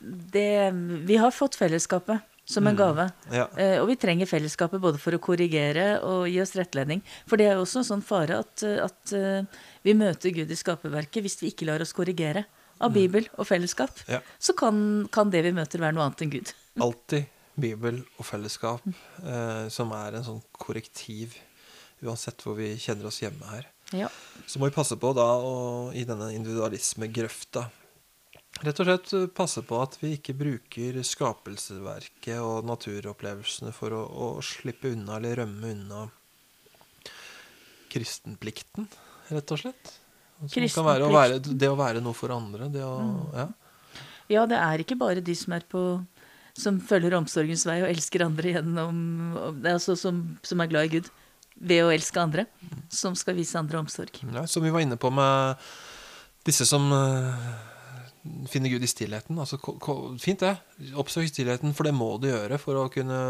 Det, 0.00 0.70
vi 1.08 1.16
har 1.20 1.34
fått 1.34 1.58
fellesskapet 1.60 2.22
som 2.50 2.66
en 2.66 2.76
gave. 2.78 3.06
Ja. 3.30 3.44
Eh, 3.56 3.76
og 3.80 3.86
vi 3.92 3.96
trenger 4.02 4.26
fellesskapet 4.30 4.82
både 4.82 4.98
for 4.98 5.14
å 5.14 5.20
korrigere 5.22 6.00
og 6.06 6.24
gi 6.30 6.40
oss 6.42 6.56
rettledning. 6.58 7.02
For 7.30 7.38
det 7.40 7.46
er 7.48 7.54
jo 7.58 7.64
også 7.64 7.82
en 7.84 7.88
sånn 7.92 8.02
fare 8.06 8.40
at, 8.42 8.64
eh, 8.66 8.80
at 8.84 9.14
eh, 9.16 9.60
vi 9.86 9.94
møter 9.98 10.34
Gud 10.34 10.50
i 10.50 10.58
skaperverket 10.58 11.22
hvis 11.24 11.38
vi 11.44 11.52
ikke 11.54 11.68
lar 11.70 11.82
oss 11.84 11.94
korrigere 11.96 12.44
av 12.80 12.94
Bibel 12.96 13.26
og 13.38 13.46
fellesskap. 13.46 14.02
Ja. 14.08 14.18
Så 14.40 14.54
kan, 14.58 15.06
kan 15.12 15.30
det 15.30 15.44
vi 15.46 15.52
møter, 15.56 15.82
være 15.82 15.94
noe 15.96 16.08
annet 16.08 16.24
enn 16.26 16.32
Gud. 16.38 16.52
Alltid 16.86 17.28
Bibel 17.60 17.98
og 18.16 18.24
fellesskap 18.24 18.86
eh, 18.88 19.66
som 19.70 19.90
er 19.92 20.16
en 20.16 20.24
sånn 20.24 20.42
korrektiv, 20.56 21.34
uansett 22.00 22.40
hvor 22.46 22.56
vi 22.56 22.72
kjenner 22.80 23.10
oss 23.10 23.18
hjemme 23.20 23.44
her. 23.52 23.66
Ja. 23.92 24.06
Så 24.48 24.60
må 24.62 24.68
vi 24.70 24.74
passe 24.76 24.96
på 24.96 25.10
da, 25.18 25.26
å- 25.44 25.90
i 25.92 26.04
denne 26.08 26.30
individualismegrøfta 26.36 27.66
Rett 28.60 28.80
og 28.82 28.88
slett 28.88 29.12
eh, 29.16 29.28
passe 29.32 29.62
på 29.64 29.78
at 29.80 29.96
vi 30.02 30.14
ikke 30.18 30.34
bruker 30.36 31.00
skapelsesverket 31.06 32.42
og 32.44 32.66
naturopplevelsene 32.68 33.72
for 33.72 33.96
å, 33.96 34.02
å 34.04 34.26
slippe 34.44 34.92
unna 34.92 35.16
eller 35.16 35.40
rømme 35.40 35.72
unna 35.72 36.02
kristenplikten, 37.90 38.86
rett 39.32 39.54
og 39.56 39.62
slett. 39.62 39.94
Kan 40.52 40.86
være, 40.86 41.08
å 41.08 41.12
være 41.12 41.40
det 41.40 41.68
å 41.68 41.76
være 41.76 42.00
noe 42.04 42.16
for 42.16 42.32
andre. 42.32 42.68
Det 42.72 42.84
å, 42.84 43.00
ja. 43.36 43.46
ja, 44.30 44.44
det 44.48 44.60
er 44.60 44.84
ikke 44.84 44.96
bare 45.00 45.24
de 45.24 45.34
som 45.36 45.56
er 45.56 45.66
på 45.68 45.82
som 46.60 46.80
følger 46.82 47.14
omsorgens 47.16 47.62
vei 47.68 47.78
og 47.80 47.88
elsker 47.88 48.24
andre 48.24 48.54
gjennom 48.56 48.96
altså 49.70 49.94
som, 49.96 50.22
som 50.44 50.60
er 50.60 50.68
glad 50.68 50.88
i 50.88 50.98
Gud 50.98 51.10
ved 51.60 51.84
å 51.84 51.92
elske 51.92 52.20
andre, 52.20 52.46
som 52.92 53.16
skal 53.16 53.36
vise 53.38 53.58
andre 53.60 53.80
omsorg. 53.80 54.20
Ja, 54.32 54.46
som 54.48 54.64
vi 54.64 54.72
var 54.72 54.84
inne 54.84 54.98
på 55.00 55.12
med 55.12 55.60
disse 56.48 56.66
som 56.68 56.88
finner 58.48 58.72
Gud 58.72 58.84
i 58.84 58.90
stillheten. 58.90 59.38
Altså, 59.40 59.58
fint 60.20 60.42
det. 60.44 60.54
Oppsøk 61.00 61.28
stillheten, 61.30 61.74
for 61.76 61.88
det 61.88 61.94
må 61.96 62.12
du 62.20 62.28
gjøre 62.28 62.58
for 62.60 62.78
å 62.78 62.88
kunne 62.92 63.20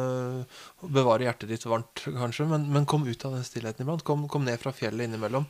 bevare 0.83 1.27
hjertet 1.29 1.53
ditt 1.53 1.67
varmt, 1.69 2.05
kanskje. 2.05 2.49
Men, 2.51 2.67
men 2.73 2.89
kom 2.91 3.07
ut 3.07 3.27
av 3.27 3.37
den 3.37 3.47
stillheten 3.47 3.87
iblant. 3.87 4.05
Kom, 4.07 4.27
kom 4.31 4.47
ned 4.47 4.61
fra 4.63 4.75
fjellet 4.75 5.09
innimellom. 5.09 5.47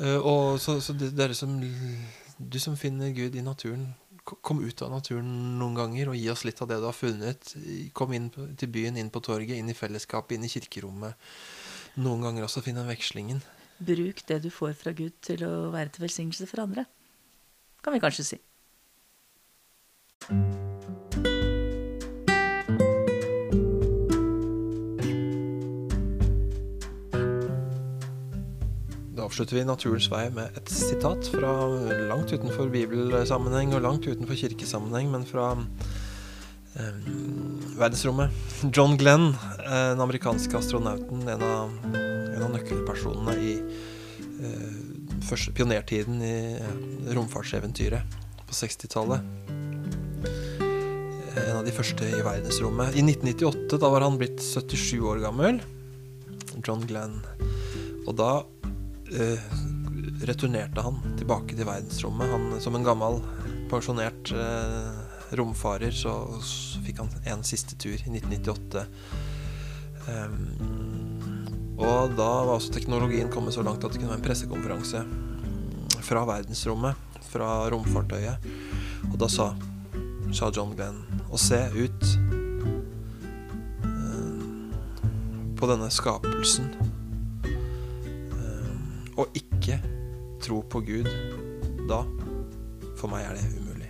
Eh, 0.00 0.18
og 0.18 0.60
så, 0.62 0.78
så 0.84 0.94
dere 0.94 1.34
som 1.34 1.58
Du 2.40 2.56
som 2.62 2.76
finner 2.78 3.10
Gud 3.12 3.34
i 3.36 3.42
naturen, 3.44 3.90
kom 4.24 4.62
ut 4.64 4.82
av 4.82 4.92
naturen 4.92 5.28
noen 5.58 5.74
ganger 5.76 6.08
og 6.08 6.16
gi 6.16 6.28
oss 6.32 6.44
litt 6.46 6.60
av 6.62 6.70
det 6.70 6.78
du 6.80 6.86
har 6.88 6.96
funnet. 6.96 7.54
Kom 7.96 8.14
inn 8.16 8.30
til 8.32 8.70
byen, 8.72 8.96
inn 8.96 9.10
på 9.12 9.20
torget, 9.24 9.58
inn 9.58 9.68
i 9.68 9.76
fellesskapet, 9.76 10.36
inn 10.36 10.46
i 10.46 10.52
kirkerommet. 10.52 11.18
Noen 12.00 12.24
ganger 12.24 12.46
også 12.46 12.62
finn 12.64 12.78
den 12.80 12.88
vekslingen. 12.88 13.42
Bruk 13.80 14.22
det 14.28 14.40
du 14.44 14.50
får 14.52 14.74
fra 14.78 14.92
Gud 14.96 15.16
til 15.24 15.44
å 15.44 15.70
være 15.72 15.92
til 15.92 16.04
velsignelse 16.04 16.48
for 16.48 16.64
andre, 16.64 16.86
kan 17.82 17.92
vi 17.92 18.00
kanskje 18.00 18.24
si. 18.24 18.38
Da 29.16 29.26
avslutter 29.26 29.56
vi 29.56 29.64
Naturens 29.64 30.10
vei 30.12 30.26
med 30.34 30.56
et 30.56 30.70
sitat 30.72 31.32
fra 31.32 31.54
langt 32.10 32.32
utenfor 32.32 32.70
bibelsammenheng 32.72 33.74
og 33.76 33.84
langt 33.84 34.06
utenfor 34.08 34.38
kirkesammenheng, 34.38 35.10
men 35.12 35.26
fra 35.28 35.52
eh, 36.76 37.10
verdensrommet. 37.80 38.30
John 38.72 38.96
Glenn, 39.00 39.32
eh, 39.64 39.90
den 39.94 40.04
amerikanske 40.04 40.56
astronauten, 40.60 41.26
en 41.28 41.42
av, 41.42 41.74
en 41.96 42.44
av 42.44 42.54
nøkkelpersonene 42.54 43.36
i 43.40 43.56
eh, 43.60 44.89
første 45.26 45.52
pionertiden 45.56 46.20
i 46.24 46.34
eh, 46.58 46.70
romfartseventyret 47.16 48.18
på 48.46 48.56
60-tallet. 48.56 49.26
Eh, 50.60 51.42
En 51.50 51.60
av 51.60 51.64
de 51.66 51.72
første 51.74 52.06
i 52.08 52.22
verdensrommet. 52.26 52.96
I 52.98 53.04
1998, 53.06 53.78
da 53.80 53.90
var 53.92 54.04
han 54.06 54.18
blitt 54.20 54.40
77 54.42 54.98
år 55.12 55.22
gammel. 55.24 55.60
John 56.66 56.82
Glenn. 56.88 57.20
Og 58.08 58.16
da 58.18 58.30
eh, 59.14 59.50
returnerte 60.26 60.82
han 60.84 60.98
tilbake 61.20 61.54
til 61.56 61.68
verdensrommet. 61.68 62.32
Han, 62.34 62.48
som 62.60 62.76
en 62.76 62.86
gammel, 62.86 63.20
pensjonert 63.70 64.32
eh, 64.34 65.06
romfarer 65.38 65.94
så, 65.94 66.14
så 66.42 66.80
fikk 66.84 67.04
han 67.04 67.12
en 67.30 67.44
siste 67.46 67.78
tur 67.78 67.94
i 67.94 68.10
1998. 68.10 68.86
Em, 70.10 70.36
og 71.80 72.12
da 72.12 72.28
var 72.44 72.58
også 72.58 72.74
teknologien 72.74 73.30
kommet 73.32 73.56
så 73.56 73.64
langt 73.64 73.84
at 73.84 73.92
det 73.92 74.00
kunne 74.02 74.12
være 74.12 74.20
en 74.20 74.26
pressekonferanse 74.26 75.00
fra 76.04 76.24
verdensrommet, 76.28 76.94
fra 77.30 77.70
romfartøyet. 77.72 78.48
Og 79.08 79.16
da 79.20 79.28
sa, 79.32 79.46
sa 80.36 80.50
John 80.52 80.74
Glenn 80.76 81.00
å 81.32 81.40
se 81.40 81.60
ut 81.72 82.04
eh, 83.86 84.42
på 85.56 85.70
denne 85.70 85.88
skapelsen 85.94 86.68
eh, 87.48 89.16
og 89.16 89.26
ikke 89.38 89.80
tro 90.44 90.60
på 90.68 90.84
Gud, 90.84 91.08
da 91.88 92.04
For 93.00 93.08
meg 93.08 93.24
er 93.24 93.32
det 93.38 93.46
umulig. 93.56 93.88